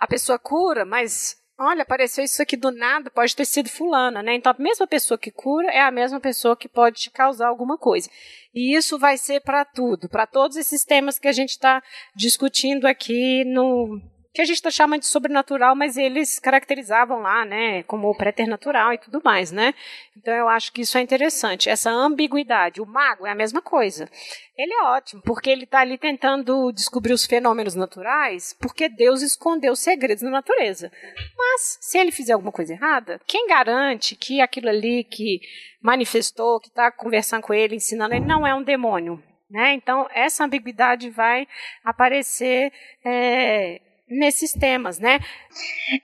A 0.00 0.08
pessoa 0.08 0.40
cura, 0.40 0.84
mas 0.84 1.36
olha, 1.62 1.82
apareceu 1.82 2.24
isso 2.24 2.42
aqui 2.42 2.56
do 2.56 2.70
nada, 2.70 3.10
pode 3.10 3.34
ter 3.34 3.44
sido 3.44 3.68
fulana, 3.68 4.22
né? 4.22 4.34
Então 4.34 4.52
a 4.52 4.62
mesma 4.62 4.86
pessoa 4.86 5.16
que 5.16 5.30
cura 5.30 5.68
é 5.70 5.80
a 5.80 5.90
mesma 5.90 6.20
pessoa 6.20 6.56
que 6.56 6.68
pode 6.68 7.00
te 7.00 7.10
causar 7.10 7.48
alguma 7.48 7.78
coisa. 7.78 8.10
E 8.54 8.76
isso 8.76 8.98
vai 8.98 9.16
ser 9.16 9.40
para 9.40 9.64
tudo, 9.64 10.08
para 10.08 10.26
todos 10.26 10.56
esses 10.56 10.84
temas 10.84 11.18
que 11.18 11.28
a 11.28 11.32
gente 11.32 11.50
está 11.50 11.82
discutindo 12.14 12.86
aqui 12.86 13.44
no 13.44 14.00
que 14.32 14.40
a 14.40 14.44
gente 14.44 14.56
está 14.56 14.70
chamando 14.70 15.00
de 15.00 15.06
sobrenatural, 15.06 15.76
mas 15.76 15.96
eles 15.96 16.38
caracterizavam 16.38 17.20
lá, 17.20 17.44
né, 17.44 17.82
como 17.82 18.14
preternatural 18.16 18.92
e 18.94 18.98
tudo 18.98 19.20
mais, 19.22 19.52
né? 19.52 19.74
Então 20.16 20.32
eu 20.32 20.48
acho 20.48 20.72
que 20.72 20.80
isso 20.80 20.96
é 20.96 21.02
interessante, 21.02 21.68
essa 21.68 21.90
ambiguidade. 21.90 22.80
O 22.80 22.86
mago 22.86 23.26
é 23.26 23.30
a 23.30 23.34
mesma 23.34 23.60
coisa. 23.60 24.08
Ele 24.56 24.72
é 24.72 24.82
ótimo, 24.84 25.22
porque 25.22 25.50
ele 25.50 25.64
está 25.64 25.80
ali 25.80 25.98
tentando 25.98 26.72
descobrir 26.72 27.12
os 27.12 27.26
fenômenos 27.26 27.74
naturais, 27.74 28.56
porque 28.58 28.88
Deus 28.88 29.20
escondeu 29.20 29.72
os 29.72 29.80
segredos 29.80 30.22
da 30.22 30.30
natureza. 30.30 30.90
Mas, 31.36 31.78
se 31.80 31.98
ele 31.98 32.12
fizer 32.12 32.32
alguma 32.32 32.52
coisa 32.52 32.72
errada, 32.72 33.20
quem 33.26 33.46
garante 33.46 34.16
que 34.16 34.40
aquilo 34.40 34.68
ali 34.68 35.04
que 35.04 35.40
manifestou, 35.82 36.60
que 36.60 36.68
está 36.68 36.90
conversando 36.90 37.42
com 37.42 37.52
ele, 37.52 37.76
ensinando 37.76 38.14
ele, 38.14 38.24
não 38.24 38.46
é 38.46 38.54
um 38.54 38.62
demônio? 38.62 39.22
Né? 39.50 39.74
Então, 39.74 40.08
essa 40.14 40.44
ambiguidade 40.44 41.10
vai 41.10 41.46
aparecer. 41.84 42.72
É, 43.04 43.80
nesses 44.18 44.52
temas, 44.52 44.98
né? 44.98 45.18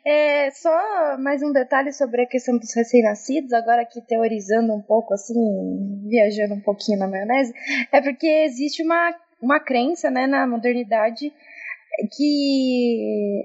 É, 0.04 0.50
só 0.50 1.16
mais 1.18 1.42
um 1.42 1.52
detalhe 1.52 1.92
sobre 1.92 2.22
a 2.22 2.26
questão 2.26 2.58
dos 2.58 2.74
recém-nascidos, 2.74 3.52
agora 3.52 3.82
aqui 3.82 4.00
teorizando 4.00 4.72
um 4.74 4.82
pouco, 4.82 5.14
assim, 5.14 5.34
viajando 6.08 6.54
um 6.54 6.60
pouquinho 6.60 6.98
na 6.98 7.08
maionese, 7.08 7.52
é 7.92 8.00
porque 8.00 8.26
existe 8.26 8.82
uma, 8.82 9.14
uma 9.40 9.60
crença, 9.60 10.10
né, 10.10 10.26
na 10.26 10.46
modernidade 10.46 11.32
que 12.16 13.42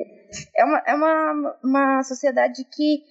é 0.55 0.63
uma, 0.63 0.83
é 0.85 0.93
uma, 0.93 1.57
uma 1.63 2.03
sociedade 2.03 2.63
que, 2.65 3.03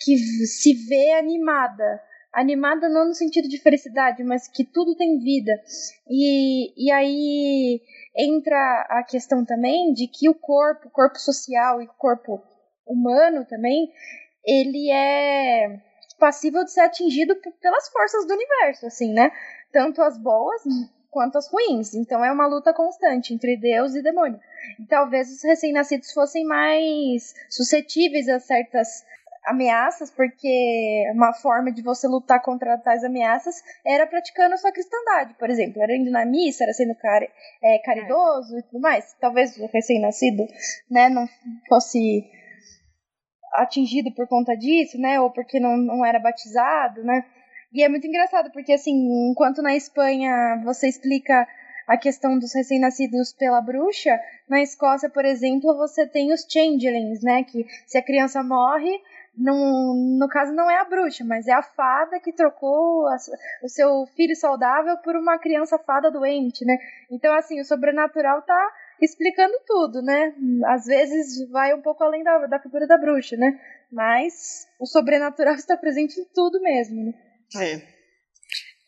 que 0.00 0.16
se 0.18 0.74
vê 0.86 1.12
animada, 1.12 2.00
animada 2.34 2.88
não 2.88 3.06
no 3.06 3.14
sentido 3.14 3.48
de 3.48 3.58
felicidade, 3.58 4.22
mas 4.24 4.48
que 4.48 4.64
tudo 4.64 4.96
tem 4.96 5.18
vida. 5.18 5.52
E, 6.08 6.86
e 6.86 6.90
aí 6.90 7.80
entra 8.16 8.86
a 8.90 9.02
questão 9.02 9.44
também 9.44 9.92
de 9.92 10.06
que 10.08 10.28
o 10.28 10.34
corpo, 10.34 10.88
o 10.88 10.90
corpo 10.90 11.18
social 11.18 11.80
e 11.80 11.86
o 11.86 11.94
corpo 11.94 12.42
humano 12.86 13.44
também, 13.44 13.90
ele 14.44 14.90
é 14.90 15.80
passível 16.18 16.64
de 16.64 16.72
ser 16.72 16.80
atingido 16.80 17.36
pelas 17.60 17.88
forças 17.88 18.26
do 18.26 18.34
universo, 18.34 18.86
assim, 18.86 19.12
né? 19.12 19.30
Tanto 19.72 20.02
as 20.02 20.18
boas 20.18 20.62
quanto 21.10 21.38
as 21.38 21.48
ruins. 21.48 21.94
Então 21.94 22.24
é 22.24 22.32
uma 22.32 22.46
luta 22.46 22.74
constante 22.74 23.32
entre 23.32 23.56
Deus 23.56 23.94
e 23.94 24.02
demônio. 24.02 24.40
E 24.80 24.86
talvez 24.86 25.30
os 25.30 25.42
recém-nascidos 25.42 26.12
fossem 26.12 26.44
mais 26.44 27.34
suscetíveis 27.48 28.28
a 28.28 28.40
certas 28.40 29.04
ameaças, 29.44 30.10
porque 30.10 31.04
uma 31.14 31.32
forma 31.34 31.70
de 31.70 31.82
você 31.82 32.06
lutar 32.06 32.42
contra 32.42 32.78
tais 32.78 33.04
ameaças 33.04 33.62
era 33.84 34.06
praticando 34.06 34.54
a 34.54 34.58
sua 34.58 34.72
cristandade, 34.72 35.34
por 35.34 35.50
exemplo, 35.50 35.82
era 35.82 35.96
indo 35.96 36.10
na 36.10 36.24
missa, 36.24 36.64
era 36.64 36.72
sendo 36.72 36.94
é, 37.62 37.78
caridoso 37.78 38.58
e 38.58 38.62
tudo 38.62 38.80
mais. 38.80 39.14
Talvez 39.20 39.56
o 39.58 39.66
recém-nascido 39.66 40.46
né, 40.90 41.08
não 41.08 41.26
fosse 41.68 42.24
atingido 43.54 44.12
por 44.14 44.26
conta 44.26 44.56
disso, 44.56 44.98
né, 44.98 45.20
ou 45.20 45.30
porque 45.30 45.60
não, 45.60 45.76
não 45.76 46.04
era 46.04 46.18
batizado, 46.18 47.04
né. 47.04 47.24
E 47.72 47.82
é 47.82 47.88
muito 47.88 48.06
engraçado, 48.06 48.50
porque 48.52 48.72
assim, 48.72 49.30
enquanto 49.30 49.60
na 49.60 49.74
Espanha 49.74 50.62
você 50.64 50.88
explica 50.88 51.46
a 51.86 51.96
questão 51.96 52.38
dos 52.38 52.54
recém-nascidos 52.54 53.32
pela 53.32 53.60
bruxa, 53.60 54.18
na 54.48 54.62
Escócia, 54.62 55.10
por 55.10 55.24
exemplo, 55.24 55.76
você 55.76 56.06
tem 56.06 56.32
os 56.32 56.46
changelings, 56.50 57.22
né? 57.22 57.44
Que 57.44 57.66
se 57.86 57.98
a 57.98 58.02
criança 58.02 58.42
morre, 58.42 59.00
não, 59.36 59.94
no 59.94 60.28
caso 60.28 60.52
não 60.52 60.70
é 60.70 60.78
a 60.78 60.84
bruxa, 60.84 61.24
mas 61.24 61.46
é 61.46 61.52
a 61.52 61.62
fada 61.62 62.20
que 62.20 62.32
trocou 62.32 63.06
a, 63.08 63.16
o 63.62 63.68
seu 63.68 64.06
filho 64.16 64.36
saudável 64.36 64.96
por 64.98 65.16
uma 65.16 65.38
criança 65.38 65.78
fada 65.78 66.10
doente, 66.10 66.64
né? 66.64 66.76
Então, 67.10 67.34
assim, 67.34 67.60
o 67.60 67.64
sobrenatural 67.64 68.42
tá 68.42 68.72
explicando 69.00 69.54
tudo, 69.66 70.02
né? 70.02 70.34
Às 70.66 70.86
vezes 70.86 71.48
vai 71.50 71.74
um 71.74 71.82
pouco 71.82 72.04
além 72.04 72.22
da, 72.22 72.46
da 72.46 72.58
figura 72.60 72.86
da 72.86 72.96
bruxa, 72.96 73.36
né? 73.36 73.58
Mas 73.90 74.68
o 74.78 74.86
sobrenatural 74.86 75.54
está 75.56 75.76
presente 75.76 76.20
em 76.20 76.24
tudo 76.32 76.60
mesmo, 76.60 77.04
né? 77.04 77.14
É. 77.56 77.93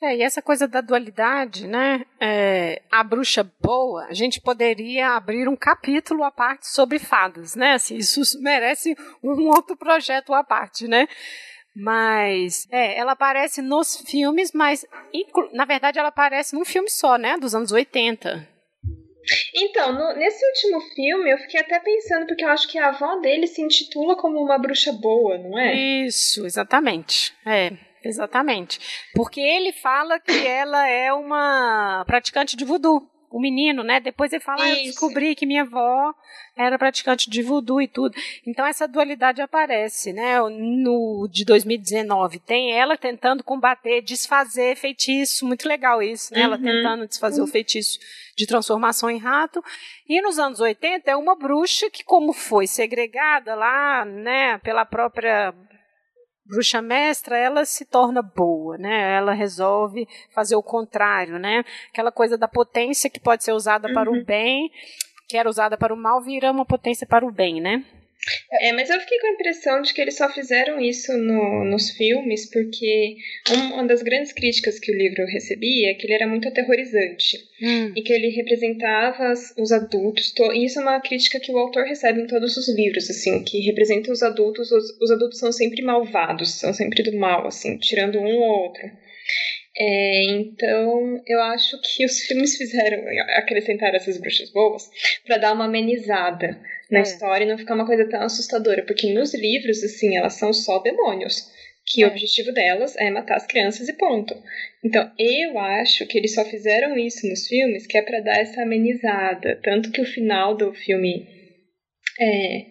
É, 0.02 0.16
e 0.16 0.22
essa 0.22 0.42
coisa 0.42 0.68
da 0.68 0.82
dualidade, 0.82 1.66
né? 1.66 2.04
É, 2.20 2.82
a 2.90 3.02
bruxa 3.02 3.50
boa, 3.60 4.04
a 4.04 4.12
gente 4.12 4.40
poderia 4.40 5.10
abrir 5.10 5.48
um 5.48 5.56
capítulo 5.56 6.22
à 6.22 6.30
parte 6.30 6.68
sobre 6.68 6.98
fadas, 6.98 7.54
né? 7.54 7.72
Assim, 7.72 7.96
isso 7.96 8.20
merece 8.42 8.94
um 9.22 9.48
outro 9.48 9.76
projeto 9.76 10.34
à 10.34 10.44
parte, 10.44 10.86
né? 10.86 11.08
Mas, 11.74 12.66
é, 12.70 12.98
ela 12.98 13.12
aparece 13.12 13.60
nos 13.60 13.96
filmes, 13.96 14.52
mas 14.52 14.84
na 15.52 15.66
verdade 15.66 15.98
ela 15.98 16.08
aparece 16.08 16.54
num 16.54 16.64
filme 16.64 16.90
só, 16.90 17.16
né? 17.16 17.36
Dos 17.38 17.54
anos 17.54 17.72
80. 17.72 18.56
Então, 19.54 19.92
no, 19.92 20.14
nesse 20.16 20.44
último 20.46 20.80
filme, 20.94 21.30
eu 21.30 21.38
fiquei 21.38 21.60
até 21.60 21.78
pensando, 21.80 22.26
porque 22.26 22.44
eu 22.44 22.48
acho 22.48 22.68
que 22.68 22.78
a 22.78 22.88
avó 22.88 23.16
dele 23.16 23.46
se 23.46 23.60
intitula 23.60 24.16
como 24.16 24.40
uma 24.40 24.58
bruxa 24.58 24.92
boa, 24.92 25.36
não 25.38 25.58
é? 25.58 25.74
Isso, 25.74 26.46
exatamente. 26.46 27.34
É. 27.44 27.72
Exatamente. 28.04 28.80
Porque 29.14 29.40
ele 29.40 29.72
fala 29.72 30.18
que 30.20 30.46
ela 30.46 30.88
é 30.88 31.12
uma 31.12 32.04
praticante 32.06 32.56
de 32.56 32.64
voodoo. 32.64 33.08
O 33.28 33.40
menino, 33.40 33.82
né? 33.82 33.98
Depois 33.98 34.32
ele 34.32 34.42
fala, 34.42 34.62
ah, 34.62 34.70
eu 34.70 34.84
descobri 34.84 35.34
que 35.34 35.44
minha 35.44 35.62
avó 35.62 36.14
era 36.56 36.78
praticante 36.78 37.28
de 37.28 37.42
voodoo 37.42 37.82
e 37.82 37.88
tudo. 37.88 38.16
Então 38.46 38.64
essa 38.64 38.86
dualidade 38.86 39.42
aparece, 39.42 40.12
né? 40.12 40.38
No 40.40 41.28
de 41.30 41.44
2019 41.44 42.38
tem 42.38 42.72
ela 42.72 42.96
tentando 42.96 43.42
combater, 43.42 44.00
desfazer 44.00 44.76
feitiço, 44.76 45.44
muito 45.44 45.68
legal 45.68 46.02
isso, 46.02 46.32
né? 46.32 46.40
Uhum. 46.40 46.46
Ela 46.46 46.58
tentando 46.58 47.06
desfazer 47.06 47.40
uhum. 47.40 47.46
o 47.46 47.50
feitiço 47.50 47.98
de 48.36 48.46
transformação 48.46 49.10
em 49.10 49.18
rato. 49.18 49.62
E 50.08 50.20
nos 50.22 50.38
anos 50.38 50.60
80 50.60 51.10
é 51.10 51.16
uma 51.16 51.34
bruxa 51.34 51.90
que 51.90 52.04
como 52.04 52.32
foi 52.32 52.66
segregada 52.66 53.54
lá, 53.54 54.04
né, 54.04 54.58
pela 54.58 54.84
própria 54.84 55.52
bruxa 56.48 56.80
mestra, 56.80 57.36
ela 57.36 57.64
se 57.64 57.84
torna 57.84 58.22
boa, 58.22 58.78
né? 58.78 59.16
Ela 59.16 59.32
resolve 59.32 60.08
fazer 60.30 60.56
o 60.56 60.62
contrário, 60.62 61.38
né? 61.38 61.64
Aquela 61.90 62.12
coisa 62.12 62.38
da 62.38 62.48
potência 62.48 63.10
que 63.10 63.20
pode 63.20 63.44
ser 63.44 63.52
usada 63.52 63.88
uhum. 63.88 63.94
para 63.94 64.10
o 64.10 64.14
uhum. 64.14 64.24
bem, 64.24 64.70
que 65.28 65.36
era 65.36 65.48
usada 65.48 65.76
para 65.76 65.92
o 65.92 65.96
mal, 65.96 66.22
vira 66.22 66.50
uma 66.50 66.64
potência 66.64 67.06
para 67.06 67.26
o 67.26 67.32
bem, 67.32 67.60
né? 67.60 67.84
É, 68.60 68.72
mas 68.72 68.90
eu 68.90 69.00
fiquei 69.00 69.18
com 69.18 69.26
a 69.28 69.32
impressão 69.32 69.82
de 69.82 69.94
que 69.94 70.00
eles 70.00 70.16
só 70.16 70.28
fizeram 70.28 70.80
isso 70.80 71.16
no, 71.16 71.64
nos 71.64 71.90
filmes 71.90 72.50
porque 72.50 73.16
uma 73.72 73.86
das 73.86 74.02
grandes 74.02 74.32
críticas 74.32 74.78
que 74.78 74.90
o 74.90 74.96
livro 74.96 75.24
recebia 75.26 75.90
é 75.90 75.94
que 75.94 76.06
ele 76.06 76.14
era 76.14 76.26
muito 76.26 76.48
aterrorizante 76.48 77.36
hum. 77.62 77.92
e 77.94 78.02
que 78.02 78.12
ele 78.12 78.28
representava 78.30 79.32
os 79.56 79.72
adultos. 79.72 80.32
E 80.54 80.64
isso 80.64 80.78
é 80.78 80.82
uma 80.82 81.00
crítica 81.00 81.38
que 81.38 81.52
o 81.52 81.58
autor 81.58 81.84
recebe 81.84 82.20
em 82.20 82.26
todos 82.26 82.56
os 82.56 82.68
livros, 82.68 83.08
assim, 83.08 83.44
que 83.44 83.60
representa 83.60 84.10
os 84.10 84.22
adultos. 84.22 84.70
Os, 84.72 84.98
os 85.00 85.10
adultos 85.10 85.38
são 85.38 85.52
sempre 85.52 85.82
malvados, 85.82 86.54
são 86.54 86.72
sempre 86.72 87.02
do 87.02 87.16
mal, 87.16 87.46
assim, 87.46 87.78
tirando 87.78 88.18
um 88.18 88.36
ou 88.36 88.62
outro. 88.64 88.90
É, 89.78 90.24
então, 90.30 91.22
eu 91.26 91.40
acho 91.42 91.78
que 91.82 92.04
os 92.04 92.20
filmes 92.20 92.56
fizeram 92.56 93.04
acrescentar 93.36 93.94
essas 93.94 94.16
bruxas 94.16 94.50
boas 94.50 94.88
para 95.26 95.36
dar 95.36 95.52
uma 95.52 95.66
amenizada 95.66 96.58
na 96.90 97.00
é. 97.00 97.02
história 97.02 97.44
e 97.44 97.48
não 97.48 97.58
ficar 97.58 97.74
uma 97.74 97.86
coisa 97.86 98.08
tão 98.08 98.22
assustadora. 98.22 98.82
Porque 98.84 99.12
nos 99.12 99.34
livros, 99.34 99.82
assim, 99.82 100.16
elas 100.16 100.34
são 100.34 100.52
só 100.52 100.78
demônios. 100.80 101.50
Que 101.86 102.02
é. 102.02 102.06
o 102.06 102.10
objetivo 102.10 102.52
delas 102.52 102.96
é 102.96 103.10
matar 103.10 103.36
as 103.36 103.46
crianças 103.46 103.88
e 103.88 103.92
ponto. 103.92 104.34
Então, 104.84 105.10
eu 105.18 105.58
acho 105.58 106.06
que 106.06 106.18
eles 106.18 106.34
só 106.34 106.44
fizeram 106.44 106.96
isso 106.98 107.28
nos 107.28 107.46
filmes 107.46 107.86
que 107.86 107.96
é 107.96 108.02
para 108.02 108.20
dar 108.20 108.38
essa 108.40 108.62
amenizada. 108.62 109.60
Tanto 109.62 109.90
que 109.90 110.00
o 110.00 110.06
final 110.06 110.56
do 110.56 110.72
filme 110.74 111.26
é, 112.20 112.66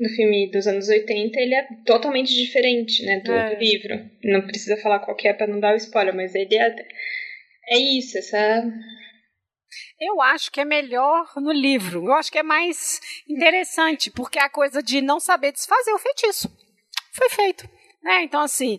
do 0.00 0.08
filme 0.10 0.50
dos 0.50 0.66
anos 0.66 0.88
80, 0.88 1.40
ele 1.40 1.54
é 1.54 1.66
totalmente 1.84 2.34
diferente, 2.34 3.04
né, 3.04 3.20
do, 3.20 3.32
é. 3.32 3.54
do 3.54 3.60
livro. 3.60 4.00
Não 4.24 4.42
precisa 4.42 4.76
falar 4.76 5.00
qual 5.00 5.16
é 5.24 5.32
para 5.32 5.46
não 5.46 5.60
dar 5.60 5.74
o 5.74 5.76
spoiler, 5.76 6.14
mas 6.14 6.34
ele 6.34 6.56
é 6.56 6.74
é 7.70 7.76
isso, 7.76 8.16
essa 8.16 8.64
eu 10.00 10.20
acho 10.22 10.50
que 10.50 10.60
é 10.60 10.64
melhor 10.64 11.32
no 11.36 11.52
livro. 11.52 12.06
Eu 12.06 12.14
acho 12.14 12.30
que 12.30 12.38
é 12.38 12.42
mais 12.42 13.00
interessante, 13.28 14.10
porque 14.10 14.38
é 14.38 14.42
a 14.42 14.50
coisa 14.50 14.82
de 14.82 15.00
não 15.00 15.18
saber 15.18 15.52
desfazer 15.52 15.92
o 15.92 15.98
feitiço 15.98 16.50
foi 17.18 17.28
feito. 17.30 17.68
Né? 18.02 18.22
Então, 18.22 18.40
assim, 18.40 18.78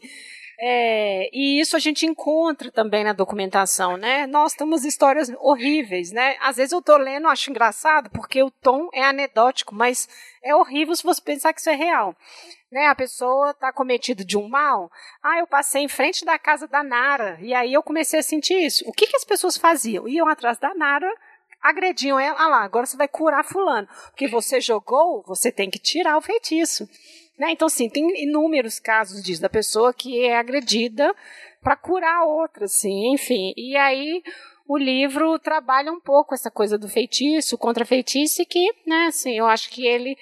é, 0.61 1.29
e 1.33 1.59
isso 1.59 1.75
a 1.75 1.79
gente 1.79 2.05
encontra 2.05 2.71
também 2.71 3.03
na 3.03 3.13
documentação, 3.13 3.97
né? 3.97 4.25
Nós 4.27 4.53
temos 4.53 4.85
histórias 4.85 5.29
horríveis, 5.39 6.11
né? 6.11 6.35
Às 6.41 6.57
vezes 6.57 6.71
eu 6.71 6.81
tô 6.81 6.97
lendo, 6.97 7.27
acho 7.27 7.49
engraçado, 7.49 8.09
porque 8.09 8.41
o 8.41 8.51
tom 8.51 8.89
é 8.93 9.03
anedótico, 9.03 9.75
mas 9.75 10.07
é 10.43 10.55
horrível 10.55 10.95
se 10.95 11.03
você 11.03 11.21
pensar 11.21 11.53
que 11.53 11.59
isso 11.59 11.69
é 11.69 11.75
real. 11.75 12.15
Né? 12.71 12.87
A 12.87 12.95
pessoa 12.95 13.51
está 13.51 13.73
cometida 13.73 14.23
de 14.23 14.37
um 14.37 14.47
mal. 14.47 14.91
Ah, 15.23 15.39
eu 15.39 15.47
passei 15.47 15.83
em 15.83 15.87
frente 15.87 16.23
da 16.23 16.37
casa 16.37 16.67
da 16.67 16.83
Nara, 16.83 17.37
e 17.41 17.53
aí 17.53 17.73
eu 17.73 17.81
comecei 17.81 18.19
a 18.19 18.23
sentir 18.23 18.55
isso. 18.55 18.83
O 18.87 18.93
que, 18.93 19.07
que 19.07 19.15
as 19.15 19.25
pessoas 19.25 19.57
faziam? 19.57 20.07
Iam 20.07 20.27
atrás 20.27 20.57
da 20.59 20.73
Nara, 20.75 21.11
agrediam 21.61 22.19
ela. 22.19 22.37
Ah 22.39 22.47
lá, 22.47 22.63
agora 22.63 22.85
você 22.85 22.95
vai 22.95 23.07
curar 23.07 23.43
fulano. 23.43 23.87
Porque 24.11 24.27
você 24.27 24.61
jogou, 24.61 25.23
você 25.25 25.51
tem 25.51 25.69
que 25.69 25.79
tirar 25.79 26.17
o 26.17 26.21
feitiço. 26.21 26.87
Né? 27.37 27.51
Então, 27.51 27.69
sim, 27.69 27.89
tem 27.89 28.23
inúmeros 28.23 28.79
casos 28.79 29.23
disso, 29.23 29.41
da 29.41 29.49
pessoa 29.49 29.93
que 29.93 30.25
é 30.25 30.37
agredida 30.37 31.15
para 31.61 31.75
curar 31.75 32.23
outra, 32.23 32.65
assim, 32.65 33.13
enfim. 33.13 33.53
E 33.55 33.77
aí 33.77 34.21
o 34.67 34.77
livro 34.77 35.39
trabalha 35.39 35.91
um 35.91 35.99
pouco 35.99 36.33
essa 36.33 36.51
coisa 36.51 36.77
do 36.77 36.87
feitiço, 36.87 37.57
contra 37.57 37.85
feitiço, 37.85 38.45
que, 38.45 38.71
né, 38.85 39.05
assim, 39.07 39.37
eu 39.37 39.47
acho 39.47 39.69
que 39.69 39.87
ele, 39.87 40.17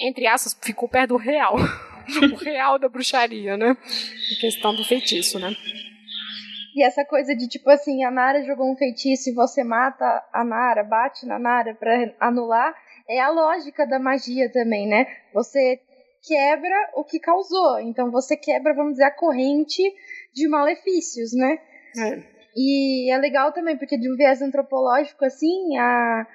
entre 0.00 0.26
aspas, 0.26 0.56
ficou 0.62 0.88
perto 0.88 1.10
do 1.10 1.16
real. 1.16 1.56
o 2.32 2.36
real 2.36 2.78
da 2.78 2.88
bruxaria, 2.88 3.56
né? 3.56 3.70
A 3.70 4.40
questão 4.40 4.74
do 4.74 4.84
feitiço, 4.84 5.38
né? 5.38 5.54
E 6.74 6.82
essa 6.82 7.04
coisa 7.04 7.34
de 7.34 7.48
tipo 7.48 7.68
assim, 7.70 8.04
a 8.04 8.10
Nara 8.10 8.44
jogou 8.44 8.70
um 8.70 8.76
feitiço 8.76 9.30
e 9.30 9.34
você 9.34 9.64
mata 9.64 10.24
a 10.32 10.44
Nara, 10.44 10.84
bate 10.84 11.26
na 11.26 11.38
Nara 11.38 11.74
para 11.74 12.14
anular, 12.20 12.74
é 13.08 13.20
a 13.20 13.30
lógica 13.30 13.86
da 13.86 13.98
magia 13.98 14.50
também, 14.52 14.86
né? 14.86 15.06
Você 15.34 15.80
quebra 16.26 16.90
o 16.94 17.04
que 17.04 17.18
causou. 17.18 17.80
Então 17.80 18.10
você 18.10 18.36
quebra, 18.36 18.74
vamos 18.74 18.92
dizer, 18.92 19.04
a 19.04 19.10
corrente 19.10 19.82
de 20.32 20.48
malefícios, 20.48 21.32
né? 21.34 21.58
É. 21.98 22.38
E 22.54 23.12
é 23.12 23.18
legal 23.18 23.52
também, 23.52 23.76
porque 23.76 23.98
de 23.98 24.10
um 24.10 24.16
viés 24.16 24.42
antropológico, 24.42 25.24
assim, 25.24 25.76
a, 25.78 26.26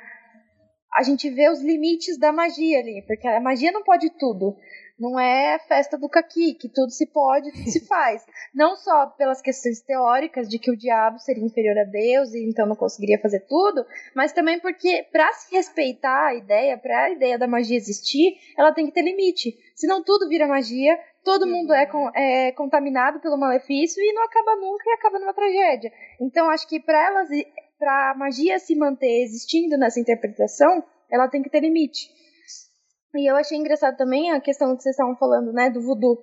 a 0.95 1.03
gente 1.03 1.29
vê 1.29 1.49
os 1.49 1.61
limites 1.61 2.17
da 2.17 2.31
magia 2.31 2.79
ali, 2.79 3.03
porque 3.07 3.27
a 3.27 3.39
magia 3.39 3.71
não 3.71 3.83
pode 3.83 4.09
tudo. 4.11 4.55
Não 4.99 5.19
é 5.19 5.57
festa 5.67 5.97
do 5.97 6.07
caqui, 6.07 6.53
que 6.53 6.69
tudo 6.69 6.91
se 6.91 7.07
pode, 7.07 7.51
tudo 7.51 7.69
se 7.69 7.79
faz. 7.87 8.23
Não 8.53 8.75
só 8.75 9.07
pelas 9.07 9.41
questões 9.41 9.81
teóricas 9.81 10.47
de 10.47 10.59
que 10.59 10.71
o 10.71 10.77
diabo 10.77 11.17
seria 11.19 11.43
inferior 11.43 11.77
a 11.79 11.83
Deus 11.83 12.33
e 12.33 12.47
então 12.47 12.67
não 12.67 12.75
conseguiria 12.75 13.19
fazer 13.19 13.41
tudo, 13.41 13.85
mas 14.15 14.31
também 14.31 14.59
porque 14.59 15.05
para 15.11 15.31
se 15.33 15.55
respeitar 15.55 16.27
a 16.27 16.35
ideia, 16.35 16.77
para 16.77 17.05
a 17.05 17.09
ideia 17.09 17.39
da 17.39 17.47
magia 17.47 17.75
existir, 17.75 18.37
ela 18.57 18.71
tem 18.71 18.85
que 18.85 18.93
ter 18.93 19.01
limite. 19.01 19.57
Senão 19.75 20.03
tudo 20.03 20.29
vira 20.29 20.47
magia, 20.47 20.97
todo 21.23 21.47
mundo 21.47 21.73
é, 21.73 21.89
é 22.15 22.51
contaminado 22.51 23.19
pelo 23.19 23.37
malefício 23.37 24.01
e 24.01 24.13
não 24.13 24.23
acaba 24.23 24.55
nunca 24.55 24.83
e 24.87 24.93
acaba 24.93 25.19
numa 25.19 25.33
tragédia. 25.33 25.91
Então 26.21 26.49
acho 26.49 26.67
que 26.67 26.79
para 26.79 27.03
elas, 27.03 27.29
para 27.83 28.11
a 28.11 28.17
magia 28.17 28.57
se 28.59 28.75
manter 28.75 29.23
existindo 29.23 29.77
nessa 29.77 29.99
interpretação, 29.99 30.81
ela 31.11 31.27
tem 31.27 31.43
que 31.43 31.49
ter 31.49 31.59
limite. 31.59 32.09
E 33.13 33.29
eu 33.29 33.35
achei 33.35 33.57
engraçado 33.57 33.97
também 33.97 34.31
a 34.31 34.39
questão 34.39 34.73
que 34.75 34.81
vocês 34.81 34.93
estavam 34.93 35.17
falando, 35.17 35.51
né, 35.51 35.69
do 35.69 35.81
voodoo. 35.81 36.17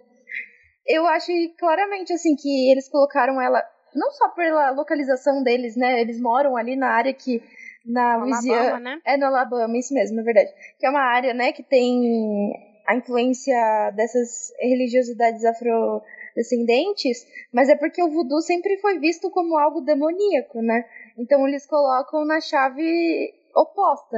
Eu 0.87 1.07
achei 1.07 1.51
claramente, 1.59 2.15
assim, 2.15 2.35
que 2.35 2.71
eles 2.73 2.89
colocaram 2.89 3.41
ela, 3.41 3.63
não 3.95 4.11
só 4.13 4.29
pela 4.31 4.71
localização 4.71 5.43
deles, 5.43 5.77
né, 5.77 6.01
eles 6.01 6.19
moram 6.19 6.57
ali 6.57 6.75
na 6.77 6.89
área 6.89 7.13
que, 7.13 7.43
na 7.85 8.17
Louisiana, 8.17 8.81
né? 8.81 8.99
é 9.05 9.19
no 9.19 9.27
Alabama, 9.27 9.77
isso 9.77 9.93
mesmo, 9.93 10.17
na 10.17 10.23
verdade, 10.23 10.51
que 10.79 10.87
é 10.87 10.91
uma 10.91 11.03
área, 11.03 11.35
né, 11.35 11.53
que 11.53 11.63
tem 11.63 12.53
a 12.89 12.97
influência 12.97 13.91
dessas 13.95 14.51
religiosidades 14.59 15.45
afrodescendentes, 15.45 17.25
mas 17.53 17.69
é 17.69 17.77
porque 17.77 18.03
o 18.03 18.11
voodoo 18.11 18.41
sempre 18.41 18.79
foi 18.79 18.99
visto 18.99 19.31
como 19.31 19.59
algo 19.59 19.83
demoníaco, 19.83 20.63
né, 20.63 20.85
então 21.21 21.47
eles 21.47 21.67
colocam 21.67 22.25
na 22.25 22.41
chave 22.41 23.33
oposta. 23.55 24.17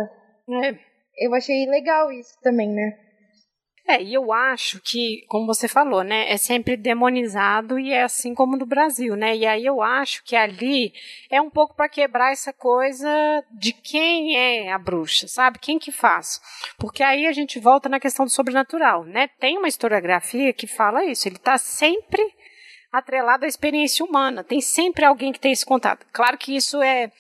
É 0.64 0.92
eu 1.16 1.34
achei 1.34 1.66
legal 1.66 2.10
isso 2.12 2.38
também, 2.42 2.68
né? 2.68 2.98
É, 3.84 4.00
e 4.00 4.14
eu 4.14 4.32
acho 4.32 4.80
que, 4.80 5.24
como 5.26 5.44
você 5.44 5.66
falou, 5.66 6.04
né, 6.04 6.30
é 6.30 6.36
sempre 6.36 6.76
demonizado 6.76 7.80
e 7.80 7.92
é 7.92 8.04
assim 8.04 8.32
como 8.32 8.56
no 8.56 8.64
Brasil, 8.64 9.16
né? 9.16 9.36
E 9.36 9.44
aí 9.44 9.66
eu 9.66 9.82
acho 9.82 10.22
que 10.24 10.36
ali 10.36 10.92
é 11.28 11.40
um 11.40 11.50
pouco 11.50 11.74
para 11.74 11.88
quebrar 11.88 12.30
essa 12.30 12.52
coisa 12.52 13.08
de 13.50 13.72
quem 13.72 14.36
é 14.36 14.72
a 14.72 14.78
bruxa, 14.78 15.26
sabe? 15.26 15.58
Quem 15.58 15.80
que 15.80 15.90
faz? 15.90 16.40
Porque 16.78 17.02
aí 17.02 17.26
a 17.26 17.32
gente 17.32 17.58
volta 17.58 17.88
na 17.88 17.98
questão 17.98 18.24
do 18.24 18.30
sobrenatural, 18.30 19.04
né? 19.04 19.28
Tem 19.40 19.58
uma 19.58 19.68
historiografia 19.68 20.52
que 20.52 20.68
fala 20.68 21.04
isso, 21.04 21.26
ele 21.26 21.36
está 21.36 21.58
sempre 21.58 22.22
atrelado 22.92 23.44
à 23.44 23.48
experiência 23.48 24.04
humana, 24.04 24.44
tem 24.44 24.60
sempre 24.60 25.04
alguém 25.04 25.32
que 25.32 25.40
tem 25.40 25.52
esse 25.52 25.64
contato. 25.64 26.06
Claro 26.12 26.36
que 26.36 26.54
isso 26.54 26.82
é 26.82 27.10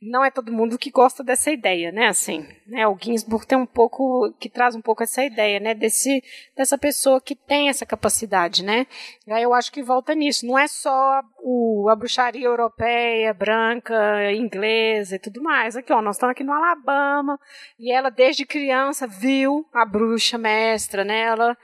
não 0.00 0.24
é 0.24 0.30
todo 0.30 0.52
mundo 0.52 0.78
que 0.78 0.90
gosta 0.92 1.24
dessa 1.24 1.50
ideia, 1.50 1.90
né? 1.90 2.06
Assim, 2.06 2.46
né? 2.66 2.86
O 2.86 2.96
Ginsburg 2.96 3.44
tem 3.46 3.58
um 3.58 3.66
pouco 3.66 4.32
que 4.38 4.48
traz 4.48 4.76
um 4.76 4.80
pouco 4.80 5.02
essa 5.02 5.24
ideia, 5.24 5.58
né? 5.58 5.74
Desse 5.74 6.22
dessa 6.56 6.78
pessoa 6.78 7.20
que 7.20 7.34
tem 7.34 7.68
essa 7.68 7.84
capacidade, 7.84 8.64
né? 8.64 8.86
Aí 9.28 9.42
eu 9.42 9.52
acho 9.52 9.72
que 9.72 9.82
volta 9.82 10.14
nisso. 10.14 10.46
Não 10.46 10.56
é 10.56 10.68
só 10.68 11.20
o, 11.40 11.88
a 11.90 11.96
bruxaria 11.96 12.46
europeia, 12.46 13.34
branca, 13.34 14.32
inglesa 14.32 15.16
e 15.16 15.18
tudo 15.18 15.42
mais. 15.42 15.76
Aqui, 15.76 15.92
ó, 15.92 16.00
nós 16.00 16.14
estamos 16.14 16.32
aqui 16.32 16.44
no 16.44 16.52
Alabama 16.52 17.38
e 17.78 17.92
ela 17.92 18.10
desde 18.10 18.46
criança 18.46 19.06
viu 19.06 19.66
a 19.72 19.84
bruxa 19.84 20.38
mestra, 20.38 21.04
né? 21.04 21.22
Ela 21.22 21.56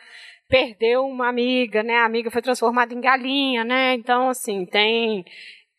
perdeu 0.48 1.04
uma 1.04 1.28
amiga, 1.28 1.82
né? 1.82 1.96
A 1.96 2.06
amiga 2.06 2.30
foi 2.30 2.42
transformada 2.42 2.94
em 2.94 3.00
galinha, 3.00 3.64
né? 3.64 3.94
Então, 3.94 4.28
assim, 4.28 4.66
tem 4.66 5.24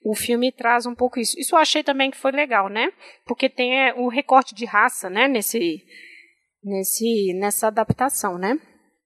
o 0.05 0.13
filme 0.13 0.51
traz 0.51 0.85
um 0.85 0.93
pouco 0.93 1.19
isso. 1.19 1.37
Isso 1.39 1.55
eu 1.55 1.59
achei 1.59 1.83
também 1.83 2.11
que 2.11 2.17
foi 2.17 2.31
legal, 2.31 2.69
né? 2.69 2.91
Porque 3.25 3.49
tem 3.49 3.87
é, 3.87 3.93
o 3.95 4.07
recorte 4.07 4.53
de 4.53 4.63
raça, 4.63 5.09
né? 5.09 5.27
Nesse, 5.27 5.83
nesse, 6.63 7.33
nessa 7.33 7.67
adaptação, 7.67 8.37
né? 8.37 8.59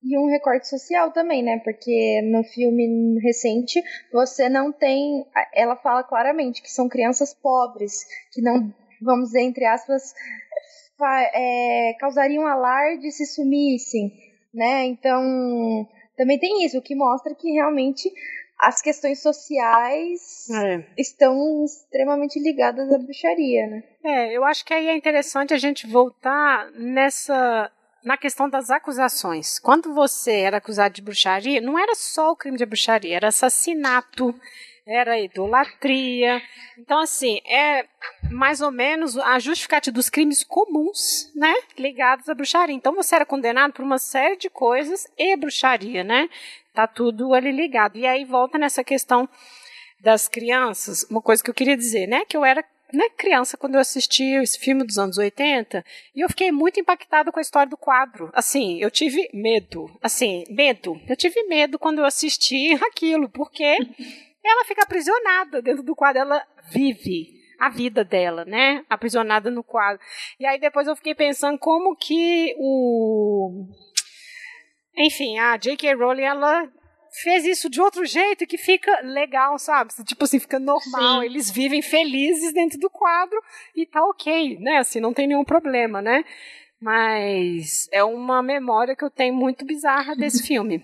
E 0.04 0.18
um 0.18 0.30
recorte 0.30 0.68
social 0.68 1.12
também, 1.12 1.42
né? 1.42 1.60
Porque 1.64 2.22
no 2.24 2.44
filme 2.44 3.20
recente 3.22 3.82
você 4.12 4.50
não 4.50 4.74
tem. 4.74 5.26
Ela 5.54 5.78
fala 5.78 6.04
claramente 6.04 6.62
que 6.62 6.70
são 6.70 6.90
crianças 6.90 7.34
pobres, 7.34 8.06
que 8.34 8.42
não, 8.42 8.74
vamos 9.02 9.28
dizer, 9.28 9.42
entre 9.42 9.66
aspas, 9.66 10.14
é, 11.34 11.94
causariam 12.00 12.46
alarde 12.46 13.12
se 13.12 13.26
sumissem, 13.26 14.12
né? 14.54 14.86
Então 14.86 15.88
também 16.18 16.38
tem 16.40 16.66
isso, 16.66 16.78
o 16.78 16.82
que 16.82 16.96
mostra 16.96 17.34
que 17.34 17.52
realmente 17.52 18.12
as 18.60 18.82
questões 18.82 19.22
sociais 19.22 20.50
é. 20.50 20.84
estão 20.98 21.64
extremamente 21.64 22.38
ligadas 22.40 22.92
à 22.92 22.98
bruxaria, 22.98 23.68
né? 23.68 23.84
É, 24.04 24.36
eu 24.36 24.44
acho 24.44 24.66
que 24.66 24.74
aí 24.74 24.88
é 24.88 24.98
interessante 24.98 25.54
a 25.54 25.58
gente 25.58 25.88
voltar 25.88 26.70
nessa 26.74 27.72
na 28.04 28.18
questão 28.18 28.50
das 28.50 28.70
acusações. 28.70 29.60
Quando 29.60 29.94
você 29.94 30.32
era 30.32 30.58
acusado 30.58 30.94
de 30.94 31.02
bruxaria, 31.02 31.60
não 31.60 31.78
era 31.78 31.94
só 31.96 32.32
o 32.32 32.36
crime 32.36 32.58
de 32.58 32.66
bruxaria, 32.66 33.16
era 33.16 33.28
assassinato, 33.28 34.34
era 34.90 35.20
idolatria. 35.20 36.42
Então, 36.78 37.00
assim, 37.00 37.40
é 37.46 37.86
mais 38.32 38.60
ou 38.60 38.72
menos 38.72 39.18
a 39.18 39.38
justificativa 39.38 39.94
dos 39.94 40.10
crimes 40.10 40.44
comuns, 40.44 41.32
né, 41.36 41.54
ligados 41.78 42.28
à 42.28 42.34
bruxaria. 42.34 42.76
Então, 42.76 42.96
você 42.96 43.16
era 43.16 43.26
condenado 43.26 43.74
por 43.74 43.84
uma 43.86 44.00
série 44.00 44.36
de 44.36 44.50
coisas 44.50 45.08
e 45.18 45.36
bruxaria, 45.38 46.04
né? 46.04 46.28
Tá 46.74 46.88
tudo 46.88 47.34
ali 47.34 47.52
ligado. 47.52 47.98
E 47.98 48.08
aí 48.08 48.26
volta 48.26 48.58
nessa 48.58 48.84
questão 48.84 49.30
das 50.02 50.28
crianças, 50.28 51.06
uma 51.10 51.22
coisa 51.22 51.44
que 51.44 51.50
eu 51.50 51.54
queria 51.54 51.76
dizer, 51.76 52.08
né, 52.08 52.24
que 52.26 52.36
eu 52.36 52.46
era 52.46 52.64
né, 52.94 53.08
criança 53.18 53.58
quando 53.58 53.76
eu 53.76 53.82
assisti 53.82 54.24
esse 54.42 54.58
filme 54.58 54.84
dos 54.84 54.98
anos 54.98 55.18
80 55.18 55.86
e 56.16 56.22
eu 56.22 56.30
fiquei 56.30 56.52
muito 56.52 56.80
impactada 56.80 57.32
com 57.32 57.40
a 57.40 57.42
história 57.42 57.70
do 57.70 57.78
quadro. 57.78 58.32
Assim, 58.34 58.82
eu 58.82 58.90
tive 58.90 59.30
medo, 59.34 59.92
assim, 60.02 60.44
medo. 60.50 61.00
Eu 61.08 61.16
tive 61.16 61.44
medo 61.44 61.78
quando 61.78 62.00
eu 62.00 62.06
assisti 62.06 62.74
aquilo, 62.88 63.30
porque 63.30 63.78
ela 64.44 64.66
fica 64.66 64.84
aprisionada 64.84 65.62
dentro 65.62 65.84
do 65.84 65.96
quadro, 65.96 66.22
ela 66.22 66.46
vive 66.72 67.40
a 67.60 67.70
vida 67.70 68.04
dela, 68.04 68.46
né? 68.46 68.86
Aprisionada 68.90 69.52
no 69.52 69.64
quadro. 69.64 70.02
E 70.40 70.46
aí 70.46 70.60
depois 70.60 70.88
eu 70.88 70.96
fiquei 70.96 71.14
pensando 71.14 71.58
como 71.60 71.96
que 71.96 72.56
o 72.58 73.68
enfim, 74.98 75.38
a 75.38 75.56
J.K. 75.58 75.94
Rowling 75.94 76.24
ela 76.24 76.70
fez 77.24 77.46
isso 77.46 77.70
de 77.70 77.82
outro 77.82 78.06
jeito 78.06 78.46
que 78.46 78.58
fica 78.58 79.02
legal, 79.02 79.58
sabe? 79.58 79.92
Tipo 80.06 80.24
assim, 80.26 80.40
fica 80.40 80.60
normal, 80.60 81.22
Sim. 81.22 81.26
eles 81.26 81.50
vivem 81.50 81.82
felizes 81.82 82.54
dentro 82.54 82.78
do 82.80 82.90
quadro 82.90 83.42
e 83.76 83.86
tá 83.86 84.04
ok, 84.04 84.60
né? 84.60 84.78
Assim, 84.78 85.00
não 85.00 85.14
tem 85.14 85.28
nenhum 85.28 85.44
problema, 85.44 86.02
né? 86.02 86.24
Mas 86.82 87.88
é 87.92 88.04
uma 88.04 88.42
memória 88.42 88.96
que 88.96 89.04
eu 89.04 89.10
tenho 89.10 89.34
muito 89.34 89.66
bizarra 89.66 90.16
desse 90.16 90.44
filme. 90.48 90.84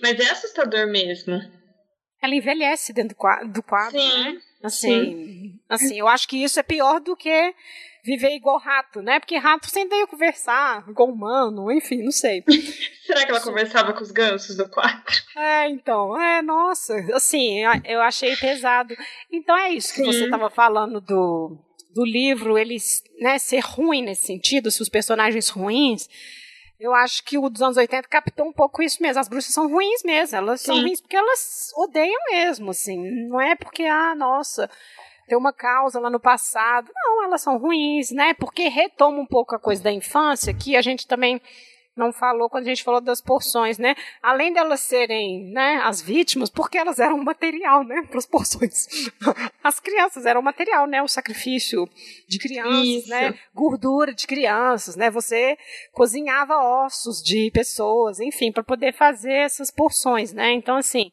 Mas 0.00 0.18
é 0.18 0.30
assustador 0.30 0.86
mesmo. 0.86 1.38
Ela 2.20 2.34
envelhece 2.34 2.92
dentro 2.92 3.16
do 3.46 3.62
quadro, 3.62 4.00
Sim. 4.00 4.24
né? 4.24 4.40
Assim, 4.62 5.54
assim, 5.68 5.98
eu 5.98 6.08
acho 6.08 6.26
que 6.26 6.42
isso 6.42 6.58
é 6.58 6.64
pior 6.64 6.98
do 6.98 7.16
que 7.16 7.54
viver 8.02 8.34
igual 8.34 8.58
rato, 8.58 9.00
né? 9.02 9.20
Porque 9.20 9.36
rato 9.36 9.70
sem 9.70 9.88
daí 9.88 10.06
conversar, 10.06 10.84
igual 10.88 11.08
humano, 11.08 11.70
enfim, 11.70 12.02
não 12.02 12.10
sei. 12.10 12.42
Será 13.06 13.24
que 13.24 13.30
ela 13.30 13.40
conversava 13.40 13.92
com 13.92 14.02
os 14.02 14.10
gansos 14.10 14.56
do 14.56 14.68
quadro? 14.68 15.14
É, 15.36 15.68
então, 15.68 16.20
é, 16.20 16.42
nossa, 16.42 16.94
assim, 17.14 17.60
eu 17.84 18.00
achei 18.00 18.34
pesado. 18.36 18.96
Então 19.30 19.56
é 19.56 19.70
isso 19.70 19.94
que 19.94 20.00
Sim. 20.00 20.06
você 20.06 20.24
estava 20.24 20.50
falando 20.50 21.00
do, 21.00 21.56
do 21.94 22.04
livro, 22.04 22.58
eles, 22.58 23.02
né, 23.20 23.38
ser 23.38 23.60
ruim 23.60 24.02
nesse 24.02 24.26
sentido, 24.26 24.70
se 24.70 24.82
os 24.82 24.88
personagens 24.88 25.48
ruins. 25.48 26.08
Eu 26.78 26.94
acho 26.94 27.24
que 27.24 27.36
o 27.36 27.50
dos 27.50 27.60
anos 27.60 27.76
80 27.76 28.08
captou 28.08 28.46
um 28.46 28.52
pouco 28.52 28.82
isso 28.82 29.02
mesmo. 29.02 29.20
As 29.20 29.28
bruxas 29.28 29.52
são 29.52 29.68
ruins 29.68 30.02
mesmo. 30.04 30.36
Elas 30.36 30.60
são 30.60 30.76
Sim. 30.76 30.82
ruins 30.82 31.00
porque 31.00 31.16
elas 31.16 31.72
odeiam 31.76 32.20
mesmo, 32.30 32.70
assim. 32.70 33.26
Não 33.28 33.40
é 33.40 33.56
porque, 33.56 33.84
ah, 33.84 34.14
nossa, 34.14 34.70
tem 35.26 35.36
uma 35.36 35.52
causa 35.52 35.98
lá 35.98 36.08
no 36.08 36.20
passado. 36.20 36.90
Não, 36.94 37.24
elas 37.24 37.42
são 37.42 37.58
ruins, 37.58 38.12
né? 38.12 38.32
Porque 38.34 38.68
retoma 38.68 39.18
um 39.18 39.26
pouco 39.26 39.56
a 39.56 39.58
coisa 39.58 39.82
da 39.82 39.90
infância, 39.90 40.54
que 40.54 40.76
a 40.76 40.82
gente 40.82 41.06
também 41.06 41.40
não 41.98 42.12
falou 42.12 42.48
quando 42.48 42.64
a 42.64 42.68
gente 42.68 42.84
falou 42.84 43.00
das 43.00 43.20
porções, 43.20 43.78
né? 43.78 43.94
Além 44.22 44.52
delas 44.52 44.80
serem, 44.80 45.44
né, 45.52 45.80
as 45.84 46.00
vítimas, 46.00 46.48
porque 46.48 46.78
elas 46.78 46.98
eram 46.98 47.18
material, 47.18 47.84
né, 47.84 48.02
para 48.08 48.18
as 48.18 48.26
porções. 48.26 48.86
As 49.62 49.80
crianças 49.80 50.24
eram 50.24 50.40
material, 50.40 50.86
né, 50.86 51.02
o 51.02 51.08
sacrifício 51.08 51.88
de 52.26 52.38
crianças, 52.38 52.84
Isso. 52.84 53.10
né, 53.10 53.34
gordura 53.54 54.14
de 54.14 54.26
crianças, 54.26 54.96
né? 54.96 55.10
Você 55.10 55.58
cozinhava 55.92 56.56
ossos 56.56 57.22
de 57.22 57.50
pessoas, 57.50 58.20
enfim, 58.20 58.50
para 58.50 58.62
poder 58.62 58.94
fazer 58.94 59.32
essas 59.32 59.70
porções, 59.70 60.32
né? 60.32 60.52
Então 60.52 60.76
assim, 60.76 61.10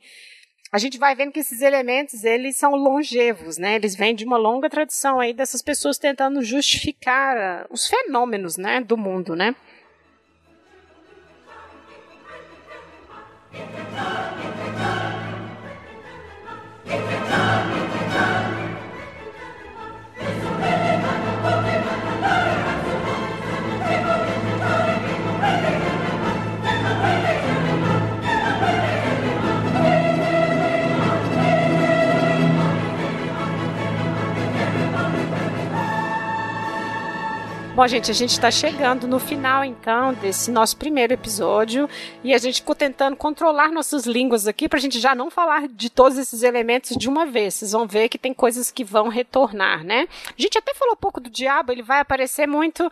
a 0.71 0.77
gente 0.77 0.97
vai 0.97 1.15
vendo 1.15 1.31
que 1.31 1.39
esses 1.39 1.61
elementos 1.61 2.23
eles 2.25 2.57
são 2.57 2.75
longevos, 2.75 3.57
né? 3.57 3.75
Eles 3.75 3.95
vêm 3.95 4.13
de 4.13 4.25
uma 4.25 4.36
longa 4.36 4.69
tradição 4.69 5.21
aí 5.21 5.33
dessas 5.33 5.61
pessoas 5.61 5.97
tentando 5.97 6.41
justificar 6.41 7.38
ah, 7.38 7.67
os 7.69 7.88
fenômenos, 7.88 8.57
né, 8.57 8.81
do 8.81 8.97
mundo, 8.97 9.36
né? 9.36 9.55
It's 13.58 13.64
a 13.74 14.45
Bom, 37.76 37.86
gente, 37.88 38.09
a 38.09 38.13
gente 38.13 38.30
está 38.30 38.49
chegando 38.49 39.05
no 39.05 39.19
final, 39.19 39.65
então, 39.65 40.13
desse 40.13 40.49
nosso 40.49 40.78
primeiro 40.78 41.11
episódio. 41.11 41.89
E 42.23 42.34
a 42.34 42.38
gente 42.38 42.61
ficou 42.61 42.73
tentando 42.73 43.17
controlar 43.17 43.69
nossas 43.69 44.05
línguas 44.05 44.47
aqui 44.47 44.69
para 44.69 44.80
a 44.80 44.82
gente 44.82 44.97
já 44.97 45.13
não 45.13 45.30
falar 45.30 45.67
de 45.67 45.89
todos 45.89 46.17
esses 46.17 46.41
elementos 46.41 46.95
de 46.95 47.09
uma 47.09 47.26
vez. 47.26 47.55
Vocês 47.55 47.73
vão 47.73 47.86
ver 47.86 48.07
que 48.07 48.17
tem 48.17 48.34
coisas 48.34 48.71
que 48.71 48.86
vão 48.86 49.09
retornar, 49.09 49.84
né? 49.84 50.07
A 50.26 50.41
gente 50.41 50.57
até 50.57 50.73
falou 50.73 50.93
um 50.93 50.97
pouco 50.97 51.19
do 51.19 51.30
diabo, 51.30 51.73
ele 51.73 51.84
vai 51.84 51.99
aparecer 51.99 52.47
muito. 52.47 52.89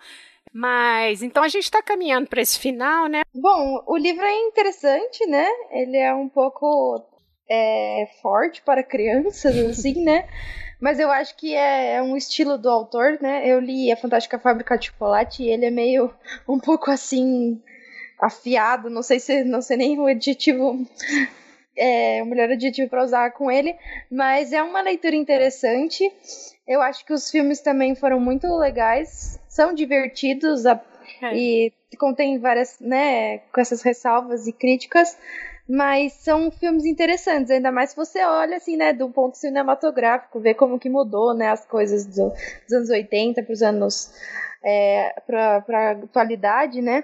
Mas 0.54 1.24
então 1.24 1.44
a 1.44 1.48
gente 1.48 1.64
está 1.64 1.82
caminhando 1.82 2.28
para 2.28 2.42
esse 2.42 2.60
final, 2.60 3.08
né? 3.08 3.22
Bom, 3.34 3.82
o 3.88 3.96
livro 3.96 4.26
é 4.26 4.38
interessante, 4.42 5.26
né? 5.28 5.48
Ele 5.72 5.96
é 5.96 6.14
um 6.14 6.28
pouco 6.28 7.02
é, 7.50 8.06
forte 8.22 8.62
para 8.62 8.84
crianças, 8.84 9.56
assim, 9.56 10.04
né? 10.04 10.28
Mas 10.84 11.00
eu 11.00 11.10
acho 11.10 11.34
que 11.38 11.56
é, 11.56 11.94
é 11.96 12.02
um 12.02 12.18
estilo 12.18 12.58
do 12.58 12.70
autor, 12.70 13.18
né? 13.22 13.48
Eu 13.48 13.62
li 13.62 13.90
A 13.90 13.96
Fantástica 13.96 14.38
Fábrica 14.38 14.78
de 14.78 14.88
Chocolate 14.88 15.42
e 15.42 15.50
ele 15.50 15.66
é 15.66 15.72
meio 15.72 16.14
um 16.46 16.60
pouco 16.60 16.92
assim 16.92 17.62
afiado, 18.20 18.90
não 18.90 19.02
sei 19.02 19.18
se 19.18 19.46
não 19.46 19.62
sei 19.62 19.78
nem 19.78 19.98
o 19.98 20.06
adjetivo 20.06 20.86
é 21.78 22.22
o 22.22 22.26
melhor 22.26 22.50
adjetivo 22.52 22.90
para 22.90 23.04
usar 23.04 23.32
com 23.32 23.50
ele, 23.50 23.74
mas 24.12 24.52
é 24.52 24.62
uma 24.62 24.82
leitura 24.82 25.16
interessante. 25.16 26.04
Eu 26.68 26.82
acho 26.82 27.06
que 27.06 27.14
os 27.14 27.32
filmes 27.32 27.62
também 27.62 27.96
foram 27.96 28.20
muito 28.20 28.46
legais, 28.58 29.40
são 29.48 29.74
divertidos 29.74 30.66
a- 30.66 30.82
É. 31.22 31.34
e 31.34 31.74
contém 31.98 32.38
várias, 32.40 32.78
né, 32.82 33.38
com 33.54 33.62
essas 33.62 33.82
ressalvas 33.82 34.48
e 34.48 34.52
críticas, 34.54 35.18
mas 35.68 36.14
são 36.14 36.52
filmes 36.52 36.86
interessantes, 36.86 37.50
ainda 37.50 37.72
mais 37.72 37.92
se 37.92 37.96
você 37.96 38.24
olha 38.24 38.58
assim, 38.58 38.76
né, 38.76 38.92
do 38.94 39.10
ponto 39.10 39.38
cinematográfico, 39.38 40.40
vê 40.40 40.54
como 40.54 40.78
que 40.80 40.90
mudou, 40.90 41.34
né, 41.34 41.50
as 41.50 41.66
coisas 41.66 42.06
do- 42.06 42.32
dos 42.64 42.74
anos 42.74 42.90
80 42.90 43.42
para 43.42 43.54
os 43.54 43.62
anos 43.62 44.14
é, 44.64 45.16
para 45.26 45.62
para 45.62 45.92
atualidade, 45.92 46.82
né? 46.82 47.04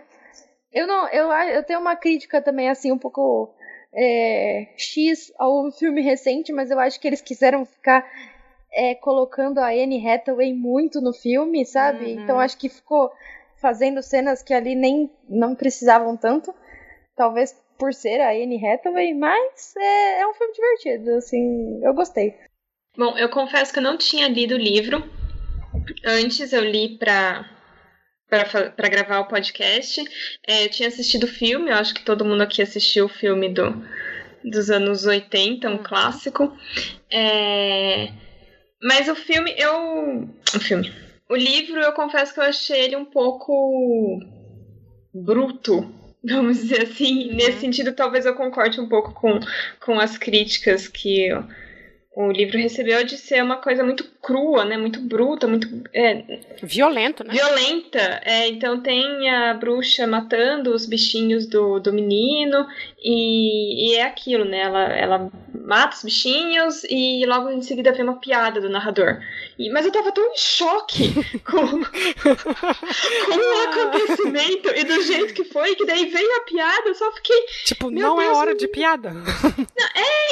Eu 0.71 0.85
não, 0.87 1.07
eu, 1.09 1.31
a- 1.31 1.47
eu 1.49 1.63
tenho 1.63 1.79
uma 1.79 1.95
crítica 1.95 2.41
também 2.41 2.69
assim 2.69 2.91
um 2.91 2.97
pouco 2.97 3.53
é, 3.93 4.67
X 4.77 5.31
ao 5.37 5.71
filme 5.71 6.01
recente, 6.01 6.53
mas 6.53 6.69
eu 6.69 6.79
acho 6.79 6.99
que 6.99 7.07
eles 7.07 7.21
quiseram 7.21 7.65
ficar 7.65 8.05
é, 8.71 8.93
colocando 8.95 9.57
a 9.59 9.69
Anne 9.69 10.07
Hathaway 10.07 10.53
muito 10.53 11.01
no 11.01 11.11
filme, 11.11 11.65
sabe? 11.65 12.05
Uhum. 12.05 12.21
Então 12.21 12.39
acho 12.39 12.57
que 12.57 12.69
ficou 12.69 13.11
fazendo 13.57 14.01
cenas 14.03 14.41
que 14.43 14.53
ali 14.53 14.75
nem 14.75 15.09
não 15.27 15.55
precisavam 15.55 16.15
tanto, 16.15 16.53
talvez 17.15 17.55
por 17.79 17.93
ser 17.93 18.19
a 18.19 18.31
Anne 18.31 18.63
Hathaway, 18.63 19.13
mas 19.13 19.73
é, 19.77 20.21
é 20.21 20.27
um 20.27 20.33
filme 20.33 20.53
divertido, 20.53 21.11
assim, 21.15 21.79
eu 21.83 21.93
gostei. 21.93 22.35
Bom, 22.97 23.17
eu 23.17 23.29
confesso 23.29 23.71
que 23.71 23.79
eu 23.79 23.83
não 23.83 23.97
tinha 23.97 24.27
lido 24.27 24.55
o 24.55 24.57
livro. 24.57 25.01
Antes 26.05 26.51
eu 26.51 26.63
li 26.63 26.97
fa- 28.45 28.69
pra 28.71 28.89
gravar 28.89 29.19
o 29.21 29.27
podcast. 29.27 30.03
É, 30.45 30.65
eu 30.65 30.69
tinha 30.69 30.89
assistido 30.89 31.23
o 31.23 31.27
filme, 31.27 31.71
eu 31.71 31.75
acho 31.75 31.93
que 31.93 32.03
todo 32.03 32.25
mundo 32.25 32.41
aqui 32.43 32.61
assistiu 32.61 33.05
o 33.05 33.09
filme 33.09 33.47
do, 33.49 33.73
dos 34.43 34.69
anos 34.69 35.05
80, 35.05 35.69
um 35.69 35.77
Uhum. 35.77 35.83
clássico. 35.83 36.51
É, 37.09 38.09
mas 38.83 39.07
o 39.07 39.15
filme, 39.15 39.55
eu. 39.57 40.27
O 40.55 40.59
filme. 40.59 40.91
O 41.29 41.35
livro, 41.35 41.79
eu 41.79 41.93
confesso 41.93 42.33
que 42.33 42.39
eu 42.39 42.43
achei 42.43 42.81
ele 42.81 42.95
um 42.97 43.05
pouco 43.05 44.19
bruto. 45.13 46.08
Vamos 46.23 46.57
dizer 46.57 46.83
assim, 46.83 47.33
nesse 47.33 47.59
sentido, 47.59 47.93
talvez 47.93 48.25
eu 48.25 48.35
concorde 48.35 48.79
um 48.79 48.89
pouco 48.89 49.13
com, 49.13 49.39
com 49.79 49.99
as 49.99 50.17
críticas 50.17 50.87
que 50.87 51.29
o 52.15 52.31
livro 52.31 52.57
recebeu 52.57 53.03
de 53.05 53.17
ser 53.17 53.41
uma 53.41 53.57
coisa 53.57 53.81
muito 53.81 54.03
crua, 54.21 54.65
né? 54.65 54.75
Muito 54.77 54.99
bruta, 54.99 55.47
muito 55.47 55.69
é, 55.93 56.39
Violento, 56.61 57.23
né? 57.23 57.33
violenta. 57.33 58.21
É, 58.25 58.47
então 58.49 58.81
tem 58.81 59.29
a 59.29 59.53
bruxa 59.53 60.05
matando 60.05 60.73
os 60.73 60.85
bichinhos 60.85 61.47
do, 61.47 61.79
do 61.79 61.93
menino 61.93 62.67
e, 63.03 63.91
e 63.91 63.95
é 63.95 64.03
aquilo, 64.03 64.45
né? 64.45 64.59
Ela, 64.61 64.83
ela 64.95 65.31
mata 65.65 65.95
os 65.95 66.03
bichinhos 66.03 66.83
e 66.89 67.25
logo 67.25 67.49
em 67.49 67.61
seguida 67.61 67.91
vem 67.91 68.03
uma 68.03 68.19
piada 68.19 68.59
do 68.59 68.69
narrador. 68.69 69.19
E- 69.57 69.69
mas 69.69 69.85
eu 69.85 69.91
tava 69.91 70.11
tão 70.11 70.25
em 70.31 70.37
choque 70.37 71.13
com, 71.45 71.83
com 73.25 73.37
o 73.37 73.61
acontecimento 73.69 74.69
e 74.75 74.83
do 74.83 75.01
jeito 75.01 75.33
que 75.33 75.43
foi, 75.43 75.75
que 75.75 75.85
daí 75.85 76.05
veio 76.05 76.37
a 76.37 76.41
piada, 76.41 76.87
eu 76.89 76.95
só 76.95 77.11
fiquei 77.11 77.39
Tipo, 77.65 77.91
não 77.91 78.19
é 78.19 78.25
Deus, 78.25 78.37
hora 78.37 78.45
menino. 78.51 78.59
de 78.59 78.67
piada. 78.67 79.13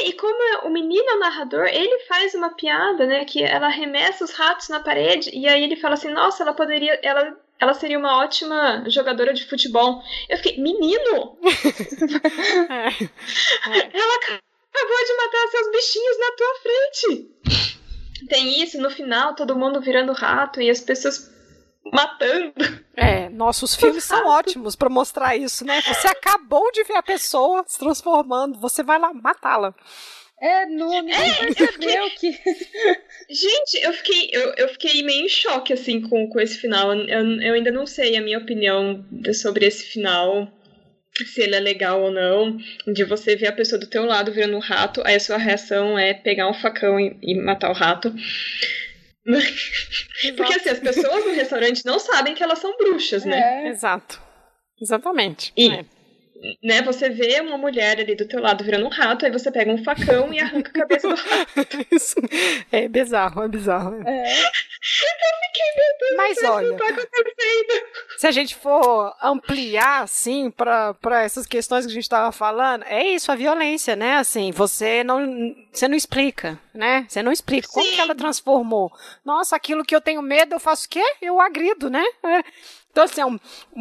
e 0.04 0.14
como 0.14 0.68
o 0.68 0.70
menino 0.70 1.10
é 1.10 1.16
o 1.16 1.20
narrador, 1.20 1.66
ele 1.68 2.00
faz 2.08 2.34
uma 2.34 2.50
piada, 2.56 3.06
né? 3.06 3.26
Que 3.26 3.44
ela 3.44 3.68
arremessa 3.68 4.24
os 4.24 4.32
ratos 4.32 4.70
na 4.70 4.80
parede 4.80 5.30
e 5.34 5.48
aí 5.48 5.64
ele 5.64 5.76
fala 5.76 5.94
assim: 5.96 6.10
Nossa, 6.12 6.44
ela 6.44 6.54
poderia. 6.54 7.00
Ela, 7.04 7.36
ela 7.60 7.74
seria 7.74 7.98
uma 7.98 8.18
ótima 8.18 8.84
jogadora 8.88 9.34
de 9.34 9.46
futebol. 9.46 10.02
Eu 10.30 10.38
fiquei, 10.38 10.62
menino! 10.62 11.38
É. 12.70 13.98
Ela 13.98 14.16
acabou 14.16 15.06
de 15.06 15.18
matar 15.18 15.48
seus 15.52 15.72
bichinhos 15.72 16.18
na 16.20 16.32
tua 16.36 16.56
frente! 16.62 18.28
Tem 18.30 18.62
isso, 18.62 18.80
no 18.80 18.90
final, 18.90 19.36
todo 19.36 19.56
mundo 19.56 19.82
virando 19.82 20.14
rato 20.14 20.62
e 20.62 20.70
as 20.70 20.82
pessoas 20.82 21.32
matando. 21.92 22.54
É, 22.96 23.30
nossos 23.30 23.76
filmes 23.76 24.04
são 24.04 24.28
ótimos 24.28 24.76
pra 24.76 24.90
mostrar 24.90 25.36
isso, 25.36 25.66
né? 25.66 25.82
Você 25.82 26.08
acabou 26.08 26.72
de 26.72 26.84
ver 26.84 26.96
a 26.96 27.04
pessoa 27.04 27.64
se 27.68 27.78
transformando, 27.80 28.60
você 28.60 28.84
vai 28.84 29.00
lá 29.00 29.14
matá-la. 29.14 29.74
É, 30.40 30.68
não 30.68 30.90
ninguém 30.90 31.34
percebeu 31.56 32.10
que. 32.12 32.32
Gente, 33.30 33.78
eu 33.82 33.92
fiquei, 33.94 34.30
eu, 34.32 34.54
eu 34.56 34.70
fiquei 34.70 35.02
meio 35.02 35.26
em 35.26 35.30
choque, 35.30 35.74
assim, 35.74 36.00
com, 36.02 36.30
com 36.30 36.40
esse 36.40 36.58
final. 36.60 36.94
Eu, 36.94 37.42
eu 37.42 37.54
ainda 37.56 37.72
não 37.72 37.88
sei 37.88 38.16
a 38.16 38.22
minha 38.22 38.38
opinião 38.38 39.04
sobre 39.34 39.66
esse 39.66 39.86
final, 39.86 40.48
se 41.26 41.42
ele 41.42 41.56
é 41.56 41.60
legal 41.60 42.04
ou 42.04 42.12
não. 42.12 42.56
De 42.86 43.04
você 43.04 43.36
ver 43.36 43.48
a 43.48 43.54
pessoa 43.54 43.80
do 43.80 43.88
teu 43.88 44.06
lado 44.06 44.32
virando 44.32 44.58
um 44.58 44.62
rato, 44.62 45.02
aí 45.04 45.16
a 45.16 45.20
sua 45.20 45.38
reação 45.38 45.98
é 45.98 46.14
pegar 46.14 46.50
um 46.50 46.54
facão 46.54 47.00
e, 47.00 47.18
e 47.22 47.36
matar 47.36 47.72
o 47.72 47.74
rato. 47.74 48.14
Porque 50.38 50.54
assim, 50.54 50.70
as 50.70 50.80
pessoas 50.80 51.26
no 51.26 51.34
restaurante 51.34 51.84
não 51.84 51.98
sabem 52.00 52.36
que 52.36 52.44
elas 52.44 52.60
são 52.60 52.78
bruxas, 52.78 53.26
né? 53.26 53.66
É. 53.66 53.70
Exato. 53.70 54.22
Exatamente. 54.80 55.52
E, 55.58 55.70
é. 55.70 55.86
Né, 56.64 56.82
você 56.82 57.10
vê 57.10 57.42
uma 57.42 57.58
mulher 57.58 58.00
ali 58.00 58.16
do 58.16 58.28
teu 58.28 58.42
lado 58.42 58.64
virando 58.64 58.86
um 58.86 58.90
rato, 58.90 59.26
aí 59.26 59.32
você 59.32 59.52
pega 59.52 59.72
um 59.72 59.84
facão 59.84 60.34
e 60.34 60.40
arranca 60.40 60.70
a 60.70 60.74
cabeça 60.74 61.08
do 61.08 61.16
rato. 61.16 61.86
Isso. 61.92 62.16
É 62.72 62.88
bizarro, 62.88 63.44
é 63.44 63.48
bizarro. 63.48 63.96
É. 64.08 64.42
Eu 64.42 64.48
fiquei, 65.44 65.76
meu 65.76 65.98
Deus, 66.00 66.18
Mas 66.18 66.42
não 66.42 66.52
olha, 66.54 66.78
tá 66.78 66.86
acontecendo. 66.86 67.86
se 68.18 68.28
a 68.28 68.32
gente 68.32 68.56
for 68.56 69.16
ampliar, 69.22 70.04
assim, 70.04 70.52
para 70.52 71.24
essas 71.24 71.46
questões 71.46 71.86
que 71.86 71.92
a 71.92 71.96
gente 71.96 72.04
estava 72.04 72.32
falando, 72.32 72.84
é 72.84 73.06
isso, 73.08 73.32
a 73.32 73.36
violência, 73.36 73.96
né? 73.96 74.18
Assim, 74.18 74.52
você 74.52 75.04
não, 75.04 75.56
você 75.72 75.88
não 75.88 75.96
explica, 75.96 76.60
né? 76.74 77.06
Você 77.10 77.24
não 77.24 77.32
explica. 77.32 77.68
Como 77.68 77.86
Sim. 77.86 77.96
que 77.96 78.02
ela 78.02 78.16
transformou? 78.16 78.92
Nossa, 79.26 79.56
aquilo 79.56 79.84
que 79.84 79.96
eu 79.96 80.02
tenho 80.02 80.22
medo, 80.22 80.56
eu 80.56 80.60
faço 80.60 80.86
o 80.86 80.90
quê? 80.90 81.04
Eu 81.22 81.42
agrido, 81.42 81.90
né? 81.90 82.04
É. 82.24 82.44
Então, 82.98 83.06
assim, 83.06 83.22
é 83.22 83.26
um- 83.28 83.40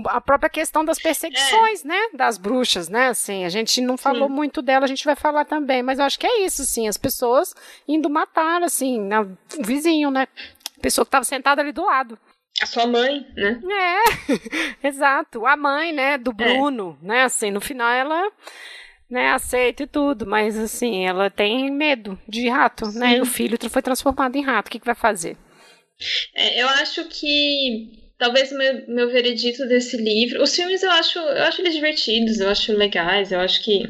a 0.08 0.20
própria 0.20 0.50
questão 0.50 0.84
das 0.84 0.98
perseguições, 0.98 1.82
né? 1.82 1.98
Das 2.12 2.36
bruxas, 2.36 2.86
né? 2.90 3.08
Assim, 3.08 3.46
a 3.46 3.48
gente 3.48 3.80
não 3.80 3.96
falou 3.96 4.28
muito 4.28 4.60
dela, 4.60 4.84
a 4.84 4.88
gente 4.88 5.06
vai 5.06 5.16
falar 5.16 5.46
também, 5.46 5.82
mas 5.82 5.98
eu 5.98 6.04
acho 6.04 6.18
que 6.18 6.26
é 6.26 6.44
isso, 6.44 6.60
assim, 6.60 6.86
as 6.86 6.98
pessoas 6.98 7.54
indo 7.88 8.10
matar, 8.10 8.62
assim, 8.62 9.00
na- 9.00 9.22
o 9.22 9.38
vizinho, 9.64 10.10
né? 10.10 10.28
A 10.76 10.80
pessoa 10.82 11.02
que 11.04 11.08
estava 11.08 11.24
sentada 11.24 11.62
ali 11.62 11.72
do 11.72 11.82
lado. 11.86 12.18
A 12.60 12.66
sua 12.66 12.86
mãe, 12.86 13.26
né? 13.34 13.58
É, 13.64 14.02
exato. 14.86 15.46
A 15.46 15.56
mãe, 15.56 15.94
né, 15.94 16.18
do 16.18 16.30
Bruno, 16.34 16.98
né, 17.00 17.22
assim, 17.22 17.50
no 17.50 17.60
final 17.60 17.88
ela, 17.90 18.30
né, 19.08 19.30
aceita 19.32 19.84
e 19.84 19.86
tudo, 19.86 20.26
mas 20.26 20.58
assim, 20.58 21.06
ela 21.06 21.30
tem 21.30 21.70
medo 21.70 22.18
de 22.28 22.50
rato, 22.50 22.86
né, 22.92 23.16
e 23.16 23.20
o 23.22 23.24
filho 23.26 23.56
foi 23.70 23.80
transformado 23.80 24.36
em 24.36 24.42
rato, 24.44 24.68
o 24.68 24.70
que, 24.70 24.78
que 24.78 24.84
vai 24.86 24.94
fazer? 24.94 25.38
É, 26.34 26.60
eu 26.62 26.68
acho 26.68 27.04
que 27.08 28.05
talvez 28.18 28.50
o 28.52 28.58
meu, 28.58 28.82
meu 28.88 29.08
veredito 29.08 29.66
desse 29.66 29.96
livro. 29.96 30.42
Os 30.42 30.54
filmes 30.54 30.82
eu 30.82 30.90
acho, 30.90 31.18
eu 31.18 31.42
acho 31.42 31.60
eles 31.60 31.74
divertidos, 31.74 32.40
eu 32.40 32.48
acho 32.48 32.72
legais, 32.72 33.32
eu 33.32 33.40
acho 33.40 33.62
que 33.62 33.84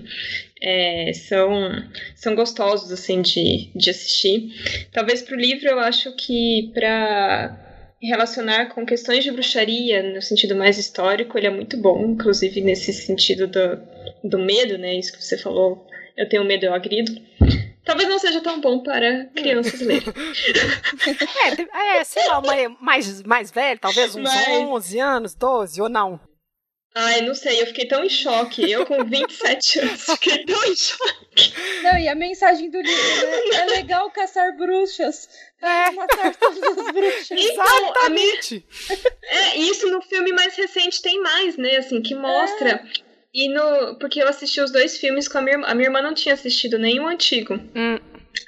é, 0.61 1.13
são, 1.13 1.71
são 2.15 2.35
gostosos 2.35 2.91
assim 2.91 3.23
de, 3.23 3.71
de 3.75 3.91
assistir. 3.91 4.53
Talvez 4.93 5.23
pro 5.23 5.37
livro 5.37 5.69
eu 5.69 5.79
acho 5.79 6.15
que 6.17 6.71
para 6.75 7.63
relacionar 8.01 8.67
com 8.67 8.85
questões 8.85 9.25
de 9.25 9.31
bruxaria 9.31 10.03
no 10.03 10.21
sentido 10.21 10.55
mais 10.55 10.79
histórico, 10.79 11.39
ele 11.39 11.47
é 11.47 11.51
muito 11.51 11.77
bom, 11.77 12.05
inclusive 12.07 12.61
nesse 12.61 12.93
sentido 12.93 13.47
do, 13.47 13.81
do 14.23 14.39
medo, 14.39 14.77
né? 14.77 14.95
Isso 14.95 15.13
que 15.13 15.23
você 15.23 15.39
falou, 15.39 15.87
eu 16.17 16.29
tenho 16.29 16.45
medo, 16.45 16.67
eu 16.67 16.75
agrido. 16.75 17.13
Talvez 17.87 18.09
não 18.09 18.19
seja 18.19 18.41
tão 18.43 18.61
bom 18.61 18.83
para 18.83 19.27
crianças 19.35 19.81
lerem. 19.81 20.03
É, 21.73 21.99
é 21.99 22.05
sei 22.05 22.27
lá, 22.27 22.39
uma- 22.41 22.77
mais, 22.81 23.23
mais 23.23 23.51
velho, 23.51 23.79
talvez 23.81 24.15
uns 24.15 24.23
Mas- 24.25 24.49
11 24.49 24.99
anos, 24.99 25.35
12, 25.35 25.81
ou 25.81 25.89
não? 25.89 26.21
Ai, 26.99 27.21
não 27.21 27.35
sei, 27.35 27.61
eu 27.61 27.67
fiquei 27.67 27.87
tão 27.87 28.03
em 28.03 28.09
choque. 28.09 28.71
Eu 28.71 28.87
com 28.87 29.05
27 29.05 29.81
anos 29.81 30.05
fiquei 30.07 30.45
tão 30.47 30.65
em 30.65 30.75
choque. 30.75 31.53
Não, 31.83 31.99
e 31.99 32.09
a 32.09 32.15
mensagem 32.15 32.71
do 32.71 32.81
livro, 32.81 33.27
né? 33.27 33.57
É 33.61 33.65
legal 33.67 34.11
caçar 34.11 34.57
bruxas. 34.57 35.29
É. 35.61 35.91
Matar 35.91 36.35
todas 36.37 36.63
as 36.79 36.91
bruxas. 36.93 37.31
Então, 37.33 37.63
a 38.03 38.09
minha, 38.09 38.35
Exatamente. 38.35 38.67
É, 39.25 39.57
isso 39.59 39.91
no 39.91 40.01
filme 40.01 40.33
mais 40.33 40.57
recente 40.57 41.03
tem 41.03 41.21
mais, 41.21 41.59
né? 41.59 41.77
Assim, 41.77 42.01
que 42.01 42.15
mostra. 42.15 42.83
E 43.37 43.49
no. 43.51 43.97
Porque 43.99 44.23
eu 44.23 44.27
assisti 44.29 44.61
os 44.61 44.71
dois 44.73 44.97
filmes 44.97 45.29
com 45.29 45.37
a 45.39 45.43
minha 45.43 45.55
irmã. 45.57 45.67
A 45.69 45.75
minha 45.75 45.89
irmã 45.89 46.01
não 46.01 46.15
tinha 46.15 46.35
assistido 46.35 46.79
nenhum 46.79 47.07
antigo. 47.07 47.55
Hum, 47.75 47.99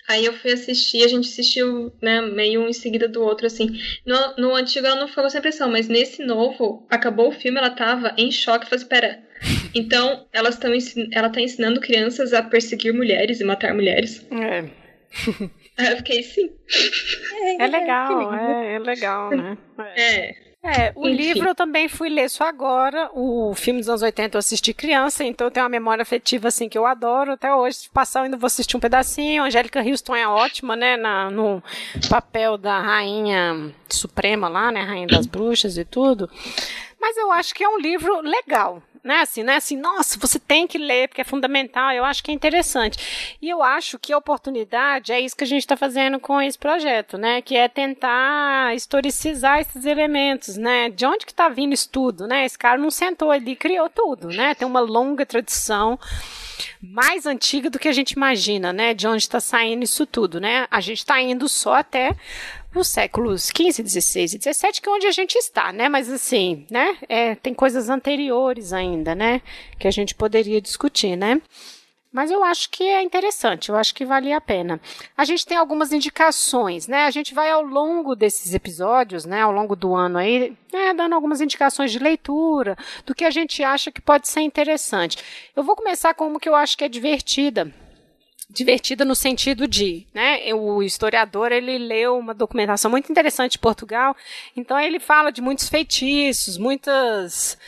Aí 0.06 0.24
eu 0.24 0.32
fui 0.32 0.52
assistir, 0.52 1.02
a 1.04 1.08
gente 1.08 1.28
assistiu, 1.28 1.92
né, 2.02 2.20
meio 2.22 2.62
um 2.62 2.68
em 2.68 2.72
seguida 2.72 3.06
do 3.08 3.22
outro, 3.22 3.46
assim. 3.46 3.68
No, 4.06 4.36
no 4.36 4.54
antigo 4.54 4.86
ela 4.86 4.96
não 5.00 5.08
ficou 5.08 5.22
com 5.22 5.28
essa 5.28 5.38
impressão, 5.38 5.70
mas 5.70 5.88
nesse 5.88 6.22
novo, 6.22 6.86
acabou 6.90 7.28
o 7.28 7.32
filme, 7.32 7.58
ela 7.58 7.70
tava 7.70 8.14
em 8.16 8.30
choque, 8.30 8.64
falou, 8.66 8.82
espera. 8.82 9.18
Então, 9.74 10.26
elas 10.32 10.54
estão 10.54 10.72
ela 11.12 11.30
tá 11.30 11.40
ensinando 11.40 11.80
crianças 11.80 12.32
a 12.32 12.42
perseguir 12.42 12.92
mulheres 12.92 13.40
e 13.40 13.44
matar 13.44 13.74
mulheres. 13.74 14.26
é. 14.30 14.64
Aí 15.78 15.92
eu 15.92 15.96
fiquei, 15.98 16.22
sim. 16.22 16.50
É 17.60 17.66
legal, 17.66 18.08
que 18.08 18.14
lindo. 18.24 18.34
é, 18.34 18.74
é 18.74 18.78
legal, 18.78 19.30
né? 19.30 19.58
É. 19.96 20.28
É. 20.28 20.47
É, 20.60 20.92
o 20.96 21.08
Enfim. 21.08 21.16
livro 21.16 21.48
eu 21.48 21.54
também 21.54 21.88
fui 21.88 22.08
ler 22.08 22.28
só 22.28 22.44
agora. 22.44 23.10
O 23.14 23.54
filme 23.54 23.80
dos 23.80 23.88
anos 23.88 24.02
80 24.02 24.36
eu 24.36 24.38
assisti 24.40 24.74
criança, 24.74 25.22
então 25.24 25.46
eu 25.46 25.50
tenho 25.50 25.64
uma 25.64 25.70
memória 25.70 26.02
afetiva 26.02 26.48
assim 26.48 26.68
que 26.68 26.76
eu 26.76 26.84
adoro. 26.84 27.32
Até 27.32 27.54
hoje, 27.54 27.76
se 27.76 27.90
passar, 27.90 28.20
eu 28.20 28.24
ainda 28.24 28.36
vou 28.36 28.46
assistir 28.46 28.76
um 28.76 28.80
pedacinho. 28.80 29.42
A 29.42 29.46
Angélica 29.46 29.80
Houston 29.80 30.16
é 30.16 30.26
ótima, 30.26 30.74
né? 30.74 30.96
Na, 30.96 31.30
no 31.30 31.62
papel 32.10 32.58
da 32.58 32.80
rainha 32.80 33.72
suprema 33.88 34.48
lá, 34.48 34.72
né? 34.72 34.82
Rainha 34.82 35.06
das 35.06 35.26
bruxas 35.26 35.78
e 35.78 35.84
tudo. 35.84 36.28
Mas 37.00 37.16
eu 37.16 37.30
acho 37.30 37.54
que 37.54 37.64
é 37.64 37.68
um 37.68 37.78
livro 37.78 38.20
legal. 38.20 38.82
Né, 39.04 39.20
assim, 39.20 39.42
né, 39.42 39.56
assim, 39.56 39.76
nossa, 39.76 40.18
você 40.18 40.38
tem 40.38 40.66
que 40.66 40.76
ler 40.76 41.08
porque 41.08 41.20
é 41.20 41.24
fundamental. 41.24 41.92
Eu 41.92 42.04
acho 42.04 42.22
que 42.22 42.30
é 42.30 42.34
interessante. 42.34 43.38
E 43.40 43.48
eu 43.48 43.62
acho 43.62 43.98
que 43.98 44.12
a 44.12 44.18
oportunidade 44.18 45.12
é 45.12 45.20
isso 45.20 45.36
que 45.36 45.44
a 45.44 45.46
gente 45.46 45.62
está 45.62 45.76
fazendo 45.76 46.18
com 46.18 46.42
esse 46.42 46.58
projeto, 46.58 47.16
né? 47.16 47.40
Que 47.40 47.56
é 47.56 47.68
tentar 47.68 48.74
historicizar 48.74 49.60
esses 49.60 49.86
elementos, 49.86 50.56
né? 50.56 50.90
De 50.90 51.06
onde 51.06 51.24
que 51.24 51.32
está 51.32 51.48
vindo 51.48 51.72
isso 51.72 51.88
tudo, 51.88 52.26
né? 52.26 52.44
Esse 52.44 52.58
cara 52.58 52.76
não 52.76 52.90
sentou 52.90 53.30
ali 53.30 53.52
e 53.52 53.56
criou 53.56 53.88
tudo, 53.88 54.28
né? 54.28 54.54
Tem 54.54 54.66
uma 54.66 54.80
longa 54.80 55.24
tradição 55.24 55.98
mais 56.82 57.24
antiga 57.24 57.70
do 57.70 57.78
que 57.78 57.88
a 57.88 57.92
gente 57.92 58.12
imagina, 58.12 58.72
né? 58.72 58.94
De 58.94 59.06
onde 59.06 59.22
está 59.22 59.40
saindo 59.40 59.84
isso 59.84 60.06
tudo, 60.06 60.40
né? 60.40 60.66
A 60.70 60.80
gente 60.80 60.98
está 60.98 61.20
indo 61.20 61.48
só 61.48 61.76
até 61.76 62.14
os 62.74 62.88
séculos 62.88 63.46
XV, 63.46 63.86
XVI 63.86 64.24
e 64.24 64.28
XVII, 64.28 64.80
que 64.82 64.88
é 64.88 64.92
onde 64.92 65.06
a 65.06 65.12
gente 65.12 65.36
está, 65.36 65.72
né? 65.72 65.88
Mas 65.88 66.10
assim, 66.10 66.66
né? 66.70 66.96
É, 67.08 67.34
tem 67.34 67.54
coisas 67.54 67.88
anteriores 67.88 68.72
ainda, 68.72 69.14
né? 69.14 69.40
Que 69.78 69.88
a 69.88 69.90
gente 69.90 70.14
poderia 70.14 70.60
discutir, 70.60 71.16
né? 71.16 71.40
Mas 72.10 72.30
eu 72.30 72.42
acho 72.42 72.70
que 72.70 72.82
é 72.82 73.02
interessante, 73.02 73.68
eu 73.68 73.76
acho 73.76 73.94
que 73.94 74.04
vale 74.04 74.32
a 74.32 74.40
pena. 74.40 74.80
A 75.14 75.24
gente 75.24 75.44
tem 75.44 75.58
algumas 75.58 75.92
indicações, 75.92 76.88
né? 76.88 77.04
A 77.04 77.10
gente 77.10 77.34
vai 77.34 77.50
ao 77.50 77.62
longo 77.62 78.16
desses 78.16 78.54
episódios, 78.54 79.26
né? 79.26 79.42
Ao 79.42 79.52
longo 79.52 79.76
do 79.76 79.94
ano 79.94 80.16
aí, 80.18 80.56
né, 80.72 80.94
dando 80.94 81.14
algumas 81.14 81.40
indicações 81.42 81.92
de 81.92 81.98
leitura, 81.98 82.76
do 83.04 83.14
que 83.14 83.24
a 83.24 83.30
gente 83.30 83.62
acha 83.62 83.92
que 83.92 84.00
pode 84.00 84.26
ser 84.26 84.40
interessante. 84.40 85.18
Eu 85.54 85.62
vou 85.62 85.76
começar 85.76 86.14
com 86.14 86.26
uma 86.26 86.40
que 86.40 86.48
eu 86.48 86.54
acho 86.54 86.78
que 86.78 86.84
é 86.84 86.88
divertida 86.88 87.72
divertida 88.50 89.04
no 89.04 89.14
sentido 89.14 89.68
de, 89.68 90.06
né, 90.14 90.52
o 90.54 90.82
historiador 90.82 91.52
ele 91.52 91.76
leu 91.76 92.16
uma 92.16 92.32
documentação 92.32 92.90
muito 92.90 93.10
interessante 93.10 93.52
de 93.52 93.58
Portugal, 93.58 94.16
então 94.56 94.78
ele 94.80 94.98
fala 94.98 95.30
de 95.30 95.42
muitos 95.42 95.68
feitiços, 95.68 96.56
muitas 96.56 97.58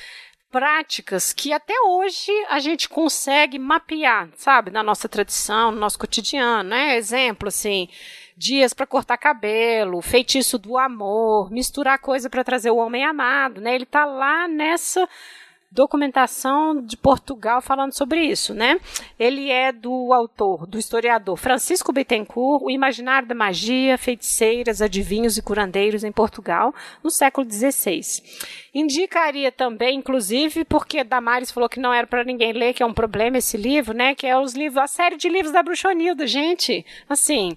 práticas 0.50 1.32
que 1.32 1.52
até 1.52 1.74
hoje 1.82 2.32
a 2.48 2.58
gente 2.58 2.88
consegue 2.88 3.58
mapear, 3.58 4.28
sabe, 4.36 4.70
na 4.70 4.82
nossa 4.82 5.08
tradição, 5.08 5.70
no 5.70 5.78
nosso 5.78 5.98
cotidiano, 5.98 6.70
né? 6.70 6.96
Exemplo 6.96 7.48
assim, 7.48 7.88
dias 8.36 8.74
para 8.74 8.86
cortar 8.86 9.16
cabelo, 9.16 10.02
feitiço 10.02 10.58
do 10.58 10.76
amor, 10.76 11.50
misturar 11.52 11.98
coisa 12.00 12.28
para 12.28 12.42
trazer 12.42 12.70
o 12.70 12.78
homem 12.78 13.04
amado, 13.04 13.60
né? 13.60 13.74
Ele 13.74 13.86
tá 13.86 14.04
lá 14.04 14.48
nessa 14.48 15.08
documentação 15.70 16.82
de 16.82 16.96
Portugal 16.96 17.62
falando 17.62 17.92
sobre 17.92 18.24
isso, 18.24 18.52
né? 18.52 18.80
Ele 19.18 19.50
é 19.50 19.70
do 19.70 20.12
autor, 20.12 20.66
do 20.66 20.78
historiador 20.78 21.36
Francisco 21.36 21.92
Bittencourt, 21.92 22.62
O 22.64 22.70
Imaginário 22.70 23.28
da 23.28 23.34
Magia, 23.34 23.96
Feiticeiras, 23.96 24.82
Adivinhos 24.82 25.38
e 25.38 25.42
Curandeiros 25.42 26.02
em 26.02 26.10
Portugal, 26.10 26.74
no 27.04 27.10
século 27.10 27.48
XVI. 27.48 28.00
Indicaria 28.74 29.52
também, 29.52 29.98
inclusive, 29.98 30.64
porque 30.64 31.04
Damares 31.04 31.52
falou 31.52 31.68
que 31.68 31.80
não 31.80 31.94
era 31.94 32.06
para 32.06 32.24
ninguém 32.24 32.52
ler, 32.52 32.74
que 32.74 32.82
é 32.82 32.86
um 32.86 32.94
problema 32.94 33.38
esse 33.38 33.56
livro, 33.56 33.94
né? 33.94 34.14
Que 34.14 34.26
é 34.26 34.36
os 34.36 34.54
livros, 34.54 34.82
a 34.82 34.88
série 34.88 35.16
de 35.16 35.28
livros 35.28 35.52
da 35.52 35.62
Bruxonilda, 35.62 36.26
gente. 36.26 36.84
Assim, 37.08 37.56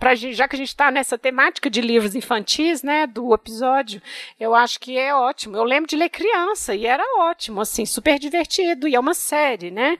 pra, 0.00 0.14
gente- 0.16 0.34
já 0.34 0.48
que 0.48 0.56
a 0.56 0.58
gente 0.58 0.68
está 0.68 0.90
nessa 0.90 1.16
temática 1.18 1.70
de 1.70 1.80
livros 1.80 2.14
infantis, 2.16 2.82
né, 2.82 3.06
do 3.06 3.32
episódio, 3.34 4.02
eu 4.40 4.54
acho 4.54 4.80
que 4.80 4.98
é 4.98 5.14
ótimo. 5.14 5.56
Eu 5.56 5.62
lembro 5.64 5.88
de 5.88 5.94
ler 5.94 6.08
criança 6.08 6.74
e 6.74 6.86
era 6.86 7.04
ótimo, 7.20 7.60
assim, 7.60 7.86
super 7.86 8.18
divertido. 8.18 8.88
E 8.88 8.94
é 8.96 9.00
uma 9.00 9.14
série, 9.14 9.70
né? 9.70 9.98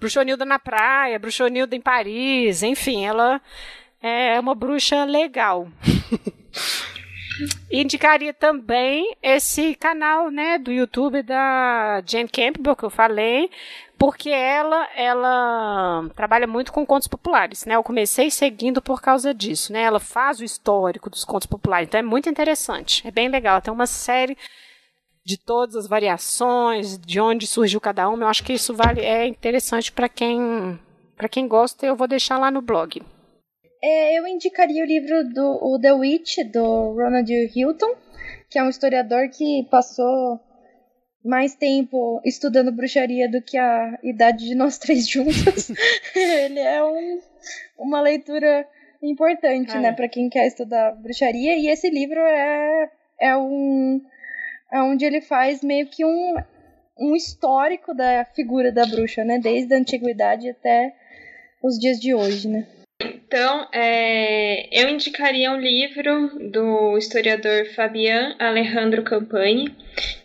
Bruxonilda 0.00 0.44
na 0.44 0.58
praia, 0.58 1.18
Bruxonilda 1.18 1.76
em 1.76 1.80
Paris, 1.80 2.62
enfim, 2.64 3.04
ela 3.04 3.40
é 4.02 4.40
uma 4.40 4.54
bruxa 4.54 5.04
legal. 5.04 5.68
Indicaria 7.70 8.34
também 8.34 9.16
esse 9.22 9.74
canal, 9.74 10.30
né, 10.30 10.58
do 10.58 10.70
YouTube 10.70 11.22
da 11.22 12.02
Jane 12.06 12.28
Campbell 12.28 12.76
que 12.76 12.84
eu 12.84 12.90
falei, 12.90 13.50
porque 14.02 14.30
ela 14.30 14.88
ela 14.96 16.10
trabalha 16.16 16.44
muito 16.44 16.72
com 16.72 16.84
contos 16.84 17.06
populares, 17.06 17.64
né? 17.64 17.76
Eu 17.76 17.84
comecei 17.84 18.32
seguindo 18.32 18.82
por 18.82 19.00
causa 19.00 19.32
disso, 19.32 19.72
né? 19.72 19.82
Ela 19.82 20.00
faz 20.00 20.40
o 20.40 20.44
histórico 20.44 21.08
dos 21.08 21.24
contos 21.24 21.46
populares, 21.46 21.86
então 21.86 22.00
é 22.00 22.02
muito 22.02 22.28
interessante, 22.28 23.06
é 23.06 23.12
bem 23.12 23.28
legal. 23.28 23.62
Tem 23.62 23.72
uma 23.72 23.86
série 23.86 24.36
de 25.24 25.38
todas 25.38 25.76
as 25.76 25.86
variações, 25.86 26.98
de 26.98 27.20
onde 27.20 27.46
surgiu 27.46 27.80
cada 27.80 28.08
uma. 28.08 28.24
Eu 28.24 28.28
acho 28.28 28.42
que 28.42 28.52
isso 28.52 28.74
vale 28.74 29.02
é 29.02 29.24
interessante 29.24 29.92
para 29.92 30.08
quem 30.08 30.80
para 31.16 31.28
quem 31.28 31.46
gosta. 31.46 31.86
Eu 31.86 31.94
vou 31.94 32.08
deixar 32.08 32.38
lá 32.38 32.50
no 32.50 32.60
blog. 32.60 33.00
É, 33.80 34.18
eu 34.18 34.26
indicaria 34.26 34.82
o 34.82 34.86
livro 34.86 35.32
do 35.32 35.58
o 35.62 35.78
The 35.80 35.92
Witch, 35.92 36.38
do 36.52 36.94
Ronald 36.94 37.30
Hilton, 37.54 37.94
que 38.50 38.58
é 38.58 38.64
um 38.64 38.68
historiador 38.68 39.28
que 39.28 39.64
passou 39.70 40.40
mais 41.24 41.54
tempo 41.54 42.20
estudando 42.24 42.72
bruxaria 42.72 43.28
do 43.28 43.40
que 43.40 43.56
a 43.56 43.98
idade 44.02 44.46
de 44.46 44.54
nós 44.54 44.78
três 44.78 45.08
juntos. 45.08 45.70
Ele 46.14 46.60
é 46.60 46.82
um, 46.82 47.20
uma 47.78 48.00
leitura 48.00 48.66
importante, 49.02 49.76
né, 49.78 49.92
para 49.92 50.08
quem 50.08 50.28
quer 50.28 50.46
estudar 50.46 50.92
bruxaria. 50.92 51.56
E 51.56 51.68
esse 51.68 51.90
livro 51.90 52.20
é, 52.20 52.90
é 53.20 53.36
um 53.36 54.00
é 54.72 54.80
onde 54.80 55.04
ele 55.04 55.20
faz 55.20 55.62
meio 55.62 55.86
que 55.86 56.02
um, 56.02 56.34
um 56.98 57.14
histórico 57.14 57.94
da 57.94 58.24
figura 58.24 58.72
da 58.72 58.86
bruxa, 58.86 59.22
né, 59.22 59.38
desde 59.38 59.74
a 59.74 59.76
antiguidade 59.76 60.48
até 60.48 60.94
os 61.62 61.78
dias 61.78 62.00
de 62.00 62.14
hoje, 62.14 62.48
né. 62.48 62.66
Então, 63.04 63.66
é, 63.72 64.68
eu 64.70 64.88
indicaria 64.88 65.50
um 65.50 65.58
livro 65.58 66.50
do 66.50 66.96
historiador 66.96 67.66
Fabian 67.74 68.36
Alejandro 68.38 69.02
Campani. 69.02 69.74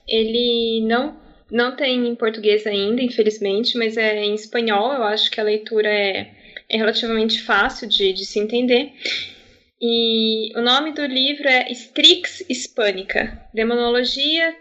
Ele 0.07 0.81
não, 0.87 1.15
não 1.51 1.75
tem 1.75 2.07
em 2.07 2.15
português 2.15 2.65
ainda, 2.65 3.01
infelizmente, 3.01 3.77
mas 3.77 3.97
é 3.97 4.23
em 4.23 4.33
espanhol. 4.33 4.93
Eu 4.93 5.03
acho 5.03 5.29
que 5.29 5.39
a 5.39 5.43
leitura 5.43 5.89
é, 5.89 6.31
é 6.69 6.77
relativamente 6.77 7.41
fácil 7.41 7.87
de, 7.87 8.13
de 8.13 8.25
se 8.25 8.39
entender. 8.39 8.93
E 9.81 10.51
o 10.55 10.61
nome 10.61 10.91
do 10.93 11.05
livro 11.05 11.47
é 11.47 11.71
Strix 11.71 12.43
Hispânica, 12.49 13.39
Demonologia 13.53 14.55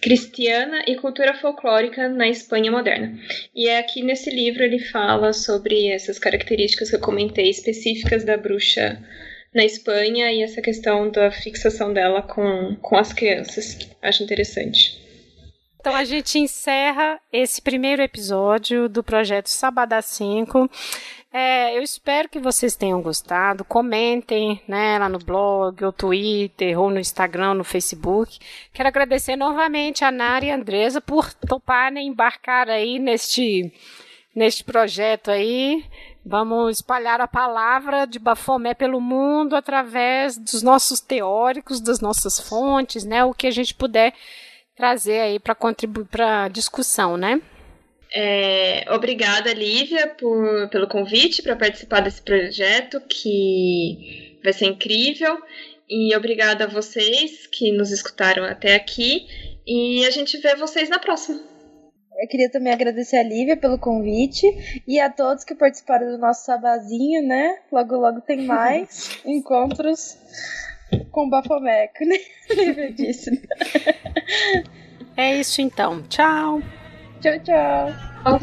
cristiana 0.00 0.84
e 0.86 0.96
cultura 0.96 1.32
folclórica 1.32 2.06
na 2.06 2.28
Espanha 2.28 2.70
moderna. 2.70 3.18
E 3.54 3.66
é 3.66 3.78
aqui 3.78 4.02
nesse 4.02 4.28
livro 4.28 4.62
ele 4.62 4.78
fala 4.78 5.32
sobre 5.32 5.88
essas 5.88 6.18
características 6.18 6.90
que 6.90 6.96
eu 6.96 7.00
comentei 7.00 7.48
específicas 7.48 8.24
da 8.24 8.36
bruxa 8.36 9.02
na 9.58 9.64
Espanha 9.64 10.30
e 10.30 10.40
essa 10.40 10.62
questão 10.62 11.10
da 11.10 11.32
fixação 11.32 11.92
dela 11.92 12.22
com, 12.22 12.76
com 12.80 12.96
as 12.96 13.12
crianças. 13.12 13.76
Acho 14.00 14.22
interessante. 14.22 14.96
Então 15.80 15.96
a 15.96 16.04
gente 16.04 16.38
encerra 16.38 17.18
esse 17.32 17.60
primeiro 17.60 18.00
episódio 18.00 18.88
do 18.88 19.02
projeto 19.02 19.48
Sabadá 19.48 20.00
5. 20.00 20.70
É, 21.32 21.76
eu 21.76 21.82
espero 21.82 22.28
que 22.28 22.38
vocês 22.38 22.76
tenham 22.76 23.02
gostado. 23.02 23.64
Comentem 23.64 24.62
né, 24.68 24.96
lá 24.96 25.08
no 25.08 25.18
blog, 25.18 25.84
ou 25.84 25.92
Twitter, 25.92 26.78
ou 26.78 26.88
no 26.88 27.00
Instagram, 27.00 27.54
no 27.54 27.64
Facebook. 27.64 28.38
Quero 28.72 28.88
agradecer 28.88 29.34
novamente 29.34 30.04
a 30.04 30.12
Nara 30.12 30.44
e 30.44 30.50
a 30.52 30.54
Andresa 30.54 31.00
por 31.00 31.34
toparem 31.34 32.06
embarcar 32.06 32.68
aí 32.68 33.00
neste, 33.00 33.72
neste 34.34 34.64
projeto 34.64 35.30
aí. 35.30 35.84
Vamos 36.24 36.76
espalhar 36.76 37.20
a 37.20 37.26
palavra 37.26 38.06
de 38.06 38.18
Bafomé 38.18 38.74
pelo 38.74 39.00
mundo 39.00 39.56
através 39.56 40.36
dos 40.36 40.62
nossos 40.62 41.00
teóricos, 41.00 41.80
das 41.80 42.00
nossas 42.00 42.38
fontes, 42.38 43.04
né? 43.04 43.24
O 43.24 43.32
que 43.32 43.46
a 43.46 43.50
gente 43.50 43.74
puder 43.74 44.12
trazer 44.76 45.20
aí 45.20 45.38
para 45.38 45.54
contribuir 45.54 46.06
para 46.06 46.44
a 46.44 46.48
discussão, 46.48 47.16
né? 47.16 47.40
É, 48.12 48.86
obrigada, 48.90 49.52
Lívia, 49.52 50.08
por, 50.08 50.68
pelo 50.70 50.86
convite 50.86 51.42
para 51.42 51.56
participar 51.56 52.00
desse 52.00 52.22
projeto 52.22 53.00
que 53.08 54.38
vai 54.42 54.52
ser 54.52 54.66
incrível. 54.66 55.38
E 55.88 56.14
obrigada 56.14 56.64
a 56.64 56.68
vocês 56.68 57.46
que 57.46 57.72
nos 57.72 57.90
escutaram 57.90 58.44
até 58.44 58.74
aqui. 58.74 59.26
E 59.66 60.04
a 60.06 60.10
gente 60.10 60.36
vê 60.38 60.54
vocês 60.54 60.88
na 60.88 60.98
próxima 60.98 61.40
eu 62.18 62.28
queria 62.28 62.50
também 62.50 62.72
agradecer 62.72 63.16
a 63.16 63.22
Lívia 63.22 63.56
pelo 63.56 63.78
convite 63.78 64.46
e 64.86 64.98
a 64.98 65.08
todos 65.08 65.44
que 65.44 65.54
participaram 65.54 66.10
do 66.10 66.18
nosso 66.18 66.44
sabazinho, 66.44 67.26
né? 67.26 67.58
Logo, 67.70 67.96
logo 67.96 68.20
tem 68.20 68.42
mais 68.46 69.20
encontros 69.24 70.18
com 71.12 71.30
Bafomé, 71.30 71.90
né? 72.00 72.18
Lívia 72.50 72.92
disse. 72.92 73.40
É 75.16 75.34
isso 75.34 75.60
então. 75.60 76.00
Tchau. 76.04 76.62
Tchau, 77.20 77.40
tchau. 77.40 78.38